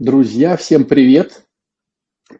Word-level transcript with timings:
Друзья, 0.00 0.56
всем 0.56 0.86
привет! 0.86 1.46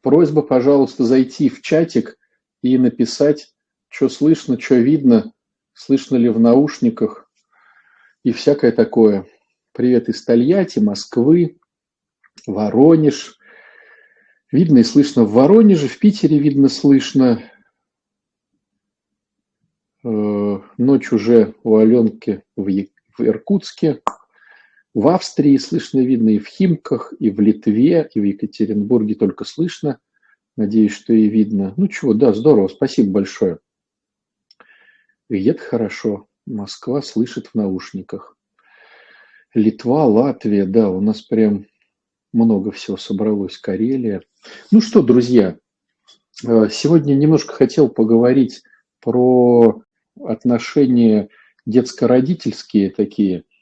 Просьба, 0.03 0.43
пожалуйста, 0.43 1.05
зайти 1.05 1.49
в 1.49 1.63
чатик 1.63 2.19
и 2.63 2.77
написать, 2.79 3.55
что 3.87 4.09
слышно, 4.09 4.61
что 4.61 4.75
видно, 4.75 5.33
слышно 5.73 6.17
ли 6.17 6.29
в 6.31 6.41
наушниках 6.41 7.31
и 8.25 8.33
всякое 8.33 8.73
такое. 8.73 9.29
Привет 9.71 10.09
из 10.09 10.25
Тольятти, 10.25 10.81
Москвы, 10.81 11.61
Воронеж. 12.45 13.39
Видно 14.51 14.79
и 14.79 14.83
слышно 14.83 15.23
в 15.23 15.31
Воронеже, 15.35 15.87
в 15.87 16.01
Питере 16.01 16.41
видно, 16.41 16.69
слышно. 16.69 17.41
Э, 20.03 20.59
ночь 20.77 21.13
уже 21.13 21.55
у 21.63 21.77
Аленки 21.77 22.43
в 22.57 22.69
Иркутске. 23.21 24.03
В 24.95 25.09
Австрии 25.09 25.57
слышно, 25.57 25.99
видно 25.99 26.31
и 26.31 26.39
в 26.39 26.47
Химках, 26.47 27.13
и 27.19 27.29
в 27.29 27.41
Литве, 27.41 28.09
и 28.15 28.21
в 28.21 28.23
Екатеринбурге 28.23 29.17
только 29.17 29.45
слышно. 29.45 29.99
Надеюсь, 30.57 30.93
что 30.93 31.13
и 31.13 31.29
видно. 31.29 31.75
Ну 31.77 31.89
чего, 31.89 32.15
да, 32.15 32.33
здорово, 32.33 32.69
спасибо 32.69 33.11
большое. 33.11 33.59
И 35.29 35.45
это 35.47 35.61
хорошо. 35.61 36.29
Москва 36.47 37.03
слышит 37.03 37.49
в 37.49 37.55
наушниках. 37.57 38.37
Литва, 39.53 40.05
Латвия, 40.05 40.65
да, 40.65 40.89
у 40.91 41.01
нас 41.01 41.23
прям 41.23 41.67
много 42.33 42.71
всего 42.71 42.97
собралось. 42.97 43.59
Карелия. 43.59 44.23
Ну 44.71 44.81
что, 44.81 45.03
друзья, 45.03 45.59
э, 46.47 46.69
сегодня 46.71 47.15
немножко 47.15 47.53
хотел 47.53 47.89
поговорить 47.89 48.63
про 49.01 49.83
отношения 50.23 51.31
детско-родительские 51.67 52.91
такие– 52.91 53.43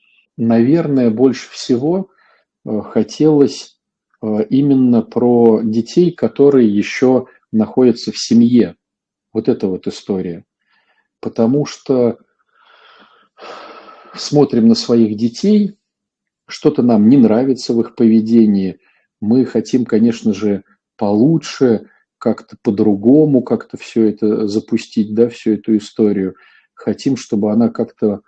наверное, 0.46 1.10
больше 1.10 1.50
всего 1.50 2.10
э, 2.64 2.80
хотелось 2.82 3.78
э, 4.22 4.44
именно 4.50 5.02
про 5.02 5.60
детей, 5.62 6.12
которые 6.12 6.68
еще 6.68 7.26
находятся 7.52 8.12
в 8.12 8.18
семье. 8.18 8.76
Вот 9.32 9.48
эта 9.48 9.66
вот 9.66 9.86
история. 9.86 10.44
Потому 11.20 11.64
что 11.66 12.18
смотрим 14.14 14.68
на 14.68 14.74
своих 14.74 15.16
детей, 15.16 15.78
что-то 16.46 16.82
нам 16.82 17.08
не 17.08 17.16
нравится 17.16 17.72
в 17.72 17.80
их 17.80 17.94
поведении, 17.94 18.78
мы 19.20 19.44
хотим, 19.46 19.84
конечно 19.84 20.34
же, 20.34 20.64
получше, 20.96 21.88
как-то 22.18 22.56
по-другому 22.62 23.42
как-то 23.42 23.76
все 23.76 24.08
это 24.08 24.46
запустить, 24.46 25.14
да, 25.14 25.28
всю 25.28 25.54
эту 25.54 25.76
историю. 25.76 26.36
Хотим, 26.74 27.16
чтобы 27.16 27.50
она 27.50 27.68
как-то 27.68 28.22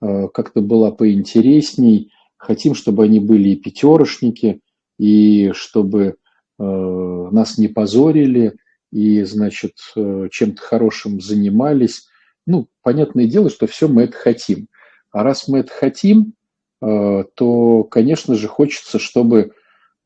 как-то 0.00 0.60
была 0.60 0.90
поинтересней. 0.90 2.12
Хотим, 2.36 2.74
чтобы 2.74 3.04
они 3.04 3.20
были 3.20 3.50
и 3.50 3.56
пятерошники, 3.56 4.60
и 4.98 5.50
чтобы 5.54 6.16
э, 6.58 6.62
нас 6.62 7.58
не 7.58 7.68
позорили, 7.68 8.54
и, 8.92 9.22
значит, 9.22 9.72
э, 9.96 10.28
чем-то 10.30 10.62
хорошим 10.62 11.20
занимались. 11.20 12.06
Ну, 12.46 12.68
понятное 12.82 13.26
дело, 13.26 13.50
что 13.50 13.66
все 13.66 13.88
мы 13.88 14.02
это 14.02 14.16
хотим. 14.16 14.68
А 15.10 15.22
раз 15.22 15.48
мы 15.48 15.60
это 15.60 15.72
хотим, 15.72 16.34
то, 16.80 17.88
конечно 17.90 18.36
же, 18.36 18.46
хочется, 18.46 19.00
чтобы 19.00 19.52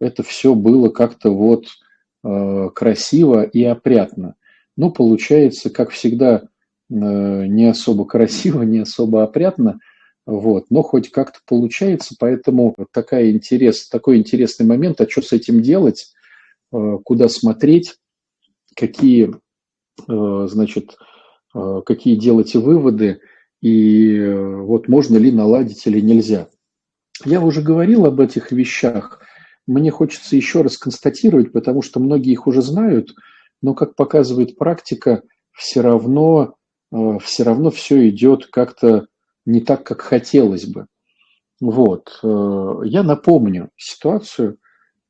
это 0.01 0.23
все 0.23 0.55
было 0.55 0.89
как-то 0.89 1.31
вот 1.31 1.67
красиво 2.23 3.43
и 3.43 3.63
опрятно. 3.63 4.37
Ну, 4.77 4.91
получается, 4.91 5.69
как 5.69 5.91
всегда, 5.91 6.45
Э, 6.45 6.52
не 6.89 7.71
особо 7.71 8.05
красиво, 8.05 8.63
не 8.63 8.81
особо 8.81 9.23
опрятно, 9.23 9.79
вот, 10.27 10.67
но 10.71 10.83
хоть 10.83 11.11
как-то 11.11 11.41
получается, 11.47 12.15
поэтому 12.19 12.77
такая 12.93 13.31
интерес, 13.31 13.89
такой 13.89 14.19
интересный 14.19 14.67
момент, 14.67 15.01
а 15.01 15.09
что 15.09 15.23
с 15.23 15.33
этим 15.33 15.63
делать, 15.63 16.13
э, 16.73 16.99
куда 17.05 17.29
смотреть, 17.29 17.97
какие, 18.77 19.35
э, 20.09 20.47
значит, 20.49 20.97
какие 21.85 22.17
делать 22.17 22.55
выводы, 22.55 23.21
и 23.61 24.19
вот 24.27 24.89
можно 24.89 25.19
ли 25.19 25.31
наладить 25.31 25.87
или 25.87 26.01
нельзя. 26.01 26.49
Я 27.27 27.43
уже 27.43 27.61
говорил 27.61 28.07
об 28.07 28.21
этих 28.21 28.53
вещах, 28.53 29.21
мне 29.67 29.91
хочется 29.91 30.35
еще 30.35 30.63
раз 30.63 30.79
констатировать, 30.79 31.53
потому 31.53 31.83
что 31.83 32.01
многие 32.01 32.33
их 32.33 32.47
уже 32.47 32.63
знают, 32.63 33.15
но, 33.61 33.75
как 33.75 33.97
показывает 33.97 34.57
практика, 34.57 35.25
все 35.53 35.83
равно 35.83 36.55
Э, 36.55 36.62
все 36.93 37.43
равно 37.43 37.71
все 37.71 38.09
идет 38.09 38.47
как-то 38.47 39.07
не 39.47 39.61
так, 39.61 39.85
как 39.85 40.03
хотелось 40.03 40.67
бы. 40.67 40.87
Вот. 41.61 42.19
Э, 42.23 42.81
я 42.85 43.03
напомню 43.03 43.71
ситуацию, 43.77 44.59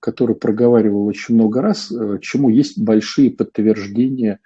которую 0.00 0.36
проговаривал 0.36 1.06
очень 1.06 1.34
много 1.34 1.60
раз, 1.60 1.90
э, 1.90 2.18
чему 2.20 2.50
есть 2.50 2.78
большие 2.78 3.30
подтверждения 3.30 4.38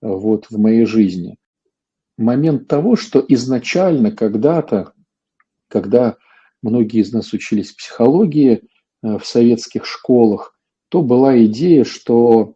вот 0.00 0.46
в 0.50 0.58
моей 0.58 0.84
жизни. 0.84 1.36
Момент 2.18 2.68
того, 2.68 2.94
что 2.96 3.24
изначально 3.26 4.12
когда-то, 4.12 4.92
когда 5.68 6.16
многие 6.62 7.00
из 7.00 7.12
нас 7.12 7.32
учились 7.32 7.72
психологии 7.72 8.68
в 9.02 9.22
советских 9.24 9.86
школах, 9.86 10.56
то 10.90 11.00
была 11.02 11.42
идея, 11.46 11.84
что 11.84 12.54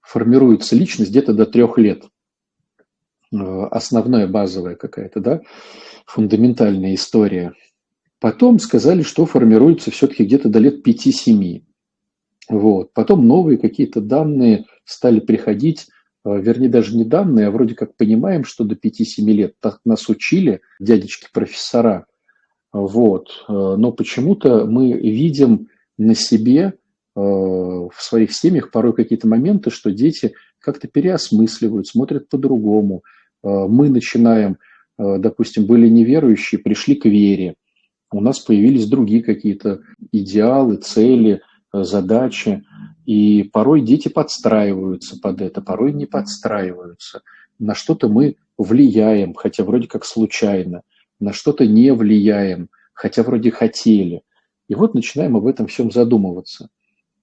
формируется 0.00 0.74
личность 0.76 1.10
где-то 1.10 1.32
до 1.32 1.46
трех 1.46 1.78
лет. 1.78 2.04
Э, 3.32 3.66
основная 3.70 4.26
базовая 4.26 4.76
какая-то, 4.76 5.20
да, 5.20 5.40
фундаментальная 6.06 6.94
история. 6.94 7.54
Потом 8.20 8.58
сказали, 8.58 9.02
что 9.02 9.26
формируется 9.26 9.90
все-таки 9.90 10.24
где-то 10.24 10.48
до 10.48 10.58
лет 10.58 10.86
5-7. 10.86 11.62
Вот. 12.48 12.92
Потом 12.92 13.26
новые 13.26 13.58
какие-то 13.58 14.00
данные 14.00 14.66
стали 14.84 15.20
приходить, 15.20 15.88
э, 16.24 16.40
вернее, 16.40 16.68
даже 16.68 16.94
не 16.96 17.04
данные, 17.04 17.46
а 17.46 17.50
вроде 17.50 17.74
как 17.74 17.96
понимаем, 17.96 18.44
что 18.44 18.64
до 18.64 18.74
5-7 18.74 19.24
лет 19.32 19.54
так 19.60 19.80
нас 19.84 20.08
учили 20.08 20.60
дядечки-профессора. 20.78 22.06
Вот. 22.72 23.44
Э, 23.48 23.52
но 23.78 23.92
почему-то 23.92 24.66
мы 24.66 24.92
видим 24.92 25.68
на 25.98 26.14
себе 26.14 26.74
в 27.14 27.92
своих 27.98 28.32
семьях 28.32 28.70
порой 28.70 28.94
какие-то 28.94 29.28
моменты, 29.28 29.68
что 29.68 29.90
дети 29.90 30.32
как-то 30.58 30.88
переосмысливают, 30.88 31.86
смотрят 31.86 32.30
по-другому, 32.30 33.02
мы 33.42 33.88
начинаем, 33.88 34.58
э, 34.98 35.18
допустим, 35.18 35.66
были 35.66 35.88
неверующие, 35.88 36.60
пришли 36.60 36.94
к 36.94 37.06
вере, 37.06 37.56
у 38.12 38.20
нас 38.20 38.38
появились 38.40 38.86
другие 38.86 39.22
какие-то 39.22 39.80
идеалы, 40.12 40.76
цели, 40.76 41.40
э, 41.72 41.82
задачи, 41.82 42.64
и 43.06 43.44
порой 43.52 43.80
дети 43.80 44.08
подстраиваются 44.08 45.18
под 45.18 45.40
это, 45.40 45.62
порой 45.62 45.92
не 45.92 46.06
подстраиваются. 46.06 47.22
На 47.58 47.74
что-то 47.74 48.08
мы 48.08 48.36
влияем, 48.58 49.34
хотя 49.34 49.64
вроде 49.64 49.88
как 49.88 50.04
случайно, 50.04 50.82
на 51.18 51.32
что-то 51.32 51.66
не 51.66 51.92
влияем, 51.92 52.68
хотя 52.92 53.22
вроде 53.22 53.50
хотели. 53.50 54.22
И 54.68 54.74
вот 54.74 54.94
начинаем 54.94 55.36
об 55.36 55.46
этом 55.46 55.66
всем 55.66 55.90
задумываться. 55.90 56.68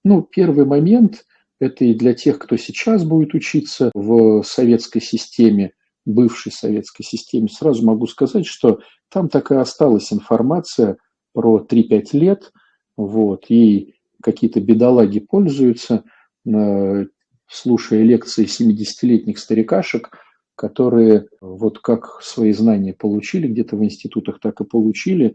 Ну, 0.04 0.22
первый 0.22 0.64
момент– 0.64 1.24
это 1.60 1.84
и 1.84 1.94
для 1.94 2.14
тех, 2.14 2.38
кто 2.38 2.56
сейчас 2.56 3.04
будет 3.04 3.34
учиться 3.34 3.90
в 3.94 4.42
советской 4.42 5.00
системе, 5.00 5.72
бывшей 6.04 6.52
советской 6.52 7.02
системе, 7.02 7.48
сразу 7.48 7.84
могу 7.84 8.06
сказать, 8.06 8.46
что 8.46 8.80
там 9.08 9.28
так 9.28 9.50
и 9.50 9.56
осталась 9.56 10.12
информация 10.12 10.96
про 11.32 11.58
3-5 11.58 12.04
лет, 12.12 12.52
вот, 12.96 13.46
и 13.48 13.94
какие-то 14.22 14.60
бедолаги 14.60 15.20
пользуются, 15.20 16.04
э, 16.46 17.06
слушая 17.48 18.02
лекции 18.02 18.44
70-летних 18.44 19.38
старикашек, 19.38 20.10
которые 20.54 21.26
вот 21.40 21.78
как 21.78 22.20
свои 22.22 22.52
знания 22.52 22.92
получили 22.92 23.46
где-то 23.48 23.76
в 23.76 23.84
институтах, 23.84 24.40
так 24.40 24.60
и 24.60 24.64
получили. 24.64 25.34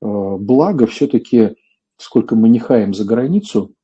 Э, 0.00 0.36
благо 0.38 0.86
все-таки, 0.86 1.56
сколько 1.98 2.36
мы 2.36 2.48
не 2.48 2.58
хаем 2.58 2.94
за 2.94 3.04
границу, 3.04 3.74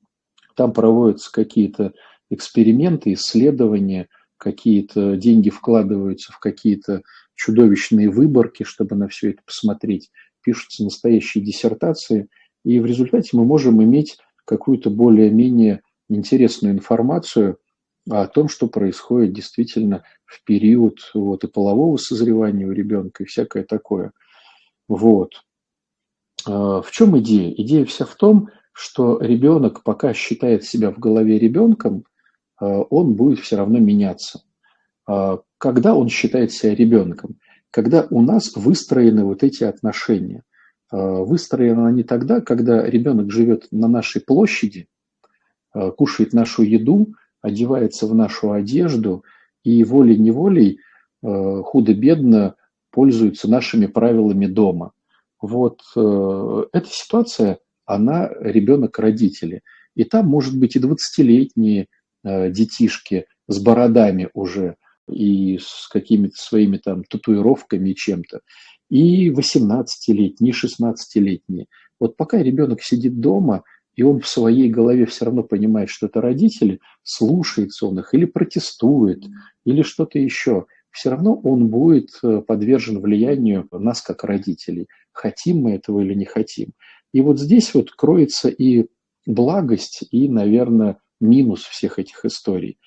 там 0.54 0.72
проводятся 0.72 1.31
какие-то 1.31 1.92
эксперименты, 2.31 3.12
исследования– 3.12 4.08
какие-то 4.38 5.17
деньги 5.17 5.50
вкладываются 5.50 6.32
в 6.32 6.38
какие-то 6.38 7.02
чудовищные 7.35 8.08
выборки, 8.08 8.62
чтобы 8.62 8.96
на 8.96 9.08
все 9.08 9.31
это 9.31 9.43
посмотреть, 9.44 10.11
пишутся 10.43 10.85
настоящие 10.85 11.44
диссертации, 11.44 12.29
и 12.64 12.81
в 12.81 12.87
результате 12.87 13.31
мы 13.37 13.44
можем 13.44 13.82
иметь 13.82 14.19
какую-то 14.44 14.90
более-менее 14.90 15.82
интересную 16.08 16.75
информацию 16.75 17.58
о 18.08 18.26
том, 18.26 18.49
что 18.49 18.69
происходит 18.69 19.35
действительно 19.35 20.05
в 20.25 20.43
период 20.44 21.11
вот, 21.12 21.44
и 21.44 21.49
полового 21.49 21.96
созревания 21.99 22.67
у 22.67 22.73
ребенка, 22.73 23.25
и 23.25 23.26
всякое 23.26 23.64
такое. 23.64 24.12
Вот. 24.88 25.44
А, 26.46 26.81
в 26.81 26.91
чем 26.91 27.19
идея? 27.19 27.52
Идея 27.52 27.84
вся 27.84 28.06
в 28.06 28.14
том, 28.14 28.49
что 28.73 29.20
ребенок 29.20 29.82
пока 29.82 30.14
считает 30.14 30.64
себя 30.64 30.91
в 30.91 30.99
голове 30.99 31.38
ребенком– 31.38 32.05
он 32.60 33.14
будет 33.14 33.40
все 33.40 33.56
равно 33.56 33.78
меняться. 33.78 34.43
А, 35.06 35.40
когда 35.58 35.94
он 35.94 36.08
считает 36.08 36.52
себя 36.52 36.75
ребенком? 36.75 37.38
Когда 37.70 38.06
у 38.10 38.22
нас 38.22 38.56
выстроены 38.56 39.25
вот 39.25 39.43
эти 39.43 39.64
отношения. 39.64 40.43
выстроена 40.90 41.82
она 41.82 41.93
не 41.93 42.02
тогда, 42.02 42.40
когда 42.40 42.82
ребенок 42.82 43.31
живет 43.31 43.69
на 43.70 43.88
нашей 43.88 44.22
площади, 44.22 44.88
кушает 45.96 46.32
нашу 46.32 46.62
еду, 46.62 47.14
одевается 47.43 48.06
в 48.06 48.14
нашу 48.14 48.52
одежду 48.52 49.25
и 49.64 49.84
волей-неволей 49.84 50.81
худо-бедно 51.22 52.55
пользуется 52.90 53.50
нашими 53.50 53.87
правилами 53.87 54.46
дома. 54.46 54.93
Вот 55.43 55.82
эта 55.94 56.88
ситуация, 56.88 57.58
она 57.84 58.31
ребенок-родители. 58.40 59.62
И 59.94 60.05
там 60.05 60.26
может 60.26 60.58
быть 60.58 60.75
и 60.76 60.81
20-летние 60.81 61.88
детишки 62.25 63.26
с 63.47 63.59
бородами 63.61 64.29
уже– 64.35 64.76
и 65.11 65.59
с 65.61 65.88
какими-то 65.88 66.37
своими 66.37 66.76
там 66.79 67.05
татуировками 67.05 67.91
и 67.91 67.94
чем-то, 67.94 68.41
и 68.91 69.31
18-летние, 69.31 70.53
и 70.53 70.67
16-летние. 70.67 71.67
Вот 72.00 72.17
пока 72.17 72.43
ребенок 72.43 72.82
сидит 72.82 73.20
дома, 73.20 73.65
и 73.94 74.03
он 74.03 74.20
в 74.20 74.29
своей 74.29 74.70
голове 74.70 75.06
все 75.06 75.25
равно 75.25 75.43
понимает, 75.43 75.91
что 75.91 76.06
это 76.06 76.20
родители, 76.20 76.81
слушается 77.03 77.87
он 77.87 77.99
их 77.99 78.15
или 78.15 78.26
протестует, 78.26 79.25
или 79.65 79.82
что-то 79.82 80.19
еще, 80.19 80.67
все 80.91 81.11
равно 81.11 81.35
он 81.35 81.69
будет 81.69 82.11
э, 82.23 82.41
подвержен 82.47 83.00
влиянию 83.00 83.69
нас 83.73 84.00
как 84.00 84.25
родителей. 84.25 84.87
Хотим 85.12 85.62
мы 85.62 85.73
этого 85.73 86.00
или 86.00 86.15
не 86.15 86.25
хотим. 86.25 86.70
И 87.12 87.20
вот 87.20 87.41
здесь 87.41 87.75
вот 87.75 87.91
кроется 87.91 88.49
и 88.49 88.87
благость, 89.26 90.05
и, 90.11 90.29
наверное, 90.29 90.99
минус 91.20 91.62
всех 91.62 91.99
этих 91.99 92.25
историй. 92.25 92.79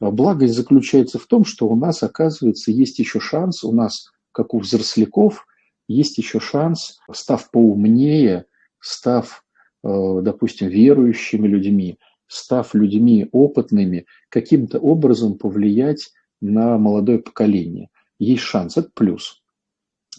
А 0.00 0.10
благость 0.10 0.54
заключается 0.54 1.18
в 1.18 1.26
том, 1.26 1.44
что 1.44 1.68
у 1.68 1.76
нас, 1.76 2.02
оказывается, 2.02 2.70
есть 2.70 2.98
еще 2.98 3.20
шанс, 3.20 3.64
у 3.64 3.72
нас, 3.72 4.12
как 4.32 4.52
у 4.54 4.58
взросляков, 4.58 5.46
есть 5.88 6.18
еще 6.18 6.40
шанс, 6.40 6.98
став 7.12 7.50
поумнее, 7.50 8.46
став, 8.80 9.44
э, 9.84 10.20
допустим, 10.22 10.68
верующими 10.68 11.46
людьми, 11.46 11.98
став 12.26 12.74
людьми 12.74 13.28
опытными, 13.32 14.06
каким-то 14.28 14.78
образом 14.78 15.38
повлиять 15.38 16.10
на 16.40 16.76
молодое 16.76 17.18
поколение. 17.18 17.88
Есть 18.18 18.42
шанс, 18.42 18.76
это 18.76 18.90
плюс. 18.94 19.42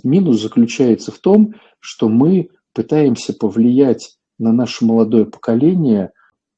Минус 0.03 0.41
заключается 0.41 1.11
в 1.11 1.19
том, 1.19 1.55
что 1.79 2.09
мы 2.09 2.49
пытаемся 2.73 3.33
повлиять 3.33 4.17
на 4.37 4.51
наше 4.51 4.85
молодое 4.85 5.25
поколение 5.25 6.11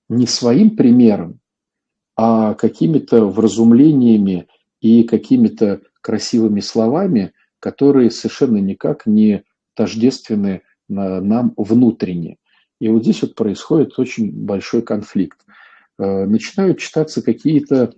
не 0.09 0.27
своим 0.27 0.75
примером, 0.75 1.39
а 2.15 2.55
какими-то 2.55 3.25
вразумлениями 3.25 4.47
и 4.81 5.03
какими-то 5.03 5.81
красивыми 6.01 6.59
словами, 6.59 7.33
которые 7.59 8.11
совершенно 8.11 8.57
никак 8.57 9.05
не 9.05 9.43
тождественны 9.75 10.63
нам 10.87 11.53
внутренне. 11.55 12.37
И 12.81 12.89
вот 12.89 13.03
здесь 13.03 13.21
вот 13.21 13.35
происходит 13.35 13.99
очень 13.99 14.31
большой 14.31 14.81
конфликт. 14.81 15.39
Э, 15.97 16.25
начинают 16.25 16.79
читаться 16.79 17.21
какие-то 17.21 17.93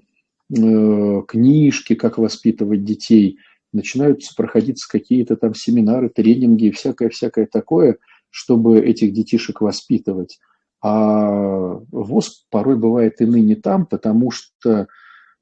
э, 0.56 1.22
книжки, 1.28 1.96
как 1.96 2.18
воспитывать 2.18 2.84
детей, 2.84 3.38
начинают 3.74 4.22
проходиться 4.36 4.90
какие-то 4.90 5.36
там 5.36 5.54
семинары, 5.54 6.10
тренинги 6.10 6.66
и 6.66 6.72
всякое-всякое 6.72 7.46
такое, 7.46 7.98
чтобы 8.30 8.80
этих 8.80 9.14
детишек 9.14 9.62
воспитывать. 9.62 10.40
А 10.82 11.30
ВОЗ 11.92 12.46
порой 12.50 12.76
бывает 12.76 13.22
и 13.22 13.26
ныне 13.26 13.56
там, 13.56 13.86
потому 13.86 14.32
что 14.32 14.88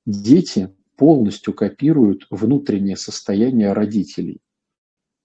дети 0.06 0.76
полностью 0.98 1.54
копируют 1.54 2.28
внутреннее 2.30 2.98
состояние 2.98 3.72
родителей. 3.72 4.42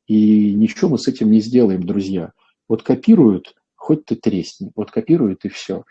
И 0.07 0.55
ничего 0.55 0.91
мы 0.91 0.99
с 0.99 1.09
этим 1.09 1.31
не 1.31 1.41
сделаем, 1.41 1.83
друзья. 1.83 2.33
Вот 2.69 2.83
копируют, 2.83 3.55
хоть 3.75 4.05
ты 4.05 4.15
тресни, 4.15 4.71
вот 4.77 4.91
копируют 4.91 5.45
и 5.45 5.49
все. 5.49 5.85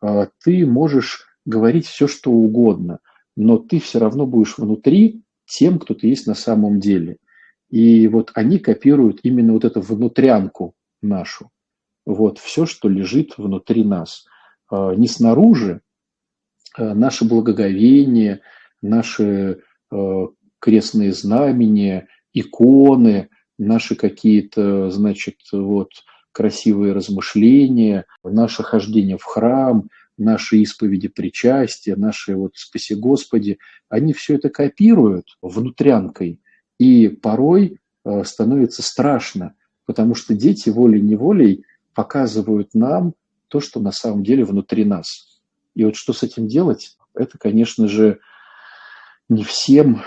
А 0.00 0.28
ты 0.42 0.64
можешь 0.64 1.26
говорить 1.44 1.86
все, 1.86 2.08
что 2.08 2.30
угодно, 2.30 3.00
но 3.36 3.58
ты 3.58 3.78
все 3.78 3.98
равно 3.98 4.26
будешь 4.26 4.56
внутри 4.56 5.22
тем, 5.44 5.78
кто 5.78 5.94
ты 5.94 6.08
есть 6.08 6.26
на 6.26 6.34
самом 6.34 6.80
деле. 6.80 7.18
И 7.68 8.08
вот 8.08 8.30
они 8.34 8.58
копируют 8.58 9.20
именно 9.22 9.52
вот 9.52 9.64
эту 9.64 9.80
внутрянку 9.80 10.74
нашу 11.02 11.50
вот 12.06 12.38
все, 12.38 12.64
что 12.64 12.88
лежит 12.88 13.36
внутри 13.36 13.84
нас. 13.84 14.24
А, 14.70 14.94
не 14.94 15.08
снаружи, 15.08 15.82
а 16.76 16.94
наше 16.94 17.24
благоговение, 17.24 18.40
наши 18.80 19.60
а, 19.90 20.28
крестные 20.60 21.12
знамения, 21.12 22.08
иконы, 22.32 23.28
наши 23.58 23.96
какие-то, 23.96 24.90
значит, 24.90 25.36
вот 25.52 25.90
красивые 26.32 26.92
размышления, 26.92 28.04
наше 28.22 28.62
хождение 28.62 29.18
в 29.18 29.24
храм, 29.24 29.88
наши 30.18 30.58
исповеди 30.58 31.08
причастия, 31.08 31.96
наши 31.96 32.36
вот 32.36 32.52
«Спаси 32.56 32.94
Господи», 32.94 33.58
они 33.88 34.12
все 34.12 34.36
это 34.36 34.50
копируют 34.50 35.36
внутрянкой, 35.40 36.40
и 36.78 37.08
порой 37.08 37.78
становится 38.24 38.82
страшно, 38.82 39.54
потому 39.86 40.14
что 40.14 40.34
дети 40.34 40.68
волей-неволей– 40.68 41.64
показывают 41.96 42.74
нам 42.74 43.14
то, 43.48 43.58
что 43.58 43.80
на 43.80 43.90
самом 43.90 44.22
деле 44.22 44.44
внутри 44.44 44.84
нас. 44.84 45.40
И 45.74 45.84
вот 45.84 45.96
что 45.96 46.12
с 46.12 46.22
этим 46.22 46.46
делать, 46.46 46.96
это, 47.14 47.38
конечно 47.38 47.88
же, 47.88 48.20
не 49.28 49.42
всем, 49.42 50.02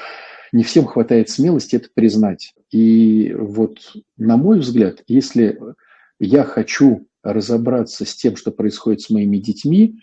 не 0.51 0.63
всем 0.63 0.86
хватает 0.86 1.30
смелости 1.30 1.75
это 1.75 1.89
признать. 1.94 2.53
И 2.71 3.33
вот, 3.33 3.80
на 4.18 4.38
мой 4.38 4.59
взгляд, 4.59 5.03
если 5.07 5.59
я 6.19 6.44
хочу 6.44 7.07
разобраться 7.24 8.06
с 8.06 8.15
тем, 8.15 8.36
что 8.36 8.51
происходит 8.51 9.01
с 9.01 9.09
моими 9.09 9.38
детьми, 9.38 10.00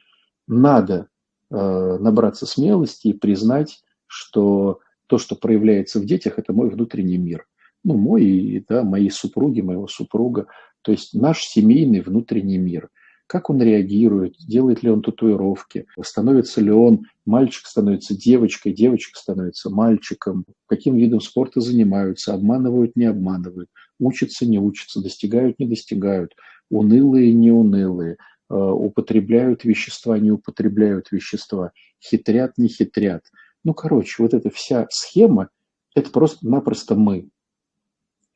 надо 0.48 1.08
э, 1.50 1.56
набраться 1.56 2.46
смелости 2.46 3.08
и 3.08 3.12
признать, 3.12 3.80
что 4.06 4.80
то, 5.06 5.18
что 5.18 5.36
проявляется 5.36 6.00
в 6.00 6.04
детях, 6.04 6.38
это 6.38 6.52
мой 6.52 6.68
внутренний 6.68 7.18
мир. 7.18 7.46
Ну, 7.84 7.96
мой, 7.96 8.64
да, 8.68 8.82
моей 8.82 9.10
супруги, 9.10 9.60
моего 9.60 9.86
супруга. 9.86 10.48
То 10.86 10.92
есть 10.92 11.14
наш 11.14 11.42
семейный 11.42 12.00
внутренний 12.00 12.58
мир. 12.58 12.90
Как 13.26 13.50
он 13.50 13.60
реагирует, 13.60 14.36
делает 14.38 14.84
ли 14.84 14.90
он 14.90 15.02
татуировки, 15.02 15.86
становится 16.00 16.60
ли 16.60 16.70
он, 16.70 17.06
мальчик 17.24 17.66
становится 17.66 18.16
девочкой, 18.16 18.72
девочка 18.72 19.18
становится 19.18 19.68
мальчиком, 19.68 20.44
каким 20.66 20.94
видом 20.94 21.20
спорта 21.20 21.60
занимаются, 21.60 22.34
обманывают, 22.34 22.94
не 22.94 23.06
обманывают, 23.06 23.68
учатся, 23.98 24.46
не 24.46 24.60
учатся, 24.60 25.02
достигают, 25.02 25.58
не 25.58 25.66
достигают, 25.66 26.36
унылые, 26.70 27.32
не 27.32 27.50
унылые, 27.50 28.18
э, 28.48 28.54
употребляют 28.54 29.64
вещества, 29.64 30.16
не 30.20 30.30
употребляют 30.30 31.10
вещества, 31.10 31.72
хитрят, 32.00 32.58
не 32.58 32.68
хитрят. 32.68 33.24
Ну, 33.64 33.74
короче, 33.74 34.22
вот 34.22 34.34
эта 34.34 34.50
вся 34.50 34.86
схема, 34.90 35.48
это 35.96 36.10
просто-напросто 36.10 36.94
мы. 36.94 37.28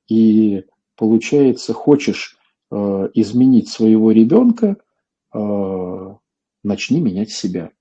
И 0.09 0.65
получается, 0.97 1.75
хочешь 1.75 2.37
Э, 2.73 3.09
изменить 3.15 3.69
своего 3.69 4.13
ребенка, 4.13 4.77
э, 5.35 6.15
начни 6.63 7.01
менять 7.01 7.31
себя. 7.31 7.73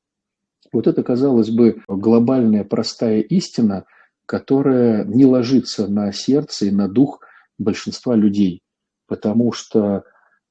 Вот 0.72 0.88
это, 0.88 1.04
казалось 1.04 1.52
бы, 1.52 1.84
глобальная 1.88 2.64
простая 2.64 3.20
истина, 3.20 3.86
которая 4.26 5.06
не 5.06 5.28
ложится 5.28 5.88
на 5.88 6.12
сердце 6.12 6.66
и 6.66 6.72
на 6.72 6.88
дух 6.88 7.20
большинства 7.60 8.16
людей. 8.16 8.64
Потому 9.06 9.52
что, 9.52 10.06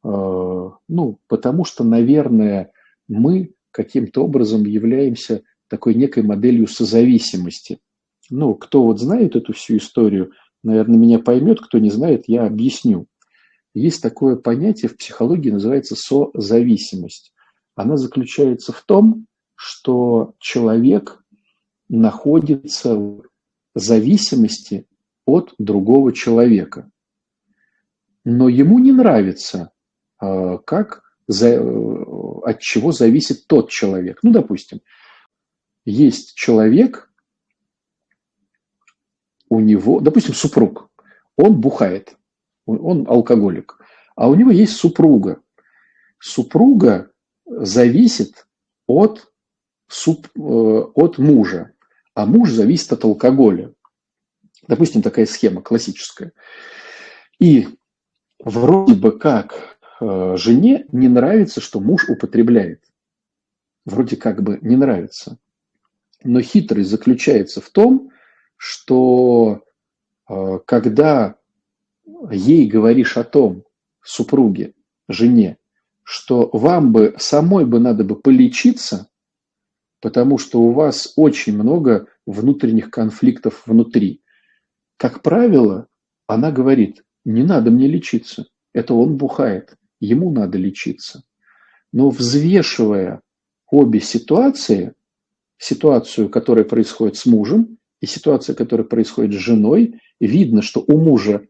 э, 0.05 0.71
ну, 0.89 1.19
потому 1.27 1.65
что, 1.65 1.83
наверное, 1.83 2.71
мы 3.09 3.55
каким-то 3.73 4.25
образом 4.25 4.65
являемся 4.65 5.43
такой 5.67 5.97
некой 5.97 6.23
моделью 6.23 6.69
созависимости. 6.69 7.81
Ну, 8.31 8.55
кто 8.55 8.85
вот 8.85 9.01
знает 9.01 9.35
эту 9.35 9.53
всю 9.53 9.79
историю, 9.79 10.31
наверное, 10.63 10.97
меня 10.97 11.19
поймет, 11.19 11.61
кто 11.61 11.79
не 11.79 11.91
знает, 11.91 12.25
я 12.29 12.47
объясню. 12.47 13.09
Есть 13.75 14.03
такое 14.03 14.37
понятие 14.37 14.89
в 14.89 14.97
психологии, 14.97 15.51
называется 15.51 15.95
созависимость. 15.97 17.33
Она 17.75 17.97
заключается 17.97 18.73
в 18.73 18.83
том, 18.83 19.27
что 19.55 20.35
человек 20.39 21.23
находится 21.89 22.97
в 22.97 23.23
зависимости 23.75 24.87
от 25.27 25.55
другого 25.59 26.13
человека. 26.13 26.91
Но 28.25 28.49
ему 28.49 28.79
не 28.79 28.93
нравится, 28.93 29.73
а, 30.19 30.59
как, 30.59 31.03
от 31.29 32.61
чего 32.61 32.93
зависит 32.93 33.47
тот 33.47 33.71
человек. 33.71 34.21
Ну, 34.23 34.33
допустим, 34.33 34.81
есть 35.85 36.35
человек, 36.35 37.11
у 39.51 39.61
него, 39.61 40.01
допустим, 40.01 40.35
супруг, 40.35 40.91
он 41.37 41.61
бухает 41.61 42.17
он 42.77 43.07
алкоголик, 43.09 43.79
а 44.15 44.29
у 44.29 44.35
него 44.35 44.51
есть 44.51 44.77
супруга. 44.77 45.41
Супруга 46.19 47.11
зависит 47.47 48.47
от, 48.87 49.33
суп, 49.89 50.29
э, 50.37 50.41
от 50.41 51.19
мужа, 51.19 51.73
а 52.15 52.27
муж 52.27 52.51
зависит 52.51 52.93
от 52.93 53.05
алкоголя. 53.05 53.73
Допустим, 54.67 55.03
такая 55.03 55.27
схема 55.27 55.63
классическая. 55.63 56.33
И 57.39 57.69
вроде 58.39 58.95
бы 58.95 59.19
как 59.19 59.79
э, 60.01 60.37
жене 60.37 60.85
не 60.93 61.09
нравится, 61.09 61.61
что 61.61 61.81
муж 61.81 62.09
употребляет. 62.09 62.85
Вроде 63.87 64.17
как 64.17 64.43
бы 64.43 64.59
не 64.61 64.77
нравится. 64.77 65.39
Но 66.25 66.41
хитрость 66.41 66.91
заключается 66.91 67.61
в 67.61 67.71
том, 67.71 68.11
что 68.57 69.63
э, 70.29 70.59
когда 70.67 71.38
ей 72.31 72.67
говоришь 72.67 73.17
о 73.17 73.25
том, 73.25 73.65
супруге, 74.03 74.75
жене, 75.09 75.59
что 76.03 76.49
вам 76.53 76.93
бы 76.93 77.15
самой 77.19 77.67
бы 77.67 77.79
надо 77.81 78.05
бы 78.05 78.17
полечиться, 78.17 79.09
потому 80.01 80.39
что 80.39 80.61
у 80.61 80.73
вас 80.73 81.13
очень 81.17 81.57
много 81.57 82.07
внутренних 82.27 82.91
конфликтов 82.91 83.63
внутри. 83.67 84.23
Как 84.97 85.23
правило, 85.23 85.87
она 86.27 86.51
говорит, 86.51 87.03
не 87.25 87.43
надо 87.43 87.71
мне 87.71 87.87
лечиться, 87.87 88.47
это 88.73 88.95
он 88.95 89.17
бухает, 89.17 89.75
ему 90.01 90.31
надо 90.31 90.59
лечиться. 90.59 91.25
Но 91.93 92.11
взвешивая 92.11 93.23
обе 93.71 94.01
ситуации, 94.01 94.95
ситуацию, 95.59 96.29
которая 96.29 96.65
происходит 96.65 97.17
с 97.17 97.27
мужем, 97.27 97.79
и 98.01 98.07
ситуация, 98.07 98.55
которая 98.55 98.87
происходит 98.87 99.35
с 99.35 99.43
женой, 99.43 100.01
видно, 100.21 100.63
что 100.63 100.85
у 100.87 100.99
мужа 100.99 101.49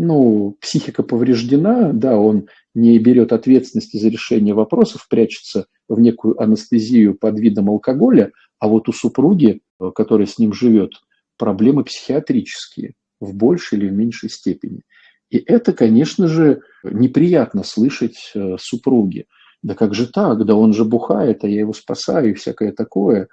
ну, 0.00 0.56
психика 0.60 1.02
повреждена, 1.02 1.92
да, 1.92 2.16
он 2.16 2.46
не 2.72 2.96
берет 3.00 3.32
ответственности 3.32 3.96
за 3.96 4.08
решение 4.08 4.54
вопросов, 4.54 5.08
прячется 5.10 5.66
в 5.88 5.98
некую 5.98 6.40
анестезию 6.40 7.18
под 7.18 7.40
видом 7.40 7.68
алкоголя, 7.68 8.30
а 8.60 8.68
вот 8.68 8.88
у 8.88 8.92
супруги, 8.92 9.60
э, 9.80 9.90
которая 9.92 10.28
с 10.28 10.38
ним 10.38 10.52
живет, 10.52 10.92
проблемы 11.36 11.82
психиатрические 11.82 12.94
в 13.18 13.34
большей 13.34 13.78
или 13.78 13.88
в 13.88 13.92
меньшей 13.92 14.30
степени. 14.30 14.82
И 15.30 15.38
это, 15.38 15.72
конечно 15.72 16.28
же, 16.28 16.62
неприятно 16.84 17.64
слышать 17.64 18.30
э, 18.36 18.56
супруге. 18.60 19.26
Да 19.64 19.74
как 19.74 19.94
же 19.94 20.06
так? 20.06 20.44
Да 20.44 20.54
он 20.54 20.74
же 20.74 20.84
бухает, 20.84 21.42
а 21.42 21.48
я 21.48 21.58
его 21.58 21.72
спасаю 21.72 22.30
и 22.30 22.34
всякое 22.34 22.70
такое. 22.70 23.26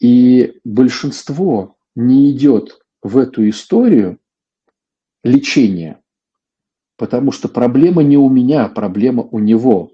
И 0.00 0.54
большинство 0.64 1.76
не 1.94 2.32
идет 2.32 2.78
в 3.02 3.18
эту 3.18 3.46
историю 3.46 4.18
лечения, 5.26 6.00
потому 6.96 7.32
что 7.32 7.48
проблема 7.48 8.02
не 8.02 8.16
у 8.16 8.28
меня, 8.28 8.64
а 8.64 8.68
проблема 8.68 9.22
у 9.22 9.38
него. 9.38 9.92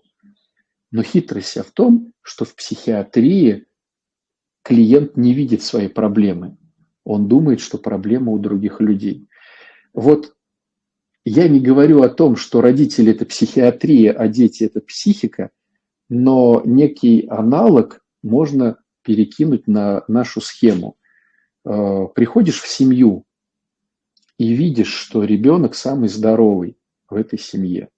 Но 0.90 1.02
хитрость 1.02 1.56
в 1.56 1.72
том, 1.72 2.12
что 2.20 2.44
в 2.44 2.54
психиатрии 2.54 3.66
клиент 4.62 5.16
не 5.16 5.32
видит 5.32 5.62
своей 5.62 5.88
проблемы. 5.88 6.56
Он 7.04 7.26
думает, 7.26 7.60
что 7.60 7.78
проблема 7.78 8.30
у 8.32 8.38
других 8.38 8.80
людей. 8.80 9.26
Вот 9.92 10.34
я 11.24 11.48
не 11.48 11.60
говорю 11.60 12.02
о 12.02 12.08
том, 12.08 12.36
что 12.36 12.60
родители– 12.60 13.12
это 13.12 13.26
психиатрия, 13.26 14.12
а 14.12 14.28
дети– 14.28 14.64
это 14.64 14.80
психика, 14.80 15.50
но 16.08 16.62
некий 16.64 17.26
аналог 17.28 18.04
можно 18.22 18.78
перекинуть 19.02 19.66
на 19.66 20.04
нашу 20.08 20.40
схему. 20.40 20.96
Э, 21.64 22.06
приходишь 22.14 22.60
в 22.60 22.68
семью 22.68 23.24
и 24.38 24.52
видишь, 24.52 24.92
что 24.92 25.24
ребенок 25.24 25.74
самый 25.74 26.08
здоровый 26.08 26.76
в 27.08 27.14
этой 27.14 27.38
семье. 27.38 27.88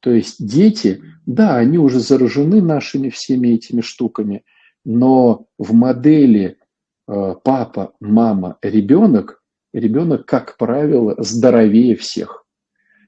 То 0.00 0.10
есть 0.10 0.44
дети, 0.44 1.02
да, 1.26 1.56
они 1.56 1.78
уже 1.78 2.00
заражены 2.00 2.60
нашими 2.60 3.08
всеми 3.08 3.48
этими 3.48 3.80
штуками, 3.80 4.44
но 4.84 5.46
в 5.58 5.72
модели 5.72 6.58
э, 7.06 7.34
папа, 7.44 7.94
мама, 8.00 8.58
ребенок, 8.62 9.42
ребенок, 9.72 10.26
как 10.26 10.56
правило, 10.56 11.14
здоровее 11.18 11.94
всех. 11.94 12.44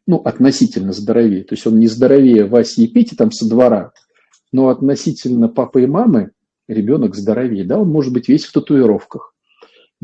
Ну, 0.06 0.18
относительно 0.18 0.92
здоровее. 0.92 1.42
То 1.42 1.54
есть 1.54 1.66
он 1.66 1.80
не 1.80 1.88
здоровее 1.88 2.44
Васи 2.44 2.84
и 2.84 2.88
Пети 2.88 3.16
там 3.16 3.32
со 3.32 3.48
двора, 3.48 3.92
но 4.52 4.68
относительно 4.68 5.48
папы 5.48 5.82
и 5.82 5.86
мамы 5.86 6.30
ребенок 6.68 7.16
здоровее. 7.16 7.64
Да, 7.64 7.78
он 7.78 7.88
может 7.88 8.12
быть 8.12 8.28
весь 8.28 8.44
в 8.44 8.52
татуировках. 8.52 9.33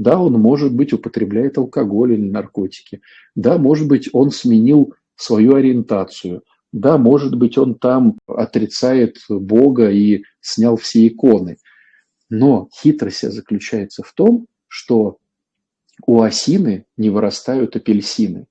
Да, 0.00 0.18
он, 0.18 0.32
может 0.32 0.72
быть, 0.72 0.94
употребляет 0.94 1.58
алкоголь 1.58 2.14
или 2.14 2.30
наркотики. 2.30 3.02
Да, 3.34 3.58
может 3.58 3.86
быть, 3.86 4.08
он 4.14 4.30
сменил 4.30 4.94
свою 5.14 5.56
ориентацию. 5.56 6.42
Да, 6.72 6.96
может 6.96 7.36
быть, 7.36 7.58
он 7.58 7.74
там 7.74 8.18
отрицает 8.26 9.18
Бога 9.28 9.90
и 9.90 10.22
снял 10.40 10.78
все 10.78 11.06
иконы. 11.06 11.58
Но 12.30 12.70
хитрость 12.74 13.30
заключается 13.30 14.02
в 14.02 14.14
том, 14.14 14.46
что 14.68 15.18
у 16.06 16.22
осины 16.22 16.86
не 16.96 17.10
вырастают 17.10 17.76
апельсины. 17.76 18.46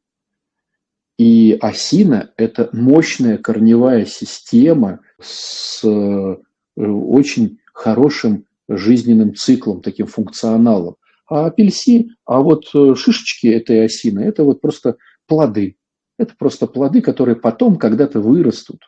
И 1.17 1.57
осина– 1.59 2.31
это 2.37 2.69
мощная 2.73 3.39
корневая 3.39 4.05
система 4.05 4.99
с 5.19 5.83
э, 5.83 6.35
очень 6.75 7.57
хорошим 7.73 8.45
жизненным 8.67 9.33
циклом, 9.33 9.81
таким 9.81 10.05
функционалом. 10.05 10.97
А 11.29 11.45
апельсин, 11.45 12.15
а 12.25 12.41
вот 12.41 12.65
э, 12.73 12.95
шишечки 12.95 13.47
этой 13.47 13.85
осины– 13.85 14.19
это 14.21 14.43
вот 14.43 14.61
просто 14.61 14.97
плоды. 15.27 15.77
Это 16.17 16.33
просто 16.37 16.65
плоды, 16.65 17.01
которые 17.01 17.35
потом 17.35 17.77
когда-то 17.77 18.19
вырастут, 18.19 18.81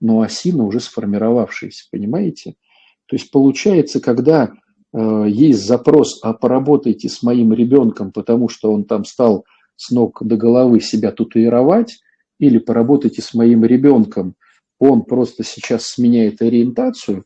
но 0.00 0.20
осина 0.20 0.64
уже 0.64 0.80
сформировавшаяся, 0.80 1.88
понимаете? 1.90 2.54
То 3.06 3.16
есть 3.16 3.30
получается, 3.32 4.00
когда 4.00 4.52
э, 4.92 5.24
есть 5.28 5.66
запрос, 5.66 6.20
а 6.22 6.32
поработайте 6.32 7.08
с 7.08 7.22
моим 7.24 7.52
ребенком, 7.52 8.12
потому 8.12 8.48
что 8.48 8.72
он 8.72 8.84
там 8.84 9.04
стал 9.04 9.44
с 9.74 9.90
ног 9.90 10.22
до 10.24 10.36
головы 10.36 10.80
себя 10.80 11.10
татуировать, 11.10 11.98
или 12.38 12.58
поработайте 12.58 13.20
с 13.20 13.34
моим 13.34 13.64
ребенком, 13.64 14.36
он 14.78 15.02
просто 15.02 15.42
сейчас 15.44 15.86
сменяет 15.86 16.40
ориентацию, 16.40 17.24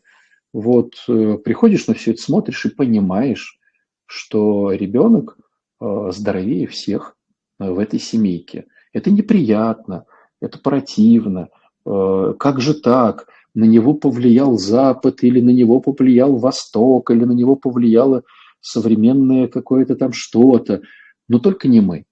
вот 0.54 0.94
э, 1.06 1.38
приходишь 1.44 1.86
на 1.86 1.94
все 1.94 2.12
это, 2.12 2.22
смотришь 2.22 2.64
и 2.64 2.70
понимаешь, 2.70 3.58
что 4.06 4.72
ребенок 4.72 5.36
э, 5.80 6.10
здоровее 6.12 6.66
всех 6.66 7.16
э, 7.58 7.70
в 7.70 7.78
этой 7.78 7.98
семейке. 7.98 8.66
Это 8.92 9.10
неприятно, 9.10 10.04
это 10.40 10.58
противно. 10.58 11.48
Э, 11.86 12.34
как 12.38 12.60
же 12.60 12.74
так? 12.74 13.28
На 13.54 13.64
него 13.64 13.94
повлиял 13.94 14.58
Запад, 14.58 15.22
или 15.22 15.40
на 15.40 15.50
него 15.50 15.80
повлиял 15.80 16.36
Восток, 16.36 17.10
или 17.10 17.24
на 17.24 17.32
него 17.32 17.56
повлияло 17.56 18.22
современное 18.60 19.48
какое-то 19.48 19.94
там 19.96 20.12
что-то. 20.12 20.82
Но 21.28 21.38
только 21.38 21.68
не 21.68 21.80
мы. 21.80 22.04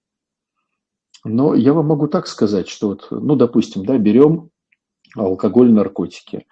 Но 1.24 1.54
я 1.54 1.72
вам 1.72 1.86
могу 1.86 2.08
так 2.08 2.26
сказать, 2.26 2.68
что 2.68 2.88
вот, 2.88 3.08
ну, 3.10 3.36
допустим, 3.36 3.84
да, 3.84 3.96
берем 3.98 4.50
алкоголь, 5.16 5.70
наркотики 5.70 6.46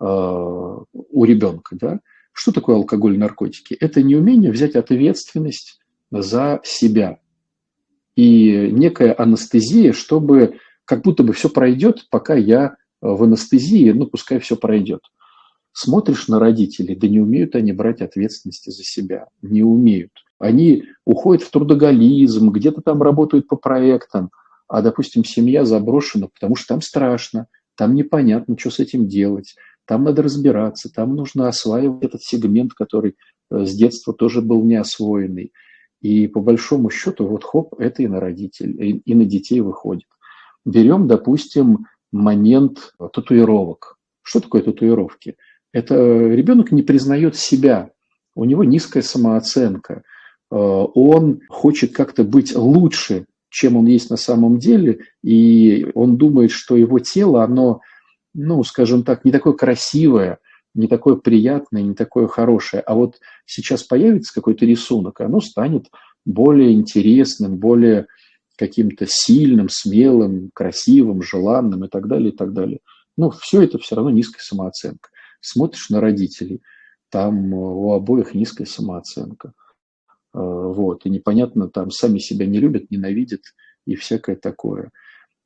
у 0.00 1.24
ребенка, 1.24 1.76
да, 1.76 2.00
что 2.34 2.52
такое 2.52 2.76
алкоголь 2.76 3.14
и 3.14 3.18
наркотики? 3.18 3.74
Это 3.74 4.02
неумение 4.02 4.50
взять 4.50 4.74
ответственность 4.74 5.80
за 6.10 6.60
себя. 6.64 7.18
И 8.16 8.70
некая 8.70 9.14
анестезия, 9.14 9.92
чтобы 9.92 10.58
как 10.84 11.02
будто 11.02 11.22
бы 11.22 11.32
все 11.32 11.48
пройдет, 11.48 12.06
пока 12.10 12.34
я 12.34 12.76
в 13.00 13.22
анестезии, 13.22 13.90
ну 13.92 14.06
пускай 14.06 14.40
все 14.40 14.56
пройдет. 14.56 15.00
Смотришь 15.72 16.28
на 16.28 16.38
родителей, 16.38 16.96
да 16.96 17.08
не 17.08 17.20
умеют 17.20 17.54
они 17.54 17.72
брать 17.72 18.00
ответственности 18.00 18.70
за 18.70 18.82
себя, 18.82 19.28
не 19.40 19.62
умеют. 19.62 20.12
Они 20.38 20.84
уходят 21.04 21.42
в 21.42 21.50
трудоголизм, 21.50 22.50
где-то 22.50 22.80
там 22.80 23.02
работают 23.02 23.46
по 23.46 23.56
проектам, 23.56 24.30
а, 24.68 24.82
допустим, 24.82 25.24
семья 25.24 25.64
заброшена, 25.64 26.28
потому 26.28 26.56
что 26.56 26.74
там 26.74 26.80
страшно, 26.80 27.46
там 27.76 27.94
непонятно, 27.94 28.56
что 28.58 28.70
с 28.70 28.80
этим 28.80 29.06
делать. 29.06 29.54
Там 29.86 30.04
надо 30.04 30.22
разбираться, 30.22 30.90
там 30.92 31.14
нужно 31.14 31.48
осваивать 31.48 32.04
этот 32.04 32.22
сегмент, 32.22 32.74
который 32.74 33.16
э, 33.50 33.64
с 33.64 33.74
детства 33.74 34.14
тоже 34.14 34.40
был 34.40 34.62
не 34.62 34.76
освоенный. 34.76 35.52
И 36.00 36.26
по 36.28 36.40
большому 36.40 36.90
счету, 36.90 37.26
вот 37.26 37.44
хоп, 37.44 37.74
это 37.78 38.02
и 38.02 38.06
на 38.06 38.20
родителей, 38.20 39.02
и 39.04 39.14
на 39.14 39.24
детей 39.24 39.60
выходит. 39.60 40.08
Берем, 40.64 41.06
допустим, 41.06 41.86
момент 42.12 42.94
татуировок. 43.12 43.96
Что 44.22 44.40
такое 44.40 44.62
татуировки? 44.62 45.36
Это 45.72 45.94
ребенок 46.28 46.72
не 46.72 46.82
признает 46.82 47.36
себя, 47.36 47.90
у 48.34 48.44
него 48.44 48.64
низкая 48.64 49.02
самооценка, 49.02 50.02
э, 50.50 50.56
он 50.56 51.40
хочет 51.48 51.94
как-то 51.94 52.24
быть 52.24 52.54
лучше, 52.54 53.26
чем 53.48 53.76
он 53.76 53.86
есть 53.86 54.10
на 54.10 54.16
самом 54.16 54.58
деле, 54.58 55.00
и 55.22 55.86
он 55.94 56.16
думает, 56.16 56.50
что 56.50 56.76
его 56.76 56.98
тело, 56.98 57.44
оно 57.44 57.80
ну, 58.34 58.62
скажем 58.64 59.04
так, 59.04 59.24
не 59.24 59.32
такое 59.32 59.54
красивое, 59.54 60.38
не 60.74 60.88
такое 60.88 61.14
приятное, 61.16 61.82
не 61.82 61.94
такое 61.94 62.26
хорошее. 62.26 62.82
А 62.82 62.94
вот 62.94 63.20
сейчас 63.46 63.84
появится 63.84 64.34
какой-то 64.34 64.66
рисунок, 64.66 65.20
оно 65.20 65.40
станет 65.40 65.86
более 66.26 66.72
интересным, 66.72 67.58
более 67.58 68.06
каким-то 68.56 69.06
сильным, 69.08 69.68
смелым, 69.68 70.50
красивым, 70.52 71.22
желанным 71.22 71.84
и 71.84 71.88
так 71.88 72.08
далее, 72.08 72.32
и 72.32 72.36
так 72.36 72.52
далее. 72.52 72.80
Но 73.16 73.30
все 73.30 73.62
это 73.62 73.78
все 73.78 73.96
равно 73.96 74.10
низкая 74.10 74.42
самооценка. 74.42 75.10
Смотришь 75.40 75.90
на 75.90 76.00
родителей, 76.00 76.62
там 77.10 77.52
у 77.52 77.92
обоих 77.92 78.34
низкая 78.34 78.66
самооценка. 78.66 79.52
Э, 80.34 80.38
вот, 80.38 81.06
и 81.06 81.10
непонятно, 81.10 81.68
там 81.68 81.90
сами 81.90 82.18
себя 82.18 82.46
не 82.46 82.58
любят, 82.58 82.90
ненавидят 82.90 83.42
и 83.86 83.94
всякое 83.94 84.36
такое. 84.36 84.90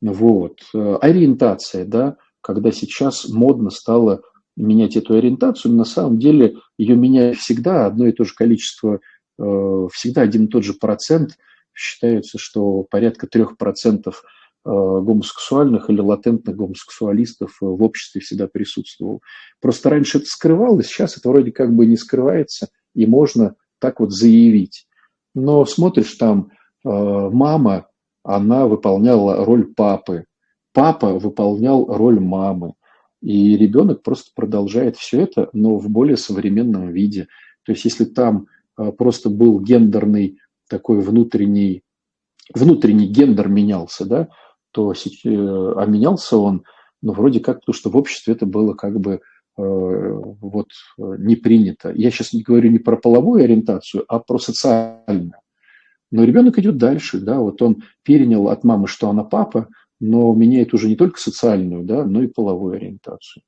Вот. 0.01 0.61
Ориентация, 0.73 1.85
да, 1.85 2.17
когда 2.53 2.73
сейчас 2.73 3.29
модно 3.29 3.71
стало 3.71 4.23
менять 4.57 4.97
эту 4.97 5.15
ориентацию, 5.15 5.75
на 5.75 5.85
самом 5.85 6.19
деле 6.19 6.57
ее 6.79 6.97
меняет 6.97 7.37
всегда 7.37 7.87
одно 7.87 8.07
и 8.07 8.13
то 8.13 8.25
же 8.25 8.35
количество, 8.35 9.01
всегда 9.39 10.23
один 10.23 10.47
и 10.47 10.49
тот 10.49 10.65
же 10.65 10.75
процент. 10.75 11.39
Считается, 11.73 12.39
что 12.39 12.83
порядка 12.83 13.29
трех 13.29 13.57
процентов– 13.57 14.25
Э, 14.65 14.71
гомосексуальных 14.71 15.89
или 15.89 16.01
латентных 16.01 16.55
гомосексуалистов 16.55 17.57
в 17.61 17.83
обществе 17.83 18.21
всегда 18.21 18.49
присутствовал. 18.49 19.23
Просто 19.63 19.89
раньше 19.89 20.19
это 20.19 20.27
скрывалось, 20.27 20.89
сейчас 20.89 21.17
это 21.17 21.31
вроде 21.31 21.53
как 21.53 21.75
бы 21.75 21.87
не 21.87 21.97
скрывается, 21.97 22.69
и 22.95 23.07
можно 23.07 23.55
так 23.79 24.01
вот 24.01 24.13
заявить. 24.13 24.87
Но 25.35 25.65
смотришь, 25.65 26.13
там 26.17 26.51
э, 26.85 26.89
мама, 26.91 27.87
она 28.25 28.67
выполняла 28.67 29.43
роль 29.43 29.73
папы, 29.73 30.25
папа 30.73 31.19
выполнял 31.19 31.87
роль 31.87 32.21
мамы, 32.21 32.75
и 33.21 33.57
ребенок 33.57 34.03
просто 34.03 34.31
продолжает 34.35 34.97
все 34.97 35.23
это, 35.23 35.51
но 35.53 35.77
в 35.77 35.89
более 35.89 36.17
современном 36.17 36.91
виде. 36.91 37.27
То 37.65 37.73
есть 37.73 37.85
если 37.85 38.05
там 38.05 38.47
э, 38.79 38.93
просто 38.93 39.29
был 39.29 39.61
гендерный 39.61 40.39
такой 40.69 41.01
внутренний, 41.01 41.83
внутренний 42.55 43.07
гендер 43.07 43.49
менялся, 43.49 44.05
да, 44.05 44.29
то 44.71 44.93
э, 44.93 44.95
а 45.25 45.85
менялся 45.87 46.37
он, 46.37 46.65
ну, 47.03 47.13
вроде 47.13 47.41
как, 47.41 47.61
потому 47.61 47.75
что 47.75 47.91
в 47.91 47.97
обществе 47.97 48.35
это 48.35 48.47
было 48.47 48.75
как 48.75 49.01
бы 49.01 49.15
э, 49.15 49.19
вот 49.57 50.69
э, 50.99 51.03
не 51.19 51.37
принято. 51.37 51.93
Я 51.95 52.11
сейчас 52.11 52.33
не 52.33 52.43
говорю 52.43 52.71
не 52.71 52.79
про 52.79 52.97
половую 52.97 53.43
ориентацию, 53.43 54.05
а 54.09 54.21
про 54.21 54.39
социальную. 54.39 55.35
Но 56.11 56.25
ребенок 56.25 56.59
идет 56.59 56.79
дальше, 56.79 57.19
да, 57.21 57.39
вот 57.39 57.61
он 57.61 57.83
перенял 58.03 58.49
от 58.49 58.65
мамы, 58.65 58.87
что 58.87 59.11
она 59.11 59.25
папа, 59.25 59.69
но 60.01 60.33
меняет 60.35 60.75
уже 60.75 60.89
не 60.89 60.97
только 60.97 61.21
социальную, 61.21 61.85
да, 61.85 62.05
но 62.05 62.23
и 62.23 62.29
половую 62.29 62.75
ориентацию. 62.75 63.43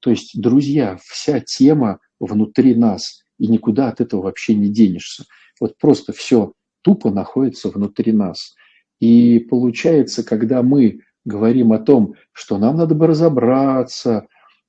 То 0.00 0.10
есть, 0.10 0.40
друзья, 0.40 0.98
вся 1.02 1.40
тема 1.40 1.98
внутри 2.20 2.74
нас, 2.74 3.22
и 3.38 3.48
никуда 3.48 3.88
от 3.88 4.00
этого 4.00 4.22
вообще 4.22 4.54
не 4.54 4.68
денешься. 4.68 5.24
Вот 5.60 5.76
просто 5.78 6.12
все 6.12 6.52
тупо 6.82 7.10
находится 7.10 7.70
внутри 7.70 8.12
нас. 8.12 8.54
И 9.00 9.40
получается, 9.50 10.22
когда 10.22 10.62
мы 10.62 11.00
говорим 11.24 11.72
о 11.72 11.78
том, 11.78 12.14
что 12.32 12.56
нам 12.58 12.76
надо 12.76 12.94
бы 12.94 13.08
разобраться, 13.08 14.26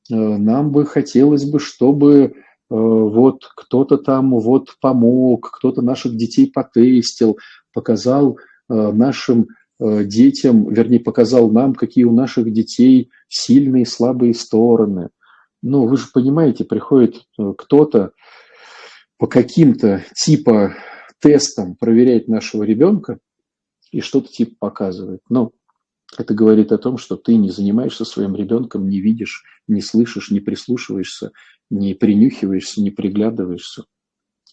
э, 0.09 0.15
нам 0.15 0.71
бы 0.71 0.85
хотелось 0.85 1.45
бы, 1.45 1.59
чтобы 1.59 2.23
э, 2.23 2.31
вот 2.69 3.47
кто-то 3.55 3.97
там 3.97 4.31
вот 4.31 4.75
помог, 4.81 5.51
кто-то 5.57 5.81
наших 5.81 6.17
детей 6.17 6.51
потестил, 6.51 7.37
показал 7.73 8.37
э, 8.37 8.91
нашим 8.91 9.47
детям, 9.79 10.71
вернее, 10.71 10.99
показал 10.99 11.51
нам, 11.51 11.75
какие 11.75 12.03
у 12.03 12.11
наших 12.11 12.51
детей 12.51 13.11
сильные 13.27 13.83
и 13.83 13.85
слабые 13.85 14.33
стороны. 14.33 15.09
Ну, 15.61 15.87
вы 15.87 15.97
же 15.97 16.05
понимаете, 16.13 16.65
приходит 16.65 17.23
кто-то 17.57 18.11
по 19.17 19.27
каким-то 19.27 20.03
типа 20.15 20.75
тестам 21.19 21.75
проверять 21.75 22.27
нашего 22.27 22.63
ребенка, 22.63 23.19
и 23.91 24.01
что-то 24.01 24.27
типа 24.29 24.55
показывает. 24.59 25.21
Но 25.29 25.51
это 26.17 26.33
говорит 26.33 26.71
о 26.71 26.77
том, 26.77 26.97
что 26.97 27.15
ты 27.15 27.35
не 27.35 27.49
занимаешься 27.49 28.05
своим 28.05 28.35
ребенком, 28.35 28.87
не 28.87 28.99
видишь, 28.99 29.43
не 29.67 29.81
слышишь, 29.81 30.31
не 30.31 30.39
прислушиваешься, 30.39 31.31
не 31.69 31.93
принюхиваешься, 31.93 32.81
не 32.81 32.91
приглядываешься. 32.91 33.85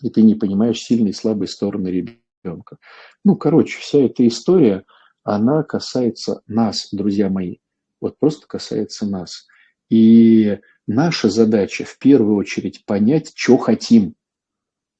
И 0.02 0.10
ты 0.10 0.22
не 0.22 0.34
понимаешь 0.34 0.78
сильные 0.78 1.10
и 1.10 1.14
слабые 1.14 1.48
стороны 1.48 1.88
ребенка. 1.88 2.78
Ну, 3.24 3.36
короче, 3.36 3.78
вся 3.78 4.00
эта 4.00 4.26
история, 4.26 4.84
она 5.24 5.62
касается 5.62 6.42
нас, 6.46 6.88
друзья 6.92 7.28
мои. 7.28 7.56
Вот 8.00 8.18
просто 8.18 8.46
касается 8.46 9.06
нас. 9.06 9.46
И 9.90 10.58
наша 10.86 11.28
задача 11.28 11.84
в 11.84 11.98
первую 11.98 12.36
очередь 12.36 12.84
понять, 12.84 13.32
что 13.34 13.56
хотим. 13.56 14.14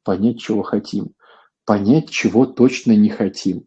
Понять, 0.02 0.40
чего 0.40 0.62
хотим. 0.62 1.14
Понять, 1.64 2.10
чего 2.10 2.44
точно 2.46 2.92
не 2.96 3.10
хотим 3.10 3.66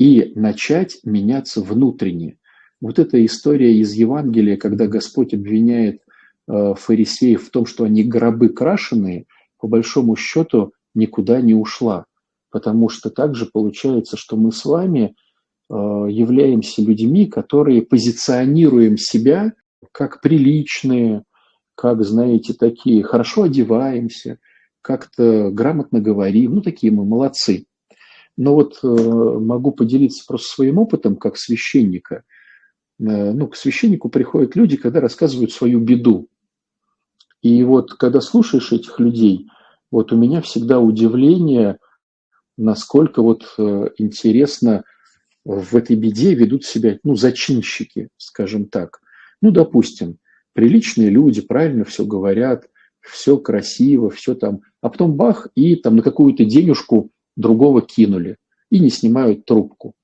и 0.00 0.32
начать 0.34 1.00
меняться 1.04 1.60
внутренне. 1.60 2.38
Вот 2.80 2.98
эта 2.98 3.22
история 3.22 3.76
из 3.76 3.92
Евангелия, 3.92 4.56
когда 4.56 4.86
Господь 4.86 5.34
обвиняет 5.34 6.00
э, 6.48 6.74
фарисеев 6.74 7.46
в 7.46 7.50
том, 7.50 7.66
что 7.66 7.84
они 7.84 8.02
гробы 8.02 8.48
крашеные, 8.48 9.26
по 9.58 9.68
большому 9.68 10.16
счету 10.16 10.72
никуда 10.94 11.42
не 11.42 11.52
ушла. 11.54 12.06
Потому 12.50 12.88
что 12.88 13.10
также 13.10 13.44
получается, 13.44 14.16
что 14.16 14.38
мы 14.38 14.52
с 14.52 14.64
вами 14.64 15.14
являемся 15.70 16.82
людьми, 16.82 17.26
которые 17.26 17.82
позиционируем 17.82 18.96
себя 18.96 19.52
как 19.92 20.20
приличные, 20.20 21.22
как, 21.74 22.04
знаете, 22.04 22.54
такие, 22.54 23.02
хорошо 23.02 23.44
одеваемся, 23.44 24.38
как-то 24.82 25.50
грамотно 25.50 26.00
говорим, 26.00 26.56
ну, 26.56 26.62
такие 26.62 26.92
мы 26.92 27.04
молодцы. 27.04 27.66
Но 28.36 28.54
вот 28.54 28.80
э, 28.82 28.86
могу 28.86 29.72
поделиться 29.72 30.24
просто 30.26 30.54
своим 30.54 30.78
опытом 30.78 31.16
как 31.16 31.36
священника. 31.36 32.24
Э, 32.98 33.32
ну, 33.32 33.48
к 33.48 33.56
священнику 33.56 34.08
приходят 34.08 34.56
люди, 34.56 34.76
когда 34.76 35.00
рассказывают 35.00 35.52
свою 35.52 35.80
беду. 35.80 36.28
И 37.42 37.62
вот 37.64 37.94
когда 37.94 38.20
слушаешь 38.20 38.72
этих 38.72 38.98
людей, 39.00 39.48
вот 39.90 40.12
у 40.12 40.16
меня 40.16 40.40
всегда 40.42 40.78
удивление, 40.78 41.78
насколько 42.56 43.22
вот 43.22 43.54
э, 43.58 43.88
интересно 43.98 44.84
в 45.44 45.74
этой 45.74 45.96
беде 45.96 46.34
ведут 46.34 46.64
себя, 46.64 46.98
ну, 47.02 47.16
зачинщики, 47.16 48.08
скажем 48.16 48.66
так. 48.66 49.00
Ну, 49.40 49.50
допустим, 49.50 50.18
приличные 50.52 51.08
люди, 51.10 51.40
правильно 51.40 51.84
все 51.84 52.04
говорят, 52.04 52.66
все 53.00 53.38
красиво, 53.38 54.10
все 54.10 54.34
там, 54.34 54.60
а 54.80 54.90
потом 54.90 55.14
бах, 55.14 55.48
и 55.54 55.76
там 55.76 55.96
на 55.96 56.02
какую-то 56.02 56.44
денежку 56.44 57.10
другого 57.36 57.82
кинули 57.82 58.36
и 58.70 58.78
не 58.78 58.90
снимают 58.90 59.46
трубку. 59.46 59.94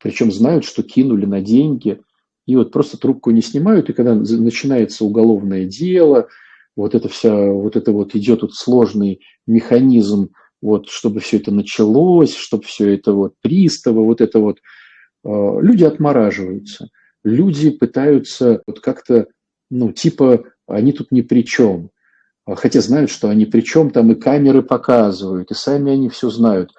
Причем 0.00 0.30
знают, 0.30 0.64
что 0.64 0.82
кинули 0.82 1.24
на 1.24 1.40
деньги, 1.40 2.00
и 2.46 2.56
вот 2.56 2.70
просто 2.72 2.98
трубку 2.98 3.30
не 3.30 3.42
снимают, 3.42 3.90
и 3.90 3.92
когда 3.92 4.14
начинается 4.14 5.04
уголовное 5.04 5.66
дело, 5.66 6.28
вот 6.76 6.94
это 6.94 7.08
вся, 7.08 7.34
вот 7.50 7.76
это 7.76 7.92
вот 7.92 8.14
идет 8.14 8.42
вот 8.42 8.54
сложный 8.54 9.20
механизм, 9.46 10.30
вот, 10.60 10.88
чтобы 10.88 11.20
все 11.20 11.38
это 11.38 11.50
началось, 11.50 12.34
чтобы 12.34 12.64
все 12.64 12.94
это 12.94 13.12
вот 13.12 13.34
приставы, 13.40 14.04
вот 14.04 14.20
это 14.20 14.40
вот, 14.40 14.58
э, 15.24 15.58
люди 15.60 15.84
отмораживаются, 15.84 16.88
люди 17.24 17.70
пытаются 17.70 18.62
вот 18.66 18.80
как-то, 18.80 19.26
ну, 19.70 19.92
типа, 19.92 20.44
они 20.66 20.92
тут 20.92 21.12
ни 21.12 21.22
при 21.22 21.44
чем. 21.44 21.90
А, 22.48 22.54
хотя 22.54 22.80
знают, 22.80 23.10
что 23.10 23.28
они 23.28 23.46
причем 23.46 23.90
там 23.90 24.12
и 24.12 24.14
камеры 24.14 24.62
показывают, 24.62 25.50
и 25.50 25.54
сами 25.54 25.92
они 25.92 26.08
все 26.08 26.30
знают. 26.30 26.72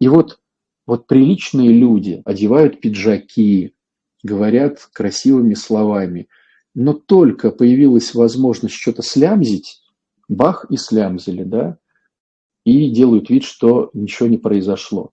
И 0.00 0.08
вот, 0.08 0.38
вот 0.86 1.06
приличные 1.06 1.70
люди 1.70 2.22
одевают 2.24 2.80
пиджаки, 2.80 3.74
говорят 4.22 4.78
красивыми 4.92 5.54
словами, 5.54 6.28
но 6.74 6.92
только 6.92 7.50
появилась 7.50 8.14
возможность 8.14 8.74
что-то 8.74 9.02
слямзить, 9.02 9.80
бах 10.28 10.66
и 10.70 10.76
слямзили, 10.76 11.44
да, 11.44 11.78
и 12.64 12.90
делают 12.90 13.30
вид, 13.30 13.44
что 13.44 13.90
ничего 13.92 14.28
не 14.28 14.38
произошло. 14.38 15.10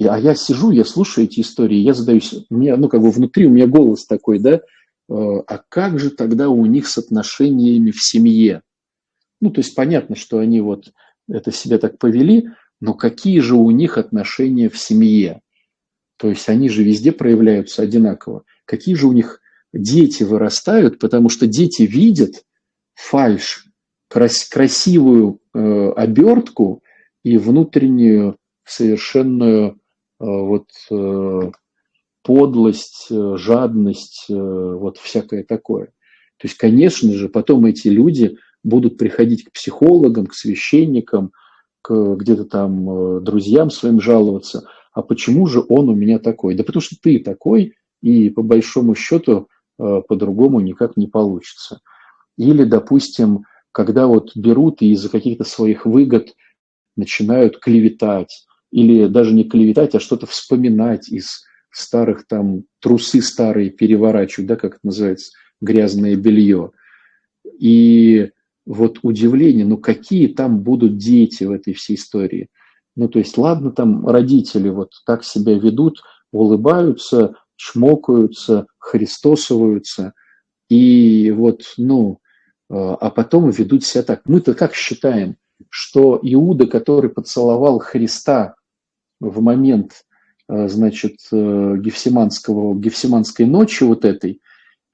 А 0.00 0.18
я 0.18 0.34
сижу, 0.34 0.70
я 0.70 0.84
слушаю 0.84 1.26
эти 1.26 1.40
истории, 1.40 1.76
я 1.76 1.94
задаюсь, 1.94 2.34
у 2.50 2.56
меня, 2.56 2.76
ну, 2.76 2.88
как 2.88 3.00
бы 3.00 3.10
внутри 3.10 3.46
у 3.46 3.50
меня 3.50 3.66
голос 3.66 4.06
такой, 4.06 4.38
да, 4.38 4.54
э, 4.54 4.60
а 5.08 5.62
как 5.68 5.98
же 5.98 6.10
тогда 6.10 6.48
у 6.48 6.64
них 6.66 6.88
с 6.88 6.98
отношениями 6.98 7.90
в 7.90 8.02
семье? 8.02 8.62
Ну, 9.40 9.50
то 9.50 9.60
есть 9.60 9.74
понятно, 9.74 10.16
что 10.16 10.38
они 10.38 10.60
вот 10.60 10.92
это 11.28 11.52
себя 11.52 11.78
так 11.78 11.98
повели, 11.98 12.48
но 12.80 12.94
какие 12.94 13.38
же 13.40 13.54
у 13.54 13.70
них 13.70 13.96
отношения 13.96 14.68
в 14.68 14.78
семье? 14.78 15.40
То 16.16 16.28
есть 16.28 16.48
они 16.48 16.68
же 16.68 16.82
везде 16.82 17.12
проявляются 17.12 17.82
одинаково. 17.82 18.44
Какие 18.64 18.94
же 18.94 19.06
у 19.06 19.12
них 19.12 19.40
дети 19.72 20.22
вырастают, 20.22 20.98
потому 20.98 21.28
что 21.28 21.46
дети 21.46 21.82
видят 21.82 22.44
фальш, 22.94 23.66
крас 24.12 24.44
красивую 24.44 25.40
э, 25.54 25.90
обертку 25.96 26.82
и 27.24 27.38
внутреннюю 27.38 28.36
совершенную 28.64 29.70
э, 29.70 29.74
вот 30.18 30.68
э, 30.90 31.50
подлость, 32.22 33.06
э, 33.10 33.36
жадность, 33.38 34.26
э, 34.28 34.34
вот 34.34 34.98
всякое 34.98 35.44
такое. 35.44 35.86
То 36.36 36.46
есть, 36.46 36.58
конечно 36.58 37.10
же, 37.12 37.30
потом 37.30 37.64
эти 37.64 37.88
люди 37.88 38.36
будут 38.62 38.98
приходить 38.98 39.44
к 39.44 39.52
психологам, 39.52 40.26
к 40.26 40.34
священникам, 40.34 41.32
к 41.80 42.16
где-то 42.16 42.44
там 42.44 42.90
э, 42.90 43.20
друзьям 43.20 43.70
своим 43.70 43.98
жаловаться. 43.98 44.68
А 44.92 45.00
почему 45.00 45.46
же 45.46 45.64
он 45.66 45.88
у 45.88 45.94
меня 45.94 46.18
такой? 46.18 46.54
Да 46.54 46.64
потому 46.64 46.82
что 46.82 46.96
ты 47.00 47.18
такой, 47.18 47.76
и 48.02 48.28
по 48.28 48.42
большому 48.42 48.94
счету 48.94 49.48
э, 49.78 50.02
по-другому 50.06 50.60
никак 50.60 50.98
не 50.98 51.06
получится. 51.06 51.80
Или, 52.36 52.64
допустим, 52.64 53.44
когда 53.72 54.06
вот 54.06 54.36
берут 54.36 54.82
и 54.82 54.92
из-за 54.92 55.08
каких-то 55.08 55.44
своих 55.44 55.86
выгод 55.86 56.34
начинают 56.96 57.58
клеветать, 57.58 58.46
или 58.70 59.06
даже 59.06 59.34
не 59.34 59.44
клеветать, 59.44 59.94
а 59.94 60.00
что-то 60.00 60.26
вспоминать 60.26 61.08
из 61.08 61.42
старых 61.70 62.26
там 62.26 62.64
трусы 62.80 63.22
старые 63.22 63.70
переворачивают, 63.70 64.48
да, 64.48 64.56
как 64.56 64.72
это 64.72 64.80
называется, 64.82 65.32
грязное 65.60 66.16
белье. 66.16 66.70
И 67.58 68.30
вот 68.66 68.98
удивление, 69.02 69.66
ну 69.66 69.78
какие 69.78 70.28
там 70.28 70.60
будут 70.60 70.98
дети 70.98 71.44
в 71.44 71.50
этой 71.50 71.74
всей 71.74 71.96
истории? 71.96 72.48
Ну, 72.94 73.08
то 73.08 73.18
есть, 73.18 73.38
ладно, 73.38 73.72
там 73.72 74.06
родители 74.06 74.68
вот 74.68 74.90
так 75.06 75.24
себя 75.24 75.54
ведут, 75.54 76.02
улыбаются, 76.30 77.36
чмокаются, 77.56 78.66
христосоваются, 78.78 80.12
и 80.68 81.30
вот, 81.30 81.62
ну, 81.78 82.18
а 82.74 83.10
потом 83.10 83.50
ведут 83.50 83.84
себя 83.84 84.02
так. 84.02 84.22
Мы-то 84.24 84.54
как 84.54 84.74
считаем, 84.74 85.36
что 85.68 86.18
Иуда, 86.22 86.66
который 86.66 87.10
поцеловал 87.10 87.78
Христа 87.78 88.54
в 89.20 89.40
момент, 89.40 90.04
э, 90.48 90.68
значит, 90.68 91.18
э, 91.32 91.76
Гефсиманского, 91.78 92.74
Гефсиманской 92.74 93.46
ночи 93.46 93.84
вот 93.84 94.04
этой, 94.04 94.40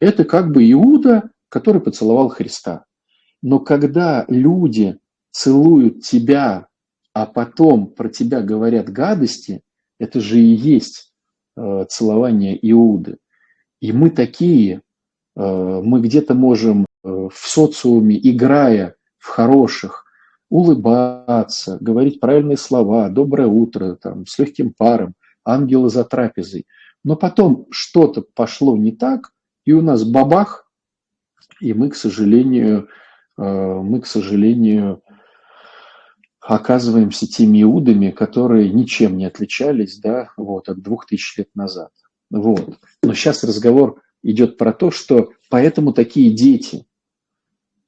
это 0.01 0.25
как 0.25 0.53
бы 0.53 0.71
Иуда, 0.71 1.31
который 1.49 1.81
поцеловал 1.81 2.29
Христа. 2.29 2.85
Но 3.43 3.61
когда 3.61 4.25
люди 4.29 4.99
целуют 5.31 6.03
тебя, 6.03 6.67
а 7.13 7.27
потом 7.27 7.87
про 7.87 8.09
тебя 8.09 8.43
говорят 8.43 8.91
гадости, 8.91 9.63
это 9.99 10.21
же 10.21 10.39
и 10.39 10.55
есть 10.55 11.13
э, 11.57 11.87
целование 11.89 12.59
Иуды. 12.71 13.19
И 13.81 13.93
мы 13.93 14.11
такие, 14.11 14.83
э, 15.37 15.81
мы 15.85 16.01
где-то 16.01 16.35
можем 16.35 16.87
в 17.03 17.33
социуме, 17.35 18.19
играя 18.19 18.97
в 19.19 19.29
хороших, 19.29 20.05
улыбаться, 20.49 21.79
говорить 21.81 22.21
правильные 22.21 22.57
слова, 22.57 23.09
доброе 23.09 23.49
утро, 23.49 23.97
там, 23.97 24.27
с 24.27 24.39
легким 24.39 24.73
паром, 24.77 25.15
ангелы 25.45 25.91
за 25.91 26.05
трапезой. 26.05 26.67
Но 27.05 27.17
потом 27.17 27.67
что-то 27.71 28.25
пошло 28.35 28.77
не 28.77 28.93
так, 28.93 29.31
и 29.65 29.73
у 29.73 29.83
нас 29.83 30.05
бабах, 30.05 30.71
и 31.61 31.75
мы, 31.75 31.91
к 31.91 31.95
сожалению, 31.95 32.89
Э, 33.39 33.81
мы, 33.83 34.01
к 34.01 34.07
сожалению, 34.07 35.03
оказываемся 36.41 37.27
теми 37.27 37.63
иудами, 37.63 38.11
которые 38.11 38.71
ничем 38.71 39.17
не 39.17 39.27
отличались 39.27 39.99
да, 39.99 40.31
вот, 40.37 40.69
от 40.69 40.83
двух 40.83 41.07
тысяч 41.07 41.37
лет 41.39 41.49
назад. 41.55 41.91
Вот. 42.31 42.79
Но 43.03 43.15
сейчас 43.15 43.45
разговор 43.45 44.03
идет 44.23 44.57
про 44.57 44.73
то, 44.73 44.91
что 44.91 45.33
поэтому 45.51 45.93
такие 45.93 46.33
дети. 46.33 46.87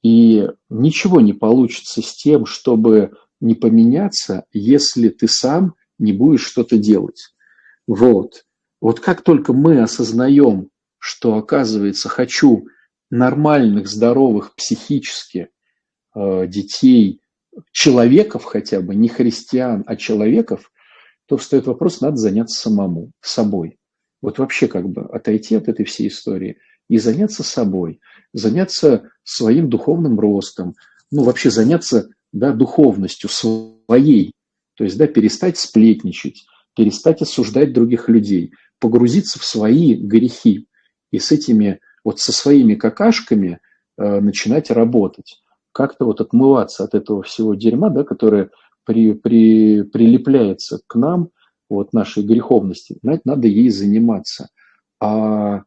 И 0.03 0.49
ничего 0.69 1.21
не 1.21 1.33
получится 1.33 2.01
с 2.03 2.14
тем, 2.14 2.47
чтобы 2.47 3.12
не 3.40 3.55
поменяться, 3.55 4.45
если 4.53 5.09
ты 5.09 5.29
сам 5.29 5.75
не 5.99 6.12
будешь 6.12 6.45
что-то 6.45 6.79
делать. 6.79 7.35
Вот. 7.87 8.45
Вот 8.81 9.01
как 9.01 9.23
только 9.23 9.53
мы 9.53 9.81
осознаем, 9.81 10.71
что, 10.99 11.37
оказывается, 11.37 12.09
хочу 12.09 12.66
нормальных, 13.11 13.88
здоровых 13.88 14.55
психически 14.55 15.49
э, 16.14 16.47
детей, 16.47 17.21
человеков 17.73 18.45
хотя 18.45 18.81
бы, 18.81 18.95
не 18.95 19.09
христиан, 19.09 19.83
а 19.87 19.97
человеков, 19.97 20.71
то 21.27 21.37
встает 21.37 21.66
вопрос, 21.66 22.01
надо 22.01 22.16
заняться 22.16 22.61
самому, 22.61 23.12
собой. 23.21 23.80
Вот 24.22 24.38
вообще 24.38 24.68
как 24.68 24.88
бы 24.88 25.02
отойти 25.02 25.54
от 25.54 25.68
этой 25.68 25.85
всей 25.85 26.09
истории 26.09 26.59
и 26.88 26.98
заняться 26.98 27.42
собой, 27.42 28.00
заняться 28.33 29.11
своим 29.22 29.70
духовным 29.70 30.18
ростом, 30.18 30.74
ну 31.11 31.22
вообще 31.24 31.50
заняться 31.50 32.09
да, 32.33 32.52
духовностью 32.52 33.28
своей, 33.30 34.33
то 34.74 34.85
есть 34.85 34.98
да, 34.98 35.06
перестать 35.06 35.59
сплетничать, 35.59 36.44
перестать 36.76 37.22
осуждать 37.22 37.72
других 37.72 38.09
людей, 38.09 38.52
погрузиться 38.78 39.38
в 39.38 39.44
свои 39.44 39.94
грехи 39.94 40.66
и 41.11 41.18
с 41.18 41.33
этими 41.33 41.80
вот 42.04 42.18
со 42.18 42.33
своими 42.33 42.74
какашками 42.74 43.61
э, 43.98 44.20
начинать 44.20 44.70
работать, 44.70 45.42
как-то 45.72 46.04
вот 46.04 46.20
отмываться 46.20 46.85
от 46.85 46.94
этого 46.94 47.22
всего 47.22 47.54
дерьма, 47.54 47.90
да, 47.90 48.04
которое 48.04 48.50
при, 48.85 49.12
при, 49.12 49.83
прилепляется 49.83 50.80
к 50.87 50.94
нам, 50.94 51.30
вот 51.70 51.92
нашей 51.92 52.24
греховности, 52.24 52.98
знаете, 53.02 53.22
надо 53.24 53.48
ей 53.48 53.70
заниматься. 53.70 54.48
А 55.00 55.62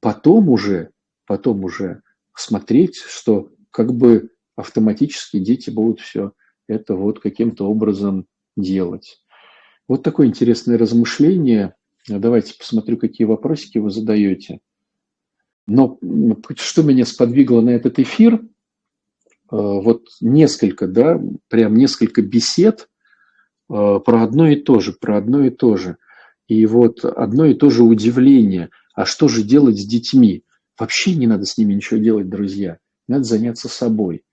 потом 0.00 0.50
уже, 0.50 0.90
потом 1.26 1.64
уже 1.64 2.02
смотреть, 2.34 2.96
что 2.96 3.50
как 3.70 3.94
бы 3.94 4.30
автоматически 4.56 5.38
дети 5.38 5.70
будут 5.70 6.00
все 6.00 6.32
это 6.68 6.94
вот 6.94 7.20
каким-то 7.20 7.68
образом 7.68 8.26
делать. 8.56 9.22
Вот 9.88 10.02
такое 10.02 10.26
интересное 10.26 10.78
размышление. 10.78 11.74
Давайте 12.08 12.54
посмотрю, 12.58 12.96
какие 12.96 13.26
вопросики 13.26 13.78
вы 13.78 13.90
задаете. 13.90 14.60
Но 15.66 15.98
что 16.56 16.82
меня 16.82 17.06
сподвигло 17.06 17.60
на 17.60 17.70
этот 17.70 17.98
эфир? 17.98 18.34
Э, 18.34 18.46
вот 19.50 20.06
несколько, 20.20 20.86
да, 20.86 21.20
прям 21.48 21.74
несколько 21.74 22.22
бесед 22.22 22.88
про 23.68 24.22
одно 24.22 24.48
и 24.48 24.56
то 24.56 24.80
же, 24.80 24.92
про 24.92 25.18
одно 25.18 25.44
и 25.44 25.50
то 25.50 25.76
же. 25.76 25.96
И 26.48 26.66
вот 26.66 27.04
одно 27.04 27.46
и 27.46 27.54
то 27.54 27.70
же 27.70 27.82
удивление. 27.82 28.70
А 28.94 29.06
что 29.06 29.28
же 29.28 29.42
делать 29.42 29.78
с 29.78 29.86
детьми? 29.86 30.44
Вообще 30.78 31.14
не 31.14 31.26
надо 31.26 31.46
с 31.46 31.56
ними 31.56 31.74
ничего 31.74 31.98
делать, 32.00 32.28
друзья. 32.28 32.78
Надо 33.08 33.24
заняться 33.24 33.68
собой. 33.68 34.24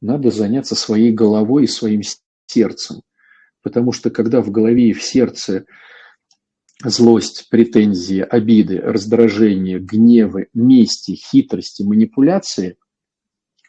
Надо 0.00 0.30
заняться 0.30 0.74
своей 0.74 1.12
головой 1.12 1.64
и 1.64 1.68
своим 1.68 2.02
сердцем. 2.46 3.02
Потому 3.62 3.92
что 3.92 4.10
когда 4.10 4.42
в 4.42 4.50
голове 4.50 4.90
и 4.90 4.92
в 4.92 5.02
сердце 5.02 5.66
злость, 6.84 7.48
претензии, 7.48 8.20
обиды, 8.20 8.78
раздражение, 8.78 9.78
гневы, 9.78 10.48
мести, 10.52 11.12
хитрости, 11.12 11.82
манипуляции, 11.82 12.76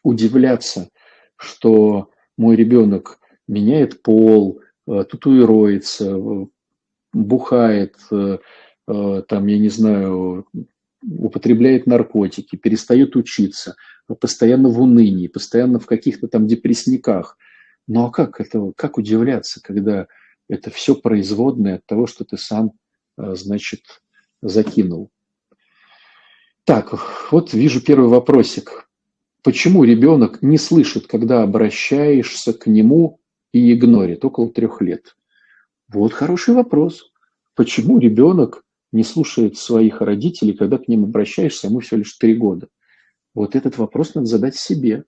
удивляться, 0.03 0.89
что 1.35 2.09
мой 2.37 2.55
ребенок 2.55 3.19
меняет 3.47 4.01
пол, 4.01 4.59
э, 4.59 4.63
татуируется, 4.85 6.17
бухает, 7.13 7.95
э, 8.11 8.39
э, 8.87 9.23
там, 9.27 9.47
я 9.47 9.59
не 9.59 9.69
знаю, 9.69 10.47
употребляет 11.01 11.85
наркотики, 11.87 12.55
перестает 12.55 13.15
учиться, 13.15 13.75
постоянно 14.19 14.69
в 14.69 14.81
унынии, 14.81 15.27
постоянно 15.27 15.79
в 15.79 15.85
каких-то 15.85 16.27
там 16.27 16.47
депрессниках. 16.47 17.37
Ну 17.87 18.05
а 18.05 18.11
как 18.11 18.39
это, 18.39 18.71
как 18.75 18.97
удивляться, 18.97 19.61
когда 19.61 20.07
это 20.49 20.71
все 20.71 20.95
производное 20.95 21.75
от 21.75 21.85
того, 21.85 22.07
что 22.07 22.23
ты 22.23 22.37
сам 22.37 22.73
Э, 23.17 23.35
значит, 23.35 24.01
закинул. 24.41 25.11
Так, 26.65 26.93
вот 27.31 27.53
вижу 27.53 27.81
первый 27.81 28.09
вопросик. 28.09 28.89
Почему 29.43 29.83
ребенок 29.83 30.41
не 30.41 30.57
слышит, 30.57 31.07
когда 31.07 31.43
обращаешься 31.43 32.53
к 32.53 32.67
нему 32.67 33.19
и 33.53 33.73
игнорит 33.73 34.25
около 34.25 34.51
трех 34.51 34.81
лет? 34.81 35.15
Вот 35.87 36.11
хороший 36.11 36.53
вопрос. 36.55 37.11
Почему 37.55 37.99
ребенок 37.99 38.63
не 38.91 39.03
слушает 39.03 39.57
своих 39.57 40.01
родителей, 40.01 40.53
когда 40.53 40.77
к 40.77 40.87
ним 40.87 41.05
обращаешься, 41.05 41.67
ему 41.67 41.79
всего 41.79 41.99
лишь 41.99 42.13
три 42.17 42.35
года? 42.35 42.67
Вот 43.33 43.55
этот 43.55 43.77
вопрос 43.77 44.15
надо 44.15 44.27
задать 44.27 44.55
себе. 44.55 45.05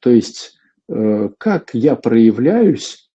То 0.00 0.10
есть, 0.10 0.58
э, 0.88 1.28
как 1.38 1.74
я 1.74 1.94
проявляюсь, 1.94 3.10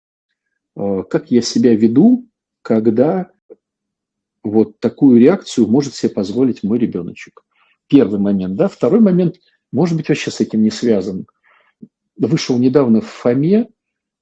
э, 0.76 1.04
как 1.10 1.32
я 1.32 1.42
себя 1.42 1.76
веду, 1.76 2.28
когда 2.62 3.32
вот 4.44 4.80
такую 4.80 5.20
реакцию 5.20 5.68
может 5.68 5.96
себе 5.96 6.10
позволить 6.10 6.64
мой 6.64 6.80
ребеночек. 6.80 7.44
Первый 7.88 8.20
момент, 8.20 8.56
да. 8.56 8.68
Второй 8.68 9.00
момент, 9.00 9.36
может 9.72 9.98
быть, 9.98 10.10
вообще 10.10 10.32
с 10.32 10.40
этим 10.40 10.64
не 10.64 10.72
связан. 10.72 11.28
Вышел 12.18 12.58
недавно 12.58 13.02
в 13.02 13.08
ФОМе 13.08 13.70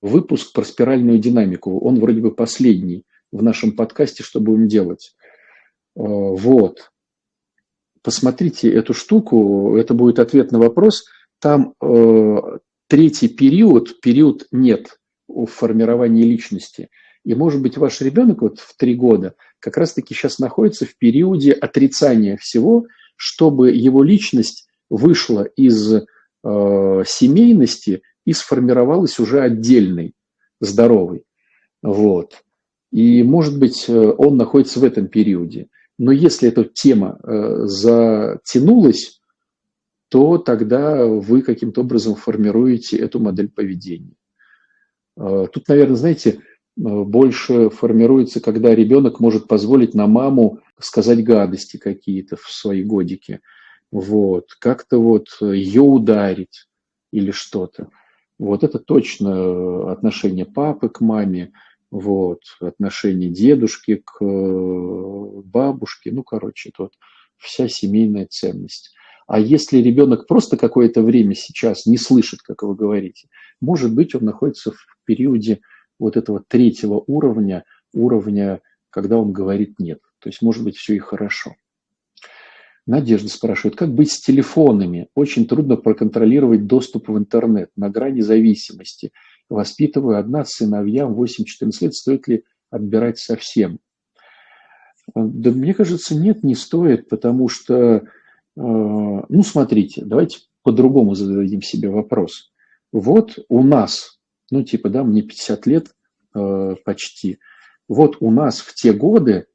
выпуск 0.01 0.53
про 0.53 0.63
спиральную 0.63 1.19
динамику. 1.19 1.79
Он 1.79 1.99
вроде 1.99 2.21
бы 2.21 2.33
последний 2.33 3.03
в 3.31 3.43
нашем 3.43 3.73
подкасте, 3.73 4.23
что 4.23 4.39
будем 4.39 4.67
делать. 4.67 5.15
Э, 5.95 6.01
вот. 6.01 6.91
Посмотрите 8.01 8.71
эту 8.71 8.93
штуку, 8.93 9.75
это 9.75 9.93
будет 9.93 10.19
ответ 10.19 10.51
на 10.51 10.59
вопрос. 10.59 11.05
Там 11.39 11.73
э, 11.81 12.37
третий 12.87 13.27
период, 13.27 13.99
период 14.01 14.47
нет 14.51 14.99
в 15.27 15.45
формировании 15.45 16.23
личности. 16.23 16.89
И, 17.25 17.35
может 17.35 17.61
быть, 17.61 17.77
ваш 17.77 18.01
ребенок 18.01 18.41
вот 18.41 18.59
в 18.59 18.75
три 18.77 18.95
года– 18.95 19.35
как 19.59 19.77
раз-таки 19.77 20.13
сейчас 20.13 20.39
находится 20.39 20.85
в 20.85 20.97
периоде 20.97 21.51
отрицания 21.51 22.37
всего, 22.37 22.85
чтобы 23.15 23.71
его 23.71 24.03
личность 24.03 24.67
вышла 24.89 25.43
из 25.43 26.03
э, 26.43 27.03
семейности 27.05 28.01
и 28.25 28.33
сформировалась 28.33 29.19
уже 29.19 29.41
отдельной, 29.41 30.13
здоровой. 30.59 31.23
Вот. 31.81 32.43
И, 32.91 33.23
может 33.23 33.59
быть, 33.59 33.85
э, 33.87 34.13
он 34.17 34.37
находится 34.37 34.79
в 34.79 34.83
этом 34.83 35.07
периоде. 35.07 35.67
Но 35.97 36.11
если 36.11 36.49
эта 36.49 36.63
тема 36.63 37.19
э, 37.23 37.65
затянулась, 37.65 39.21
то 40.09 40.37
тогда 40.37 41.05
вы 41.05 41.41
каким-то 41.41 41.81
образом 41.81 42.15
формируете 42.15 42.97
эту 42.97 43.19
модель 43.19 43.49
поведения. 43.49 44.15
Тут, 45.15 45.67
наверное, 45.67 45.97
знаете, 45.97 46.41
больше 46.75 47.69
формируется, 47.69 48.39
когда 48.39 48.73
ребенок 48.73 49.19
может 49.19 49.47
позволить 49.47 49.93
на 49.93 50.07
маму 50.07 50.61
сказать 50.79 51.23
гадости 51.23 51.77
какие-то 51.77 52.37
в 52.37 52.49
свои 52.49 52.83
годики, 52.83 53.41
вот, 53.91 54.53
как-то 54.59 54.99
вот 54.99 55.27
ее 55.41 55.81
ударить 55.81 56.67
или 57.11 57.31
что-то. 57.31 57.89
Вот 58.37 58.63
это 58.63 58.79
точно 58.79 59.91
отношение 59.91 60.45
папы 60.45 60.89
к 60.89 61.01
маме, 61.01 61.51
вот, 61.91 62.41
отношение 62.61 63.29
дедушки 63.29 64.01
к 64.05 64.23
э, 64.23 65.41
бабушке, 65.43 66.11
ну, 66.11 66.23
короче, 66.23 66.71
вот 66.77 66.93
вся 67.37 67.67
семейная 67.67 68.27
ценность. 68.27 68.93
А 69.27 69.39
если 69.39 69.77
ребенок 69.77 70.27
просто 70.27 70.57
какое-то 70.57 71.01
время 71.01 71.35
сейчас 71.35 71.85
не 71.85 71.97
слышит, 71.97 72.41
как 72.41 72.63
вы 72.63 72.75
говорите, 72.75 73.27
может 73.61 73.93
быть, 73.93 74.15
он 74.15 74.25
находится 74.25 74.71
в 74.71 74.77
периоде 75.05 75.61
вот 75.99 76.17
этого 76.17 76.43
третьего 76.47 77.03
уровня, 77.05 77.63
уровня, 77.93 78.61
когда 78.89 79.17
он 79.17 79.31
говорит 79.31 79.79
«нет». 79.79 79.99
То 80.19 80.29
есть, 80.29 80.41
может 80.41 80.63
быть, 80.63 80.77
все 80.77 80.95
и 80.95 80.99
хорошо. 80.99 81.55
Надежда 82.89 83.29
спрашивает, 83.29 83.77
как 83.77 83.93
быть 83.93 84.11
с 84.11 84.19
телефонами? 84.19 85.09
Очень 85.13 85.45
трудно 85.45 85.75
проконтролировать 85.75 86.65
доступ 86.65 87.09
в 87.09 87.19
интернет 87.19 87.69
на 87.75 87.87
грани 87.87 88.21
зависимости. 88.21 89.11
Воспитываю 89.47 90.17
одна 90.17 90.43
сыновьям 90.43 91.13
8-14 91.13 91.71
лет, 91.81 91.93
стоит 91.93 92.27
ли 92.27 92.45
отбирать 92.71 93.19
совсем? 93.19 93.77
Да 95.13 95.51
мне 95.51 95.75
кажется, 95.75 96.15
нет, 96.15 96.43
не 96.43 96.55
стоит, 96.55 97.09
потому 97.09 97.47
что, 97.47 97.75
э, 97.75 98.01
ну, 98.55 99.43
смотрите, 99.43 100.03
давайте 100.03 100.39
по-другому 100.63 101.13
зададим 101.13 101.61
себе 101.61 101.89
вопрос. 101.89 102.51
Вот 102.91 103.37
у 103.49 103.61
нас, 103.61 104.19
ну, 104.49 104.63
типа, 104.63 104.89
да, 104.89 105.03
мне 105.03 105.21
50 105.21 105.67
лет 105.67 105.95
э, 106.33 106.75
почти, 106.83 107.37
вот 107.87 108.17
у 108.19 108.31
нас 108.31 108.61
в 108.61 108.73
те 108.73 108.93
годы 108.93 109.45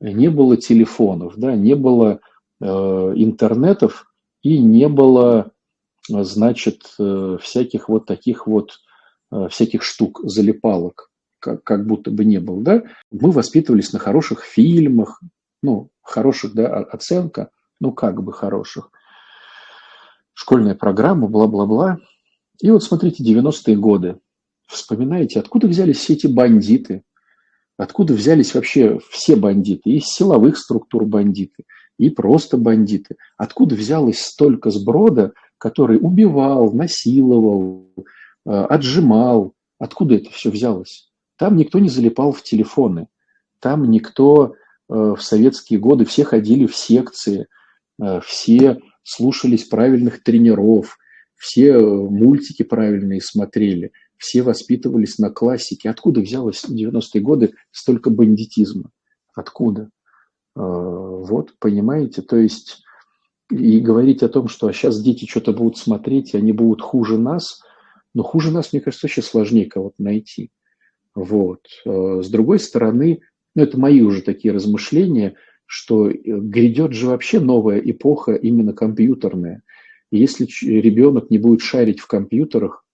не 0.00 0.30
было 0.30 0.56
телефонов, 0.56 1.34
да, 1.36 1.54
не 1.54 1.76
было 1.76 2.20
Э, 2.22 2.31
интернетов 2.64 4.06
и 4.42 4.58
не 4.58 4.88
было, 4.88 5.52
значит, 6.08 6.94
э, 6.98 7.38
всяких 7.40 7.88
вот 7.88 8.06
таких 8.06 8.46
вот, 8.46 8.78
э, 9.30 9.48
всяких 9.48 9.82
штук, 9.82 10.20
залипалок, 10.24 11.10
как, 11.38 11.62
как 11.64 11.86
будто 11.86 12.10
бы 12.10 12.24
не 12.24 12.38
было, 12.38 12.60
да. 12.62 12.82
Мы 13.10 13.30
воспитывались 13.30 13.92
на 13.92 13.98
хороших 13.98 14.42
фильмах, 14.42 15.20
ну, 15.62 15.90
хороших, 16.02 16.54
да, 16.54 16.78
оценка, 16.78 17.50
ну, 17.80 17.92
как 17.92 18.22
бы 18.22 18.32
хороших. 18.32 18.90
Школьная 20.34 20.74
программа, 20.74 21.28
бла-бла-бла. 21.28 21.98
И 22.60 22.70
вот 22.70 22.82
смотрите, 22.82 23.24
90-е 23.24 23.76
годы. 23.76 24.18
Вспоминаете, 24.66 25.40
откуда 25.40 25.66
взялись 25.66 25.98
все 25.98 26.14
эти 26.14 26.26
бандиты? 26.26 27.02
Откуда 27.76 28.14
взялись 28.14 28.54
вообще 28.54 28.98
все 29.10 29.36
бандиты? 29.36 29.90
Из 29.90 30.04
силовых 30.04 30.56
структур 30.56 31.04
бандиты– 31.04 31.64
и 32.02 32.10
просто 32.10 32.56
бандиты. 32.56 33.16
Откуда 33.36 33.76
взялось 33.76 34.20
столько 34.20 34.70
сброда, 34.70 35.32
который 35.56 35.98
убивал, 36.00 36.72
насиловал, 36.72 37.86
э, 38.44 38.50
отжимал? 38.50 39.54
Откуда 39.78 40.16
это 40.16 40.30
все 40.30 40.50
взялось? 40.50 41.10
Там 41.38 41.56
никто 41.56 41.78
не 41.78 41.88
залипал 41.88 42.32
в 42.32 42.42
телефоны. 42.42 43.06
Там 43.60 43.88
никто 43.88 44.54
э, 44.88 44.94
в 44.94 45.22
советские 45.22 45.78
годы, 45.78 46.04
все 46.04 46.24
ходили 46.24 46.66
в 46.66 46.74
секции, 46.74 47.46
э, 48.02 48.20
все 48.24 48.78
слушались 49.04 49.64
правильных 49.64 50.24
тренеров, 50.24 50.98
все 51.36 51.78
мультики 51.78 52.64
правильные 52.64 53.20
смотрели, 53.20 53.92
все 54.16 54.42
воспитывались 54.42 55.18
на 55.18 55.30
классике. 55.30 55.88
Откуда 55.88 56.20
взялось 56.20 56.64
в 56.64 56.74
90-е 56.74 57.20
годы 57.20 57.54
столько 57.70 58.10
бандитизма? 58.10 58.90
Откуда? 59.34 59.90
Э, 60.54 60.60
вот, 60.60 61.54
понимаете, 61.58 62.22
то 62.22 62.36
есть 62.36 62.82
и 63.50 63.80
говорить 63.80 64.22
о 64.22 64.28
том, 64.28 64.48
что 64.48 64.66
а 64.66 64.72
сейчас 64.72 65.00
дети 65.00 65.26
что-то 65.26 65.52
будут 65.52 65.76
смотреть, 65.76 66.34
и 66.34 66.38
они 66.38 66.52
будут 66.52 66.80
хуже 66.80 67.18
нас, 67.18 67.60
но 68.14 68.22
хуже 68.22 68.50
нас, 68.50 68.72
мне 68.72 68.80
кажется, 68.80 69.06
вообще 69.06 69.22
сложнее 69.22 69.66
кого-то 69.66 70.02
найти. 70.02 70.50
Вот. 71.14 71.60
Э, 71.84 72.22
с 72.22 72.28
другой 72.28 72.58
стороны, 72.58 73.20
ну, 73.54 73.62
это 73.62 73.78
мои 73.78 74.00
уже 74.02 74.22
такие 74.22 74.52
размышления, 74.52 75.36
что 75.66 76.10
э, 76.10 76.16
грядет 76.24 76.92
же 76.92 77.06
вообще 77.08 77.40
новая 77.40 77.78
эпоха 77.78 78.32
именно 78.34 78.72
компьютерная. 78.72 79.62
И 80.10 80.18
если 80.18 80.46
ребенок 80.66 81.30
не 81.30 81.38
будет 81.38 81.62
шарить 81.62 82.00
в 82.00 82.06
компьютерах, 82.06 82.84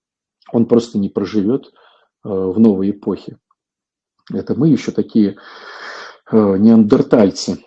он 0.53 0.67
просто 0.67 0.99
не 0.99 1.09
проживет 1.09 1.73
в 2.23 2.59
новой 2.59 2.91
эпохе. 2.91 3.39
Это 4.33 4.55
мы 4.55 4.69
еще 4.69 4.93
такие 4.93 5.37
неандертальцы. 6.33 7.65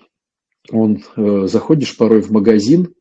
Он 0.72 1.04
э, 1.16 1.48
заходишь 1.48 1.98
порой 1.98 2.22
в 2.22 2.32
магазин, 2.32 2.94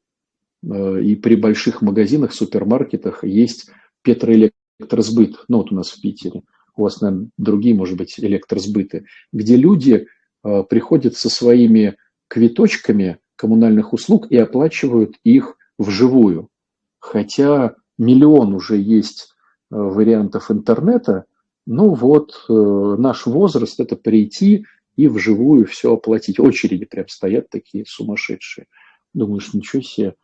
э, 0.63 1.03
и 1.03 1.15
при 1.17 1.35
больших 1.37 1.83
магазинах, 1.83 2.33
супермаркетах 2.33 3.25
есть 3.25 3.71
петроэлектросбыт. 4.03 5.45
Ну, 5.49 5.59
вот 5.59 5.73
у 5.73 5.75
нас 5.75 5.91
в 5.91 6.01
Питере. 6.01 6.43
У 6.77 6.83
вас, 6.83 7.01
наверное, 7.01 7.29
другие, 7.37 7.75
может 7.75 7.99
быть, 7.99 8.19
электросбыты, 8.19 9.05
где 9.33 9.57
люди 9.57 10.07
приходят 10.43 11.17
со 11.17 11.29
своими 11.29 11.97
квиточками 12.29 13.19
коммунальных 13.37 13.93
услуг 13.93 14.29
и 14.31 14.39
оплачивают 14.39 15.17
их 15.23 15.57
вживую. 15.79 16.49
Хотя 16.99 17.75
миллион 17.99 18.55
уже 18.55 18.79
есть 18.79 19.35
вариантов 19.69 20.51
интернета, 20.51 21.27
ну 21.67 21.93
вот 21.93 22.43
наш 22.49 23.27
возраст– 23.27 23.79
это 23.81 23.97
прийти, 23.97 24.65
и 25.01 25.09
вживую 25.09 25.65
все 25.65 25.95
оплатить. 25.95 26.39
Очереди 26.39 26.85
прям 26.85 27.09
стоят 27.09 27.49
такие 27.49 27.87
сумасшедшие. 27.87 28.67
Думаешь, 29.15 29.55
ничего 29.55 29.81
себе, 29.81 30.15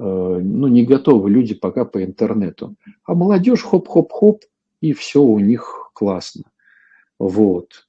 э, 0.00 0.02
ну 0.02 0.66
не 0.66 0.84
готовы 0.84 1.30
люди 1.30 1.54
пока 1.54 1.84
по 1.84 2.02
интернету. 2.02 2.74
А 3.04 3.14
молодежь 3.14 3.62
хоп-хоп-хоп, 3.62 4.42
и 4.80 4.92
все 4.92 5.22
у 5.22 5.38
них 5.38 5.92
классно. 5.94 6.42
Вот. 7.20 7.86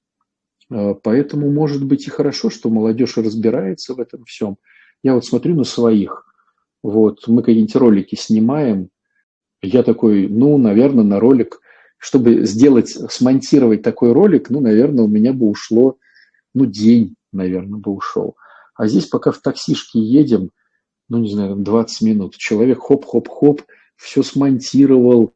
Э, 0.69 0.93
поэтому, 1.01 1.49
может 1.49 1.83
быть, 1.83 2.05
и 2.05 2.11
хорошо, 2.11 2.51
что 2.51 2.69
молодежь 2.69 3.17
разбирается 3.17 3.95
в 3.95 3.99
этом 3.99 4.23
всем. 4.25 4.57
Я 5.01 5.15
вот 5.15 5.25
смотрю 5.25 5.55
на 5.55 5.63
своих. 5.63 6.31
Вот, 6.83 7.27
мы 7.27 7.41
какие-нибудь 7.41 7.75
ролики 7.75 8.13
снимаем. 8.13 8.89
Я 9.63 9.81
такой, 9.81 10.27
ну, 10.27 10.59
наверное, 10.59 11.03
на 11.03 11.19
ролик, 11.19 11.59
чтобы 11.97 12.45
сделать, 12.45 12.89
смонтировать 12.89 13.81
такой 13.81 14.13
ролик, 14.13 14.51
ну, 14.51 14.59
наверное, 14.59 15.05
у 15.05 15.07
меня 15.07 15.33
бы 15.33 15.49
ушло 15.49 15.97
ну, 16.55 16.65
день, 16.65 17.15
наверное, 17.31 17.79
бы 17.79 17.91
ушел. 17.91 18.35
А 18.73 18.87
здесь 18.87 19.05
пока 19.07 19.31
в 19.31 19.39
таксишке 19.39 19.99
едем, 19.99 20.49
ну, 21.09 21.19
не 21.19 21.29
знаю, 21.29 21.57
20 21.57 22.01
минут, 22.01 22.37
человек 22.37 22.79
хоп-хоп-хоп, 22.79 23.61
все 23.97 24.23
смонтировал 24.23 25.33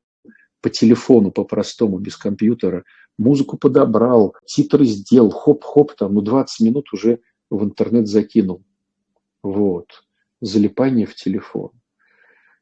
по 0.62 0.69
телефону, 0.69 1.32
по-простому, 1.32 1.99
без 1.99 2.17
компьютера, 2.17 2.84
музыку 3.17 3.58
подобрал, 3.58 4.36
титры 4.45 4.86
сделал, 4.86 5.29
хоп-хоп, 5.29 5.93
там, 5.95 6.15
ну, 6.15 6.21
20 6.21 6.65
минут 6.65 6.91
уже 6.93 7.19
в 7.49 7.63
интернет 7.63 8.08
закинул. 8.08 8.63
Вот. 9.43 10.03
Залипание 10.41 11.05
в 11.05 11.15
телефон. 11.15 11.71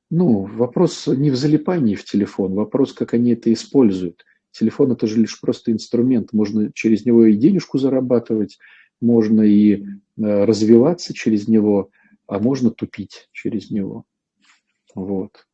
Ну, 0.09 0.45
вопрос 0.45 1.05
не 1.07 1.29
в 1.29 1.35
залипании 1.35 1.95
в 1.95 2.05
телефон, 2.05 2.55
вопрос, 2.55 2.93
как 2.93 3.13
они 3.13 3.33
это 3.33 3.53
используют– 3.53 4.25
Телефон 4.51 4.91
это 4.91 5.07
же 5.07 5.19
лишь 5.19 5.39
просто 5.39 5.71
инструмент. 5.71 6.33
Можно 6.33 6.71
через 6.73 7.05
него 7.05 7.25
и 7.25 7.35
денежку 7.35 7.77
зарабатывать, 7.77 8.57
можно 9.01 9.41
и 9.41 9.75
э, 9.75 9.83
развиваться 10.17 11.13
через 11.13 11.47
него, 11.47 11.89
а 12.27 12.39
можно 12.39 12.71
тупить 12.71 13.29
через 13.31 13.71
него. 13.71 14.05
Вот. 14.95 15.45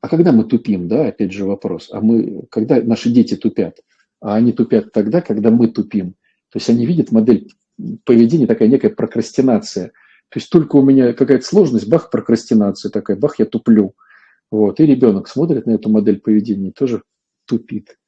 А 0.00 0.08
когда 0.08 0.32
мы 0.32 0.44
тупим, 0.44 0.88
да, 0.88 1.06
опять 1.06 1.32
же 1.32 1.44
вопрос, 1.44 1.88
а 1.92 2.00
мы, 2.00 2.46
когда 2.50 2.82
наши 2.82 3.10
дети 3.10 3.36
тупят? 3.36 3.78
А 4.20 4.34
они 4.34 4.52
тупят 4.52 4.92
тогда, 4.92 5.20
когда 5.20 5.50
мы 5.50 5.68
тупим. 5.68 6.12
То 6.50 6.58
есть 6.58 6.68
они 6.68 6.86
видят 6.86 7.12
модель 7.12 7.50
поведения, 8.04 8.46
такая 8.46 8.68
некая 8.68 8.90
прокрастинация. 8.90 9.92
То 10.28 10.38
есть 10.38 10.50
только 10.50 10.76
у 10.76 10.82
меня 10.82 11.12
какая-то 11.12 11.44
сложность, 11.44 11.88
бах, 11.88 12.10
прокрастинация 12.10 12.90
такая, 12.90 13.16
бах, 13.16 13.38
я 13.38 13.46
туплю. 13.46 13.94
Вот. 14.50 14.80
И 14.80 14.86
ребенок 14.86 15.28
смотрит 15.28 15.66
на 15.66 15.72
эту 15.72 15.88
модель 15.88 16.20
поведения 16.20 16.72
тоже 16.72 17.02
тупит. 17.52 17.98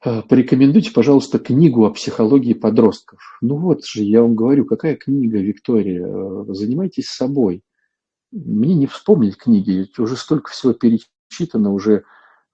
А, 0.00 0.22
порекомендуйте, 0.22 0.92
пожалуйста, 0.92 1.40
книгу 1.40 1.84
о 1.84 1.90
психологии 1.90 2.54
подростков. 2.54 3.38
Ну 3.40 3.56
вот 3.56 3.84
же, 3.84 4.04
я 4.04 4.22
вам 4.22 4.36
говорю, 4.36 4.64
какая 4.64 4.94
книга, 4.94 5.38
Виктория? 5.38 6.06
Э, 6.06 6.44
занимайтесь 6.48 7.08
собой. 7.08 7.64
Мне 8.30 8.74
не 8.74 8.86
вспомнить 8.86 9.36
книги, 9.36 9.88
уже 9.98 10.16
столько 10.16 10.52
всего 10.52 10.72
перечитано, 10.74 11.72
уже, 11.72 12.04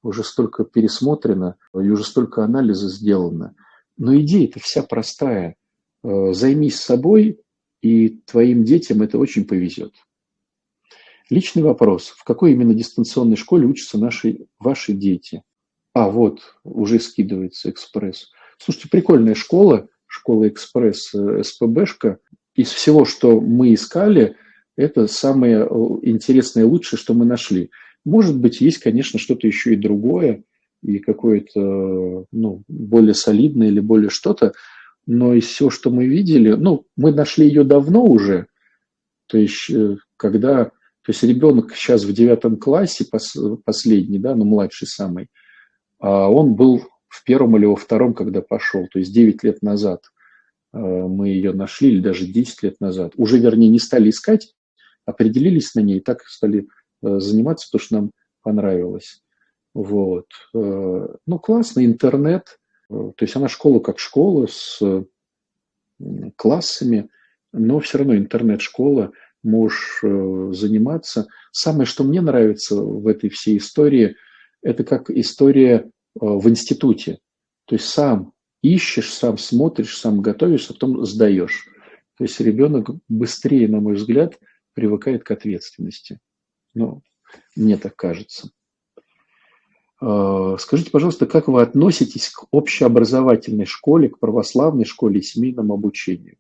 уже 0.02 0.24
столько 0.24 0.64
пересмотрено, 0.64 1.57
и 1.74 1.90
уже 1.90 2.04
столько 2.04 2.42
анализа 2.42 2.88
сделано. 2.88 3.54
Но 3.98 4.16
идея-то 4.16 4.61
вся 4.61 4.83
простая. 4.83 5.57
Э, 6.02 6.33
займись 6.33 6.80
собой, 6.80 7.42
и 7.83 8.09
твоим 8.24 8.64
детям 8.64 9.02
это 9.02 9.18
очень 9.18 9.44
повезет. 9.44 9.92
Личный 11.30 11.62
вопрос. 11.62 12.08
В 12.16 12.24
какой 12.24 12.52
именно 12.52 12.74
дистанционной 12.74 13.37
школе 13.37 13.66
учатся 13.66 13.98
наши, 13.98 14.46
ваши 14.58 14.92
дети? 14.92 15.42
А, 15.94 16.10
вот, 16.10 16.40
уже 16.64 17.00
скидывается 17.00 17.70
экспресс. 17.70 18.30
Слушайте, 18.58 18.88
прикольная 18.90 19.34
школа, 19.34 19.88
школа 20.06 20.48
«Экспресс» 20.48 21.12
СПБшка. 21.42 22.18
Из 22.54 22.70
всего, 22.70 23.04
что 23.04 23.40
мы 23.40 23.74
искали, 23.74 24.37
это 24.76 25.06
самое 25.06 25.66
интересное 26.02 26.64
и 26.64 26.66
лучшее, 26.66 26.98
что 26.98 27.14
мы 27.14 27.24
нашли. 27.24 27.70
Может 28.04 28.38
быть, 28.38 28.60
есть, 28.60 28.78
конечно, 28.78 29.18
что-то 29.18 29.46
еще 29.46 29.74
и 29.74 29.78
другое, 29.78 30.44
и 30.82 30.98
какое-то 30.98 32.26
ну, 32.30 32.62
более 32.68 33.14
солидное 33.14 33.68
или 33.68 33.80
более 33.80 34.10
что-то, 34.10 34.52
но 35.06 35.34
из 35.34 35.46
всего, 35.46 35.70
что 35.70 35.90
мы 35.90 36.06
видели, 36.06 36.50
ну, 36.50 36.87
мы 36.96 37.12
нашли 37.12 37.46
ее 37.46 37.64
давно 37.64 38.04
уже, 38.04 38.46
то 39.26 39.38
есть, 39.38 39.70
э, 39.70 39.96
когда, 40.16 40.70
то 41.04 41.12
есть 41.12 41.22
ребенок 41.22 41.74
сейчас 41.74 42.04
в 42.04 42.12
девятом 42.14 42.56
классе, 42.56 43.04
пос, 43.04 43.36
последний, 43.64 44.18
да, 44.18 44.34
ну, 44.34 44.44
младший 44.46 44.88
самый, 44.88 45.28
а 45.98 46.30
он 46.30 46.54
был 46.54 46.82
в 47.08 47.22
первом 47.24 47.56
или 47.56 47.66
во 47.66 47.76
втором, 47.76 48.14
когда 48.14 48.40
пошел, 48.40 48.86
то 48.90 48.98
есть 48.98 49.12
9 49.12 49.44
лет 49.44 49.62
назад 49.62 50.00
э, 50.72 50.78
мы 50.78 51.28
ее 51.28 51.52
нашли, 51.52 51.90
или 51.90 52.00
даже 52.00 52.26
10 52.26 52.62
лет 52.62 52.80
назад. 52.80 53.12
Уже, 53.16 53.38
вернее, 53.38 53.68
не 53.68 53.78
стали 53.78 54.08
искать, 54.08 54.54
определились 55.04 55.74
на 55.74 55.80
ней, 55.80 56.00
так 56.00 56.22
стали 56.22 56.68
э, 57.02 57.20
заниматься, 57.20 57.68
потому 57.68 57.84
что 57.84 57.94
нам 57.96 58.10
понравилось. 58.42 59.22
Вот. 59.74 60.26
Ну, 60.52 61.38
классно, 61.42 61.84
интернет, 61.84 62.60
то 62.88 63.14
есть 63.20 63.34
она 63.34 63.48
школа 63.48 63.80
как 63.80 63.98
школа 63.98 64.46
с 64.46 64.80
классами, 66.36 67.08
но 67.52 67.80
все 67.80 67.98
равно 67.98 68.16
интернет-школа, 68.16 69.12
можешь 69.44 70.00
э, 70.02 70.50
заниматься. 70.52 71.26
Самое, 71.52 71.87
что 71.87 72.04
мне 72.04 72.20
нравится 72.20 72.76
в 72.76 73.07
этой 73.07 73.30
всей 73.30 73.59
истории, 73.59 74.16
это 74.62 74.85
как 74.85 75.11
история 75.11 75.74
э, 75.74 75.85
в 76.20 76.48
институте. 76.48 77.18
То 77.66 77.76
есть 77.76 77.87
сам 77.87 78.33
ищешь, 78.62 79.12
сам 79.12 79.38
смотришь, 79.38 79.96
сам 79.96 80.20
готовишь, 80.20 80.70
а 80.70 80.72
потом 80.72 81.04
сдаешь. 81.04 81.68
То 82.16 82.24
есть 82.24 82.40
ребенок 82.40 82.90
быстрее, 83.09 83.68
на 83.68 83.80
мой 83.80 83.94
взгляд, 83.94 84.38
привыкает 84.72 85.24
к 85.24 85.30
ответственности. 85.30 86.18
Ну, 86.74 87.02
мне 87.57 87.76
так 87.76 87.94
кажется. 87.96 88.50
Э, 90.00 90.57
скажите, 90.59 90.90
пожалуйста, 90.90 91.26
как 91.26 91.48
вы 91.48 91.62
относитесь 91.62 92.30
к 92.30 92.46
общеобразовательной 92.50 93.66
школе, 93.66 94.09
к 94.09 94.18
православной 94.18 94.85
школе 94.85 95.20
и 95.20 95.22
семейному 95.22 95.74
обучению? 95.74 96.37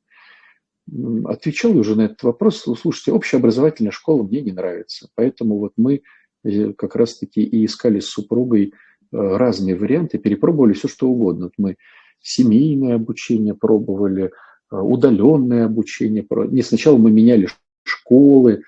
Отвечал 1.24 1.76
уже 1.76 1.96
на 1.96 2.02
этот 2.02 2.22
вопрос. 2.22 2.62
Слушайте, 2.80 3.12
общеобразовательная 3.12 3.92
школа 3.92 4.22
мне 4.22 4.42
не 4.42 4.52
нравится. 4.52 5.08
Поэтому 5.14 5.58
вот 5.58 5.72
мы 5.76 6.02
э, 6.44 6.72
как 6.72 6.96
раз-таки 6.96 7.42
и 7.42 7.64
искали 7.64 8.00
с 8.00 8.06
супругой 8.06 8.72
э, 8.72 8.72
разные 9.10 9.76
варианты, 9.76 10.18
перепробовали 10.18 10.74
все, 10.74 10.88
что 10.88 11.08
угодно. 11.08 11.50
Мы 11.56 11.76
семейное 12.20 12.96
обучение 12.96 13.54
пробовали, 13.54 14.32
удаленное 14.70 15.66
обучение. 15.66 16.26
Не 16.50 16.62
сначала 16.62 16.96
мы 16.96 17.10
меняли 17.10 17.48
школы, 17.82 18.62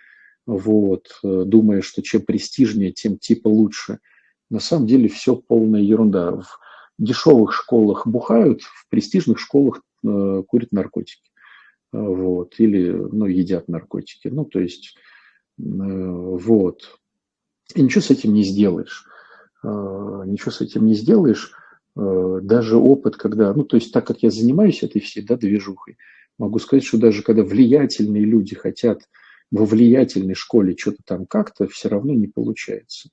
вот, 0.45 1.19
думая, 1.23 1.81
что 1.81 2.03
чем 2.03 2.21
престижнее, 2.23 2.93
тем 2.93 3.19
типа 3.19 3.49
лучше– 3.49 3.99
на 4.51 4.61
самом 4.61 4.87
деле 4.87 5.09
все 5.09 5.37
полная 5.37 5.81
ерунда. 5.81 6.33
В 6.33 6.47
дешевых 6.99 7.53
школах 7.53 8.07
бухают, 8.07 8.63
в 8.63 8.89
престижных 8.89 9.39
школах 9.39 9.83
э, 10.05 10.43
курят 10.47 10.73
наркотики. 10.73 11.31
Вот, 11.97 12.55
или 12.59 12.91
ну, 12.91 13.27
едят 13.27 13.69
наркотики. 13.69 14.29
Ну, 14.29 14.45
то 14.45 14.61
есть, 14.61 14.97
э, 15.59 15.63
вот. 15.63 16.99
И 17.75 17.83
ничего 17.83 18.03
с 18.03 18.11
этим 18.11 18.35
не 18.35 18.45
сделаешь. 18.45 19.07
Э, 19.65 19.69
ничего 20.27 20.51
с 20.51 20.61
этим 20.61 20.85
не 20.85 20.95
сделаешь. 20.95 21.53
Э, 21.97 22.41
даже 22.43 22.77
опыт, 22.77 23.17
когда, 23.17 23.53
ну, 23.55 23.65
то 23.65 23.77
есть, 23.77 23.93
так 23.93 24.07
как 24.07 24.23
я 24.23 24.31
занимаюсь 24.31 24.83
этой 24.83 25.01
всей, 25.01 25.23
да, 25.23 25.37
движухой, 25.37 25.97
могу 26.39 26.59
сказать, 26.59 26.85
что 26.85 26.99
даже 26.99 27.23
когда 27.23 27.43
влиятельные 27.43 28.25
люди 28.25 28.55
хотят 28.55 29.09
во 29.51 29.65
влиятельной 29.65 30.35
школе 30.35 30.77
что-то 30.77 30.99
там 31.05 31.25
как-то, 31.25 31.67
все 31.69 31.89
равно 31.89 32.13
не 32.13 32.27
получается. 32.27 33.09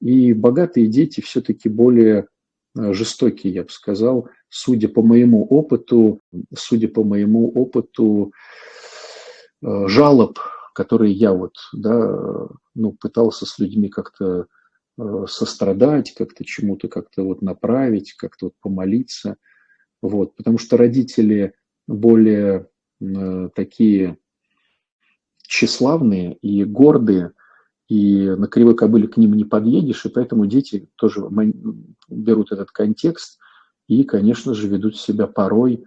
И 0.00 0.34
богатые 0.34 0.86
дети 0.88 1.22
все-таки 1.22 1.70
более 1.70 2.26
э, 2.76 2.92
жестокие, 2.92 3.54
я 3.54 3.62
бы 3.62 3.70
сказал, 3.70 4.28
судя 4.48 4.88
по 4.88 5.02
моему 5.02 5.44
опыту, 5.44 6.20
судя 6.56 6.88
по 6.88 7.04
моему 7.04 7.50
опыту 7.50 8.32
э, 9.62 9.86
жалоб, 9.88 10.38
которые 10.74 11.12
я 11.12 11.32
вот, 11.32 11.54
да, 11.72 12.48
ну, 12.74 12.92
пытался 12.92 13.46
с 13.46 13.58
людьми 13.58 13.88
как-то 13.88 14.46
э, 14.98 15.24
сострадать, 15.28 16.14
как-то 16.14 16.44
чему-то 16.44 16.88
как-то 16.88 17.24
вот 17.24 17.42
направить, 17.42 18.14
как-то 18.14 18.46
вот 18.46 18.54
помолиться, 18.60 19.36
вот, 20.00 20.36
потому 20.36 20.58
что 20.58 20.76
родители 20.76 21.54
более 21.86 22.68
такие 23.54 24.18
тщеславные 25.42 26.34
и 26.36 26.64
гордые, 26.64 27.32
и 27.88 28.28
на 28.30 28.48
кривой 28.48 28.76
кобыле 28.76 29.08
к 29.08 29.16
ним 29.16 29.32
не 29.32 29.44
подъедешь, 29.44 30.04
и 30.04 30.10
поэтому 30.10 30.46
дети 30.46 30.88
тоже 30.96 31.22
берут 32.08 32.52
этот 32.52 32.70
контекст 32.70 33.38
и, 33.88 34.04
конечно 34.04 34.54
же, 34.54 34.68
ведут 34.68 34.96
себя 34.96 35.26
порой, 35.26 35.84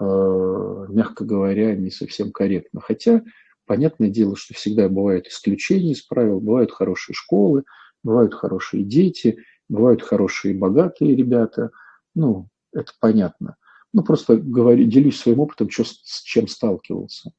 э, 0.00 0.86
мягко 0.88 1.24
говоря, 1.24 1.76
не 1.76 1.90
совсем 1.90 2.32
корректно. 2.32 2.80
Хотя, 2.80 3.22
понятное 3.66 4.08
дело, 4.08 4.36
что 4.36 4.54
всегда 4.54 4.88
бывают 4.88 5.28
исключения 5.28 5.92
из 5.92 6.02
правил, 6.02 6.40
бывают 6.40 6.72
хорошие 6.72 7.14
школы, 7.14 7.64
бывают 8.02 8.34
хорошие 8.34 8.82
дети, 8.82 9.38
бывают 9.68 10.02
хорошие 10.02 10.54
богатые 10.54 11.14
ребята. 11.14 11.70
Ну, 12.14 12.48
это 12.72 12.92
понятно. 13.00 13.56
Ну, 13.92 14.02
просто 14.02 14.36
говорю, 14.36 14.84
делюсь 14.84 15.20
своим 15.20 15.40
опытом, 15.40 15.70
что, 15.70 15.84
с 15.84 16.22
чем 16.22 16.48
сталкивался. 16.48 17.32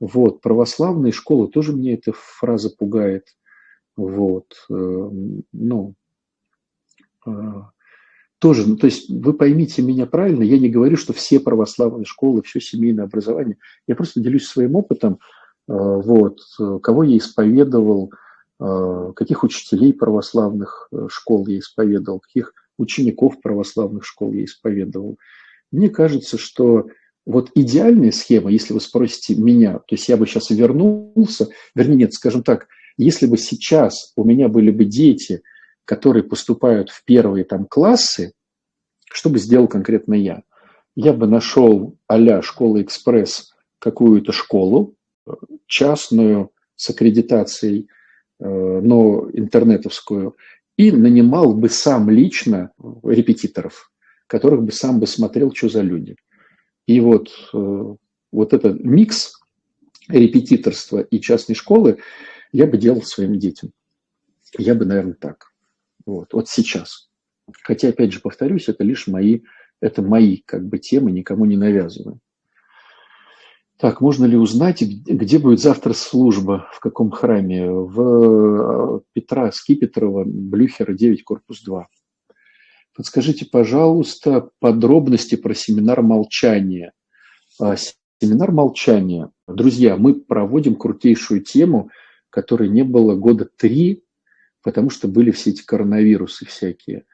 Вот, 0.00 0.40
православные 0.40 1.12
школы 1.12 1.48
тоже 1.48 1.72
мне 1.72 1.94
эта 1.94 2.12
фраза 2.12 2.70
пугает– 2.70 3.28
вот, 4.00 4.54
э, 4.70 5.10
ну, 5.52 5.94
э, 7.26 7.30
тоже, 8.40 8.68
ну, 8.68 8.76
то 8.76 8.86
есть 8.86 9.08
вы 9.08 9.32
поймите 9.32 9.82
меня 9.82 10.06
правильно, 10.06 10.42
я 10.42 10.58
не 10.58 10.68
говорю, 10.68 10.96
что 10.96 11.12
все 11.12 11.38
православные 11.38 12.04
школы, 12.06 12.42
все 12.42 12.60
семейное 12.60 13.04
образование, 13.04 13.56
я 13.86 13.94
просто 13.94 14.20
делюсь 14.20 14.46
своим 14.46 14.74
опытом, 14.74 15.14
э, 15.14 15.72
вот, 15.72 16.40
кого 16.82 17.04
я 17.04 17.16
исповедовал, 17.16 18.12
каких 19.16 19.42
учителей 19.42 19.94
православных 19.94 20.90
школ 21.08 21.46
я 21.46 21.60
исповедовал, 21.60 22.20
каких 22.20 22.52
учеников 22.76 23.40
православных 23.40 24.04
школ 24.04 24.34
я 24.34 24.44
исповедовал. 24.44 25.16
Мне 25.72 25.88
кажется, 25.88 26.36
что 26.36 26.88
вот 27.24 27.50
идеальная 27.54 28.10
схема, 28.10 28.50
если 28.50 28.72
вы 28.72 28.80
спросите 28.80 29.40
меня, 29.40 29.78
то 29.78 29.94
есть 29.94 30.08
я 30.08 30.16
бы 30.16 30.26
сейчас 30.26 30.50
вернулся, 30.50 31.48
вернее, 31.74 31.96
нет, 31.96 32.14
скажем 32.14 32.42
так, 32.42 32.66
если 32.96 33.26
бы 33.26 33.38
сейчас 33.38 34.12
у 34.16 34.24
меня 34.24 34.48
были 34.48 34.70
бы 34.70 34.84
дети, 34.84 35.42
которые 35.90 36.22
поступают 36.22 36.88
в 36.88 37.04
первые 37.04 37.44
там 37.44 37.66
классы, 37.66 38.32
что 39.12 39.28
бы 39.28 39.40
сделал 39.40 39.66
конкретно 39.66 40.14
я? 40.14 40.44
Я 40.94 41.12
бы 41.12 41.26
нашел 41.26 41.98
а-ля 42.06 42.42
школа 42.42 42.80
«Экспресс» 42.80 43.52
какую-то 43.80 44.30
школу, 44.30 44.94
частную, 45.66 46.52
с 46.76 46.90
аккредитацией, 46.90 47.88
э, 48.38 48.44
но 48.44 49.28
интернетовскую, 49.32 50.36
и 50.76 50.92
нанимал 50.92 51.54
бы 51.54 51.68
сам 51.68 52.08
лично 52.08 52.70
репетиторов, 53.02 53.90
которых 54.28 54.62
бы 54.62 54.70
сам 54.70 55.00
бы 55.00 55.08
смотрел, 55.08 55.52
что 55.52 55.68
за 55.68 55.80
люди. 55.80 56.14
И 56.86 57.00
вот, 57.00 57.30
э, 57.52 57.96
вот 58.30 58.52
этот 58.52 58.78
микс 58.84 59.32
репетиторства 60.06 61.00
и 61.00 61.18
частной 61.18 61.56
школы, 61.56 61.98
я 62.52 62.68
бы 62.68 62.78
делал 62.78 63.02
своим 63.02 63.40
детям. 63.40 63.72
Я 64.56 64.76
бы, 64.76 64.84
наверное, 64.84 65.14
так. 65.14 65.49
Вот, 66.06 66.32
вот 66.32 66.48
сейчас. 66.48 67.08
Хотя, 67.62 67.88
опять 67.88 68.12
же, 68.12 68.20
повторюсь, 68.20 68.68
это 68.68 68.84
лишь 68.84 69.06
мои, 69.06 69.40
это 69.80 70.02
мои 70.02 70.38
как 70.44 70.66
бы 70.66 70.78
темы, 70.78 71.10
никому 71.10 71.44
не 71.44 71.56
навязываю. 71.56 72.20
Так, 73.78 74.00
можно 74.00 74.26
ли 74.26 74.36
узнать, 74.36 74.82
где 74.82 75.38
будет 75.38 75.60
завтра 75.60 75.94
служба, 75.94 76.68
в 76.72 76.80
каком 76.80 77.10
храме? 77.10 77.70
В 77.70 78.98
э, 78.98 79.00
Петра 79.14 79.50
Скипетрова, 79.50 80.24
Блюхера, 80.26 80.92
9, 80.92 81.24
корпус 81.24 81.62
2. 81.62 81.88
Подскажите, 82.94 83.46
пожалуйста, 83.46 84.50
подробности 84.58 85.36
про 85.36 85.54
семинар 85.54 86.02
молчания. 86.02 86.92
А, 87.58 87.76
семинар 88.20 88.52
молчания. 88.52 89.30
Друзья, 89.48 89.96
мы 89.96 90.14
проводим 90.14 90.76
крутейшую 90.76 91.40
тему– 91.42 91.90
которой 92.30 92.68
не 92.68 92.82
было 92.82 93.14
года 93.16 93.44
три, 93.44 94.04
потому 94.62 94.90
что 94.90 95.08
были 95.08 95.30
все 95.30 95.50
эти 95.50 95.64
коронавирусы 95.64 96.46
всякие. 96.46 97.04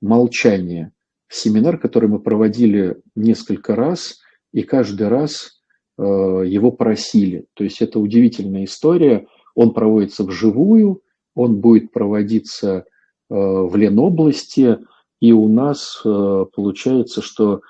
Молчание. 0.00 0.92
Семинар, 1.28 1.78
который 1.78 2.08
мы 2.08 2.20
проводили 2.20 3.00
несколько 3.14 3.74
раз, 3.74 4.20
и 4.52 4.62
каждый 4.62 5.08
раз 5.08 5.60
э, 5.98 6.02
его 6.02 6.70
просили. 6.70 7.46
То 7.54 7.64
есть 7.64 7.82
это 7.82 7.98
удивительная 7.98 8.64
история. 8.64 9.26
Он 9.54 9.72
проводится 9.72 10.24
вживую, 10.24 11.02
он 11.34 11.60
будет 11.60 11.92
проводиться 11.92 12.68
э, 12.78 12.82
в 13.28 13.74
Ленобласти, 13.74 14.78
и 15.20 15.32
у 15.32 15.48
нас 15.48 16.00
э, 16.04 16.44
получается, 16.54 17.22
что 17.22 17.62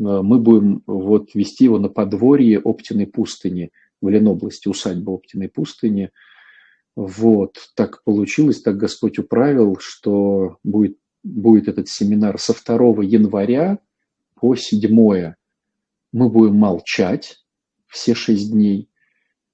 мы 0.00 0.38
будем 0.38 0.84
вот 0.86 1.34
вести 1.34 1.64
его 1.64 1.80
на 1.80 1.88
подворье 1.88 2.60
Оптиной 2.60 3.08
пустыни 3.08 3.72
в 4.00 4.08
Ленобласти, 4.08 4.68
усадьба 4.68 5.10
Оптиной 5.10 5.48
пустыни. 5.48 6.10
Вот, 6.98 7.70
так 7.76 8.02
получилось, 8.02 8.60
так 8.60 8.76
Господь 8.76 9.20
управил, 9.20 9.76
что 9.78 10.58
будет, 10.64 10.98
будет 11.22 11.68
этот 11.68 11.88
семинар 11.88 12.40
со 12.40 12.52
2 12.52 13.04
января 13.04 13.78
по 14.34 14.56
7. 14.56 15.34
Мы 16.10 16.28
будем 16.28 16.56
молчать 16.56 17.36
все 17.86 18.16
шесть 18.16 18.50
дней, 18.50 18.90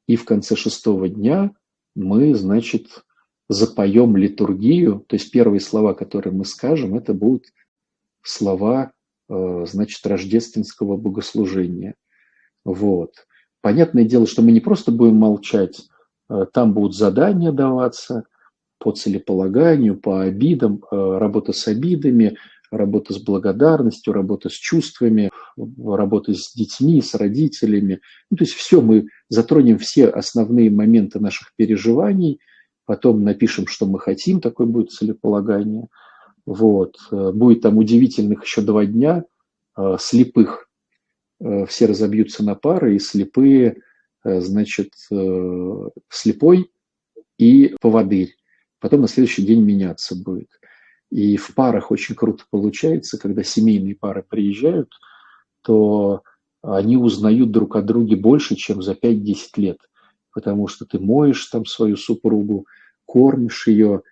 и 0.06 0.16
в 0.16 0.24
конце 0.24 0.56
шестого 0.56 1.06
дня 1.10 1.50
мы, 1.94 2.34
значит, 2.34 3.04
запоем 3.50 4.16
литургию, 4.16 5.04
то 5.06 5.16
есть 5.16 5.30
первые 5.30 5.60
слова, 5.60 5.92
которые 5.92 6.32
мы 6.32 6.46
скажем, 6.46 6.94
это 6.94 7.12
будут 7.12 7.48
слова, 8.22 8.92
э, 9.28 9.66
значит, 9.68 10.06
рождественского 10.06 10.96
богослужения. 10.96 11.94
Вот. 12.64 13.26
Понятное 13.60 14.04
дело, 14.04 14.26
что 14.26 14.40
мы 14.40 14.50
не 14.50 14.60
просто 14.60 14.92
будем 14.92 15.16
молчать, 15.16 15.90
там 16.52 16.72
будут 16.72 16.96
задания 16.96 17.52
даваться 17.52 18.24
по 18.84 18.92
целеполаганию, 18.92 19.98
по 19.98 20.20
обидам, 20.20 20.84
э, 20.90 21.18
работа 21.18 21.54
с 21.54 21.66
обидами, 21.68 22.36
работа 22.70 23.14
с 23.14 23.18
благодарностью, 23.18 24.12
работа 24.12 24.50
с 24.50 24.52
чувствами, 24.52 25.30
работа 25.56 26.34
с 26.34 26.52
детьми, 26.52 27.00
с 27.00 27.14
родителями. 27.14 28.00
Ну, 28.30 28.36
то 28.36 28.44
есть 28.44 28.52
все, 28.52 28.82
мы 28.82 29.06
затронем 29.30 29.78
все 29.78 30.08
основные 30.08 30.70
моменты 30.70 31.18
наших 31.18 31.54
переживаний, 31.56 32.40
потом 32.84 33.24
напишем, 33.24 33.66
что 33.66 33.86
мы 33.86 33.98
хотим, 33.98 34.42
такое 34.42 34.66
будет 34.66 34.90
целеполагание. 34.90 35.86
Вот. 36.44 36.96
Будет 37.10 37.62
там 37.62 37.78
удивительных 37.78 38.44
еще 38.44 38.60
два 38.60 38.84
дня 38.84 39.24
э, 39.78 39.96
слепых. 39.98 40.68
Э, 41.40 41.64
все 41.64 41.86
разобьются 41.86 42.44
на 42.44 42.54
пары, 42.54 42.96
и 42.96 42.98
слепые, 42.98 43.68
э, 43.68 43.74
значит, 44.24 44.90
слепой 46.08 46.70
и 47.38 47.74
поводырь. 47.80 48.34
Потом 48.80 49.02
на 49.02 49.08
следующий 49.08 49.44
день 49.46 49.62
меняться 49.62 50.16
будет. 50.16 50.48
И 51.10 51.36
в 51.36 51.54
парах 51.54 51.90
очень 51.90 52.14
круто 52.14 52.44
получается, 52.50 53.18
когда 53.18 53.42
семейные 53.42 53.94
пары 53.94 54.24
приезжают, 54.28 54.90
то 55.62 56.22
они 56.62 56.96
узнают 56.96 57.50
друг 57.50 57.76
о 57.76 57.82
друге 57.82 58.16
больше, 58.16 58.56
чем 58.56 58.82
за 58.82 58.92
5-10 58.92 59.36
лет. 59.56 59.78
Потому 60.32 60.66
что 60.66 60.86
ты 60.86 60.98
моешь 60.98 61.46
там 61.46 61.66
свою 61.66 61.96
супругу, 61.96 62.66
кормишь 63.06 63.68
ее 63.68 64.02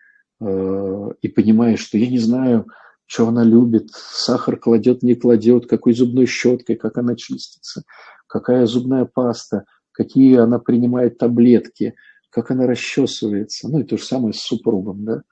э, 0.41 1.09
и 1.23 1.29
понимаешь, 1.29 1.81
что 1.81 1.99
я 1.99 2.07
не 2.07 2.19
знаю, 2.19 2.67
что 3.07 3.29
она 3.29 3.43
любит, 3.43 3.91
сахар 3.91 4.57
кладет, 4.57 5.03
не 5.03 5.15
кладет, 5.15 5.67
какой 5.67 5.95
зубной 5.95 6.27
щеткой, 6.27 6.77
как 6.77 6.99
она 6.99 7.17
чистится, 7.17 7.83
какая 8.27 8.67
зубная 8.67 9.07
паста, 9.07 9.65
какие 9.93 10.37
она 10.37 10.59
принимает 10.59 11.19
таблетки, 11.19 11.95
как 12.31 12.51
она 12.51 12.67
расчесывается. 12.67 13.69
Ну 13.69 13.81
и 13.81 13.85
то 13.85 13.97
же 13.97 14.05
самое 14.05 14.33
с 14.33 14.41
супругом, 14.41 15.05
да. 15.05 15.23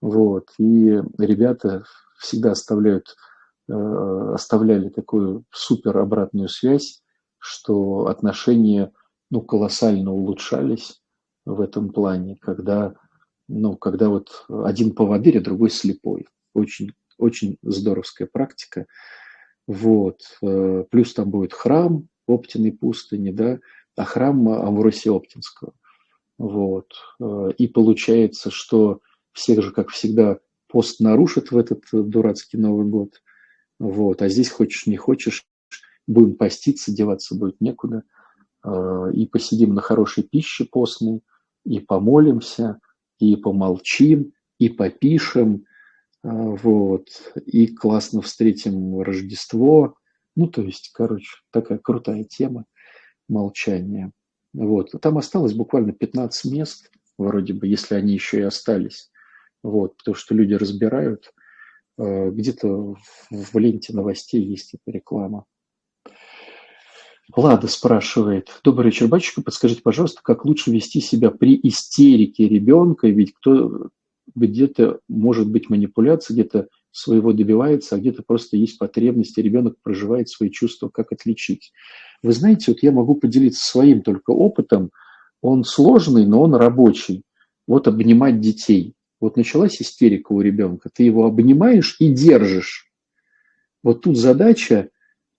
Вот. 0.00 0.50
И 0.58 1.00
ребята 1.18 1.84
всегда 2.18 2.52
оставляют, 2.52 3.16
э, 3.68 3.72
оставляли 3.72 4.88
такую 4.88 5.44
супер 5.50 5.98
обратную 5.98 6.48
связь, 6.48 7.02
что 7.38 8.06
отношения 8.06 8.92
ну, 9.30 9.42
колоссально 9.42 10.12
улучшались 10.12 11.00
в 11.44 11.60
этом 11.60 11.90
плане, 11.90 12.36
когда, 12.40 12.94
ну, 13.48 13.76
когда 13.76 14.08
вот 14.08 14.46
один 14.48 14.94
поводырь, 14.94 15.38
а 15.38 15.42
другой 15.42 15.70
слепой. 15.70 16.28
Очень, 16.54 16.92
очень 17.18 17.58
здоровская 17.62 18.28
практика. 18.30 18.86
Вот. 19.66 20.20
Э, 20.42 20.84
плюс 20.90 21.12
там 21.14 21.30
будет 21.30 21.52
храм 21.52 22.08
Оптиной 22.26 22.72
пустыни, 22.72 23.30
да, 23.30 23.58
храм 24.04 24.48
Амвросия 24.48 25.12
Оптинского. 25.12 25.72
Вот. 26.38 26.92
Э, 27.20 27.50
и 27.56 27.68
получается, 27.68 28.50
что 28.50 29.00
всех 29.32 29.62
же, 29.62 29.70
как 29.72 29.90
всегда, 29.90 30.38
пост 30.68 31.00
нарушит 31.00 31.50
в 31.50 31.56
этот 31.56 31.84
э, 31.92 32.02
дурацкий 32.02 32.58
Новый 32.58 32.86
год. 32.86 33.22
Вот. 33.78 34.22
А 34.22 34.28
здесь 34.28 34.50
хочешь, 34.50 34.86
не 34.86 34.96
хочешь, 34.96 35.46
будем 36.06 36.36
поститься, 36.36 36.92
деваться 36.92 37.34
будет 37.34 37.60
некуда. 37.60 38.02
А, 38.66 39.08
и 39.12 39.26
посидим 39.26 39.74
на 39.74 39.80
хорошей 39.80 40.24
пище 40.24 40.64
постной, 40.64 41.20
и 41.64 41.78
помолимся, 41.78 42.80
и 43.18 43.36
помолчим, 43.36 44.32
и 44.58 44.68
попишем, 44.68 45.64
а, 46.22 46.28
вот, 46.28 47.08
и 47.44 47.68
классно 47.68 48.22
встретим 48.22 49.00
Рождество. 49.00 49.94
Ну, 50.34 50.48
то 50.48 50.62
есть, 50.62 50.90
короче, 50.92 51.30
такая 51.50 51.78
крутая 51.78 52.24
тема 52.24 52.64
молчания. 53.28 54.12
Вот. 54.54 54.92
Там 55.00 55.18
осталось 55.18 55.54
буквально 55.54 55.92
15 55.92 56.52
мест, 56.52 56.90
вроде 57.18 57.52
бы, 57.52 57.66
если 57.66 57.94
они 57.94 58.12
еще 58.14 58.38
и 58.38 58.42
остались 58.42 59.10
вот, 59.66 59.96
потому 59.98 60.14
что 60.14 60.34
люди 60.34 60.54
разбирают. 60.54 61.32
Э, 61.98 62.30
где-то 62.30 62.94
в 63.30 63.58
ленте 63.58 63.92
новостей 63.92 64.42
есть 64.42 64.74
эта 64.74 64.96
реклама. 64.96 65.44
Лада 67.34 67.66
спрашивает. 67.66 68.60
Добрый 68.62 68.86
вечер, 68.86 69.08
батюшка. 69.08 69.42
Подскажите, 69.42 69.82
пожалуйста, 69.82 70.20
как 70.22 70.44
лучше 70.44 70.70
вести 70.70 71.00
себя 71.00 71.30
при 71.30 71.58
истерике 71.64 72.48
ребенка? 72.48 73.08
Ведь 73.08 73.34
кто 73.34 73.90
где-то 74.34 75.00
может 75.08 75.50
быть 75.50 75.68
манипуляция, 75.68 76.34
где-то 76.34 76.68
своего 76.96 77.32
добивается, 77.32 77.94
а 77.94 77.98
где-то 77.98 78.22
просто 78.22 78.56
есть 78.56 78.78
потребности, 78.78 79.40
ребенок 79.40 79.76
проживает 79.82 80.28
свои 80.28 80.50
чувства, 80.50 80.88
как 80.88 81.12
отличить. 81.12 81.72
Вы 82.22 82.32
знаете, 82.32 82.72
вот 82.72 82.82
я 82.82 82.90
могу 82.90 83.14
поделиться 83.14 83.70
своим 83.70 84.02
только 84.02 84.30
опытом, 84.30 84.90
он 85.42 85.64
сложный, 85.64 86.26
но 86.26 86.42
он 86.42 86.54
рабочий. 86.54 87.22
Вот 87.66 87.86
обнимать 87.88 88.40
детей. 88.40 88.94
Вот 89.20 89.36
началась 89.36 89.80
истерика 89.80 90.32
у 90.32 90.40
ребенка, 90.40 90.90
ты 90.92 91.02
его 91.02 91.26
обнимаешь 91.26 91.96
и 91.98 92.12
держишь. 92.12 92.90
Вот 93.82 94.02
тут 94.02 94.16
задача 94.16 94.88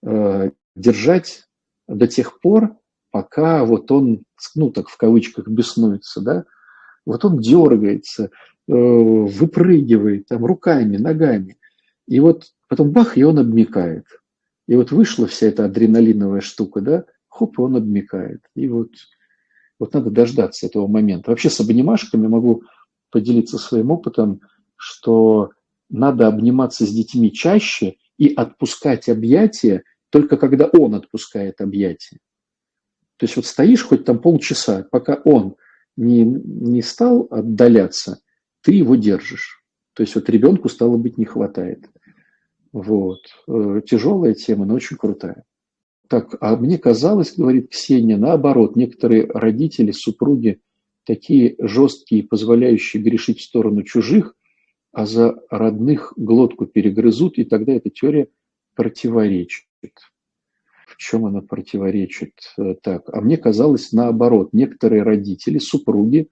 э, 0.04 0.50
держать 0.76 1.44
до 1.86 2.06
тех 2.06 2.40
пор, 2.40 2.76
пока 3.10 3.64
вот 3.64 3.90
он, 3.90 4.22
ну 4.54 4.70
так 4.70 4.88
в 4.88 4.96
кавычках, 4.96 5.48
беснуется, 5.48 6.20
да, 6.20 6.44
вот 7.06 7.24
он 7.24 7.38
дергается, 7.38 8.30
выпрыгивает 8.68 10.26
там 10.26 10.44
руками, 10.44 10.98
ногами. 10.98 11.56
И 12.06 12.20
вот 12.20 12.44
потом 12.68 12.90
бах, 12.90 13.16
и 13.16 13.24
он 13.24 13.38
обмекает. 13.38 14.04
И 14.66 14.76
вот 14.76 14.92
вышла 14.92 15.26
вся 15.26 15.46
эта 15.46 15.64
адреналиновая 15.64 16.42
штука, 16.42 16.80
да, 16.80 17.04
хоп, 17.28 17.58
и 17.58 17.62
он 17.62 17.76
обмекает. 17.76 18.42
И 18.54 18.68
вот, 18.68 18.90
вот 19.78 19.94
надо 19.94 20.10
дождаться 20.10 20.66
этого 20.66 20.86
момента. 20.86 21.30
Вообще 21.30 21.48
с 21.48 21.60
обнимашками 21.60 22.26
могу 22.26 22.62
поделиться 23.10 23.56
своим 23.56 23.90
опытом, 23.90 24.42
что 24.76 25.50
надо 25.88 26.26
обниматься 26.26 26.84
с 26.84 26.90
детьми 26.90 27.32
чаще 27.32 27.96
и 28.18 28.34
отпускать 28.34 29.08
объятия 29.08 29.82
только 30.10 30.36
когда 30.36 30.66
он 30.66 30.94
отпускает 30.94 31.60
объятия. 31.60 32.18
То 33.16 33.24
есть 33.24 33.36
вот 33.36 33.46
стоишь 33.46 33.82
хоть 33.82 34.04
там 34.04 34.20
полчаса, 34.20 34.86
пока 34.90 35.14
он 35.24 35.56
не, 35.96 36.22
не 36.22 36.82
стал 36.82 37.26
отдаляться, 37.30 38.20
ты 38.62 38.72
его 38.72 38.96
держишь. 38.96 39.62
То 39.94 40.02
есть 40.02 40.14
вот 40.14 40.28
ребенку 40.28 40.68
стало 40.68 40.96
быть 40.96 41.18
не 41.18 41.24
хватает. 41.24 41.88
Вот. 42.72 43.20
Э, 43.48 43.80
тяжелая 43.84 44.34
тема, 44.34 44.64
но 44.64 44.74
очень 44.74 44.96
крутая. 44.96 45.44
Так, 46.08 46.36
а 46.40 46.56
мне 46.56 46.78
казалось, 46.78 47.34
говорит 47.36 47.70
Ксения, 47.70 48.16
наоборот, 48.16 48.76
некоторые 48.76 49.26
родители, 49.26 49.92
супруги 49.92 50.60
такие 51.04 51.56
жесткие, 51.58 52.22
позволяющие 52.22 53.02
грешить 53.02 53.40
в 53.40 53.44
сторону 53.44 53.82
чужих, 53.82 54.34
а 54.92 55.06
за 55.06 55.38
родных 55.50 56.12
глотку 56.16 56.66
перегрызут, 56.66 57.38
и 57.38 57.44
тогда 57.44 57.72
эта 57.72 57.90
теория 57.90 58.28
противоречит. 58.74 59.64
В 60.86 60.96
чем 60.96 61.26
она 61.26 61.40
противоречит? 61.42 62.32
Э, 62.58 62.74
так, 62.82 63.08
а 63.12 63.20
мне 63.20 63.36
казалось 63.36 63.92
наоборот, 63.92 64.50
некоторые 64.52 65.02
родители, 65.02 65.58
супруги, 65.58 66.28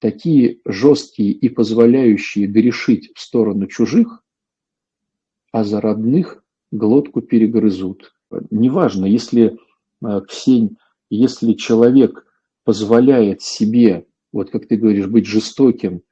такие 0.00 0.58
жесткие 0.64 1.30
и 1.30 1.48
позволяющие 1.48 2.46
грешить 2.46 3.12
в 3.14 3.20
сторону 3.20 3.66
чужих, 3.66 4.22
а 5.52 5.64
за 5.64 5.80
родных 5.80 6.42
глотку 6.72 7.20
перегрызут. 7.20 8.12
Неважно, 8.50 9.06
если, 9.06 9.58
э, 10.04 10.20
Ксень, 10.28 10.76
если 11.10 11.54
человек 11.54 12.26
позволяет 12.64 13.42
себе 13.42 14.06
вот 14.32 14.50
как 14.50 14.66
ты 14.66 14.76
говоришь, 14.76 15.06
быть 15.06 15.26
жестоким 15.26 16.02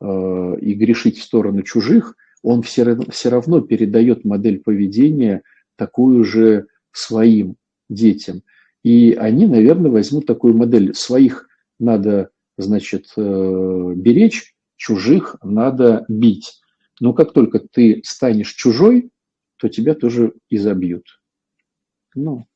э, 0.00 0.56
и 0.60 0.74
грешить 0.74 1.18
в 1.18 1.22
сторону 1.22 1.62
чужих, 1.62 2.16
он 2.42 2.62
все 2.62 2.84
равно 2.84 3.60
передает 3.60 4.24
модель 4.24 4.60
поведения 4.60 5.42
такую 5.76 6.24
же 6.24 6.66
своим 6.92 7.56
детям. 7.88 8.42
И 8.84 9.12
они, 9.12 9.46
наверное, 9.46 9.90
возьмут 9.90 10.26
такую 10.26 10.56
модель. 10.56 10.94
Своих 10.94 11.48
надо, 11.78 12.30
значит, 12.58 13.12
э, 13.16 13.92
беречь, 13.96 14.54
чужих 14.76 15.36
надо 15.42 16.04
бить. 16.08 16.60
Но 17.00 17.14
как 17.14 17.32
только 17.32 17.60
ты 17.60 18.02
станешь 18.04 18.52
чужой, 18.52 19.10
то 19.56 19.68
тебя 19.68 19.94
тоже 19.94 20.34
изобьют. 20.50 21.20
Ну, 22.14 22.46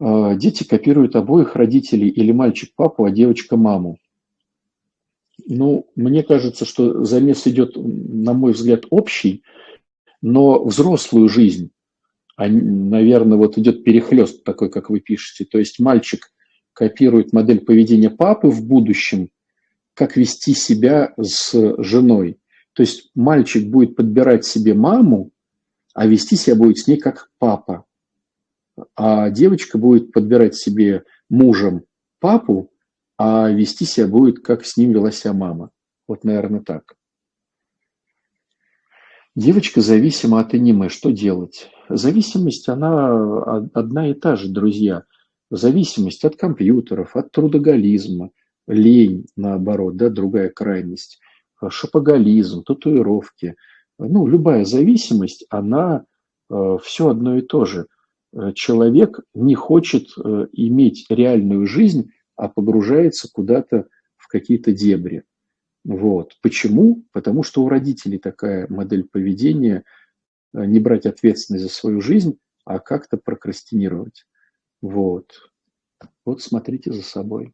а, 0.00 0.34
дети 0.34 0.64
копируют 0.64 1.14
обоих 1.14 1.54
родителей 1.54 2.08
или 2.08 2.32
мальчик 2.32 2.72
папу, 2.74 3.04
а 3.04 3.10
девочка 3.10 3.56
маму. 3.56 3.98
Ну, 5.46 5.88
мне 5.94 6.24
кажется, 6.24 6.64
что 6.64 7.04
замес 7.04 7.46
идет, 7.46 7.74
на 7.76 8.32
мой 8.32 8.52
взгляд, 8.52 8.84
общий, 8.90 9.44
но 10.20 10.64
взрослую 10.64 11.28
жизнь, 11.28 11.70
а, 12.36 12.48
наверное, 12.48 13.38
вот 13.38 13.58
идет 13.58 13.84
перехлест 13.84 14.42
такой, 14.42 14.70
как 14.70 14.90
вы 14.90 14.98
пишете. 14.98 15.44
То 15.44 15.58
есть 15.58 15.78
мальчик 15.78 16.31
копирует 16.82 17.32
модель 17.32 17.60
поведения 17.60 18.10
папы 18.10 18.48
в 18.48 18.66
будущем, 18.66 19.28
как 19.94 20.16
вести 20.16 20.52
себя 20.52 21.14
с 21.16 21.52
женой. 21.78 22.40
То 22.72 22.82
есть 22.82 23.12
мальчик 23.14 23.68
будет 23.68 23.94
подбирать 23.94 24.44
себе 24.44 24.74
маму, 24.74 25.30
а 25.94 26.08
вести 26.08 26.34
себя 26.34 26.56
будет 26.56 26.78
с 26.78 26.88
ней 26.88 26.96
как 26.96 27.30
папа. 27.38 27.84
А 28.96 29.30
девочка 29.30 29.78
будет 29.78 30.10
подбирать 30.10 30.56
себе 30.56 31.04
мужем 31.30 31.84
папу, 32.18 32.72
а 33.16 33.48
вести 33.50 33.84
себя 33.84 34.08
будет, 34.08 34.40
как 34.40 34.64
с 34.66 34.76
ним 34.76 34.90
вела 34.90 35.12
себя 35.12 35.34
мама. 35.34 35.70
Вот, 36.08 36.24
наверное, 36.24 36.62
так. 36.62 36.96
Девочка 39.36 39.80
зависима 39.80 40.40
от 40.40 40.52
аниме. 40.52 40.88
Что 40.88 41.12
делать? 41.12 41.70
Зависимость, 41.88 42.68
она 42.68 43.68
одна 43.72 44.10
и 44.10 44.14
та 44.14 44.34
же, 44.34 44.48
друзья. 44.48 45.04
Зависимость 45.54 46.24
от 46.24 46.36
компьютеров, 46.36 47.14
от 47.14 47.30
трудоголизма, 47.30 48.30
лень, 48.66 49.26
наоборот, 49.36 49.98
да, 49.98 50.08
другая 50.08 50.48
крайность, 50.48 51.20
шопоголизм, 51.68 52.64
татуировки. 52.64 53.56
Ну, 53.98 54.26
любая 54.26 54.64
зависимость, 54.64 55.44
она 55.50 56.06
э, 56.48 56.78
все 56.82 57.08
одно 57.08 57.36
и 57.36 57.42
то 57.42 57.66
же. 57.66 57.86
Э, 58.32 58.52
человек 58.54 59.20
не 59.34 59.54
хочет 59.54 60.08
э, 60.16 60.46
иметь 60.52 61.04
реальную 61.10 61.66
жизнь, 61.66 62.12
а 62.34 62.48
погружается 62.48 63.28
куда-то 63.30 63.88
в 64.16 64.28
какие-то 64.28 64.72
дебри. 64.72 65.24
Вот. 65.84 66.32
Почему? 66.40 67.04
Потому 67.12 67.42
что 67.42 67.62
у 67.62 67.68
родителей 67.68 68.16
такая 68.16 68.68
модель 68.70 69.04
поведения 69.04 69.84
э, 70.54 70.64
не 70.64 70.80
брать 70.80 71.04
ответственность 71.04 71.64
за 71.64 71.70
свою 71.70 72.00
жизнь, 72.00 72.38
а 72.64 72.78
как-то 72.78 73.18
прокрастинировать. 73.18 74.24
Вот. 74.82 75.32
Вот 76.26 76.42
смотрите 76.42 76.92
за 76.92 77.02
собой. 77.02 77.52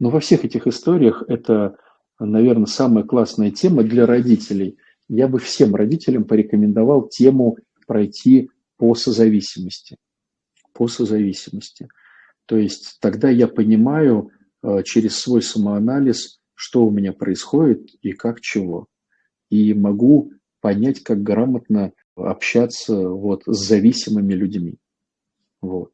Но 0.00 0.10
во 0.10 0.20
всех 0.20 0.44
этих 0.44 0.66
историях 0.66 1.22
это, 1.28 1.76
наверное, 2.18 2.66
самая 2.66 3.04
классная 3.04 3.50
тема 3.50 3.82
для 3.82 4.06
родителей. 4.06 4.78
Я 5.08 5.28
бы 5.28 5.38
всем 5.38 5.74
родителям 5.74 6.24
порекомендовал 6.24 7.08
тему 7.08 7.58
пройти 7.86 8.50
по 8.76 8.94
созависимости. 8.94 9.96
По 10.72 10.88
созависимости. 10.88 11.88
То 12.46 12.56
есть 12.56 12.98
тогда 13.00 13.28
я 13.28 13.48
понимаю 13.48 14.30
э, 14.62 14.82
через 14.84 15.18
свой 15.18 15.42
самоанализ, 15.42 16.40
что 16.54 16.86
у 16.86 16.90
меня 16.90 17.12
происходит 17.12 17.88
и 18.02 18.12
как 18.12 18.40
чего. 18.40 18.86
И 19.50 19.74
могу 19.74 20.32
понять, 20.60 21.02
как 21.02 21.22
грамотно 21.22 21.92
общаться 22.16 23.08
вот 23.08 23.42
с 23.46 23.66
зависимыми 23.66 24.34
людьми. 24.34 24.78
Вот. 25.64 25.92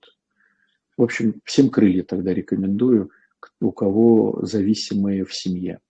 В 0.97 1.03
общем, 1.03 1.41
всем 1.45 1.71
крылья 1.71 2.03
тогда 2.03 2.35
рекомендую, 2.35 3.11
у 3.61 3.73
кого 3.73 4.45
зависимые 4.45 5.25
в 5.25 5.35
семье. 5.35 5.81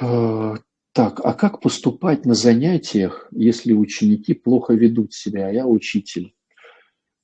Э, 0.00 0.54
так, 0.92 1.20
а 1.24 1.34
как 1.34 1.60
поступать 1.60 2.24
на 2.24 2.34
занятиях, 2.34 3.28
если 3.32 3.72
ученики 3.72 4.34
плохо 4.34 4.74
ведут 4.74 5.12
себя, 5.12 5.48
а 5.48 5.52
я 5.52 5.66
учитель? 5.66 6.34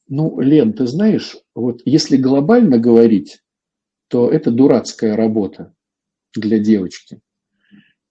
Ну, 0.08 0.40
Лен, 0.40 0.72
ты 0.72 0.86
знаешь, 0.86 1.36
вот 1.54 1.82
если 1.84 2.16
глобально 2.16 2.78
говорить, 2.78 3.42
то 4.08 4.30
это 4.30 4.50
дурацкая 4.50 5.16
работа 5.16 5.74
для 6.34 6.58
девочки. 6.58 7.20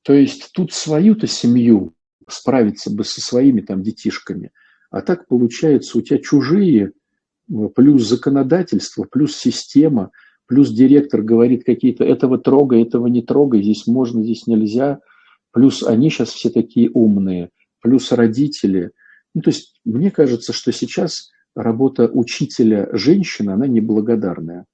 То 0.04 0.14
есть 0.14 0.52
тут 0.54 0.72
свою-то 0.74 1.28
семью 1.28 1.96
справиться 2.28 2.92
бы 2.92 3.04
со 3.04 3.20
своими 3.20 3.62
там 3.62 3.82
детишками, 3.82 4.52
а 4.90 5.02
так 5.02 5.28
получается 5.28 5.98
у 5.98 6.02
тебя 6.02 6.20
чужие, 6.20 6.94
плюс 7.76 8.08
законодательство, 8.08 9.06
плюс 9.10 9.36
система, 9.36 10.12
плюс 10.46 10.70
директор 10.72 11.22
говорит 11.22 11.64
какие-то 11.66 12.04
этого 12.04 12.38
трогай, 12.38 12.82
этого 12.82 13.08
не 13.08 13.22
трогай, 13.22 13.62
здесь 13.62 13.88
можно, 13.88 14.24
здесь 14.24 14.48
нельзя, 14.48 15.00
плюс 15.52 15.84
они 15.84 16.10
сейчас 16.10 16.30
все 16.30 16.50
такие 16.50 16.90
умные, 16.94 17.50
плюс 17.82 18.12
родители. 18.12 18.92
Ну, 19.34 19.42
то 19.42 19.50
есть 19.50 19.80
мне 19.86 20.12
кажется, 20.12 20.54
что 20.54 20.72
сейчас 20.72 21.32
работа 21.56 22.08
учителя 22.08 22.90
женщины, 22.94 23.52
она 23.52 23.68
неблагодарная. 23.68 24.66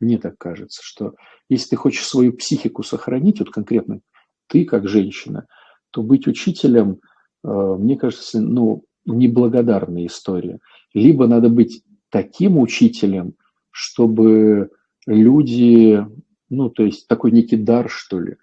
Мне 0.00 0.18
так 0.18 0.38
кажется, 0.38 0.80
что 0.82 1.14
если 1.48 1.70
ты 1.70 1.76
хочешь 1.76 2.06
свою 2.06 2.32
психику 2.32 2.82
сохранить, 2.82 3.40
вот 3.40 3.50
конкретно 3.50 4.00
ты 4.48 4.64
как 4.64 4.88
женщина, 4.88 5.46
то 5.90 6.02
быть 6.02 6.26
учителем, 6.26 7.00
э, 7.44 7.48
мне 7.48 7.96
кажется, 7.96 8.40
ну, 8.40 8.84
неблагодарная 9.14 10.06
история. 10.06 10.58
Либо 10.94 11.26
надо 11.26 11.48
быть 11.48 11.82
таким 12.08 12.58
учителем, 12.58 13.34
чтобы 13.70 14.70
люди, 15.06 16.04
ну, 16.48 16.70
то 16.70 16.84
есть 16.84 17.06
такой 17.06 17.30
некий 17.30 17.56
дар, 17.56 17.88
что 17.88 18.20
ли, 18.20 18.36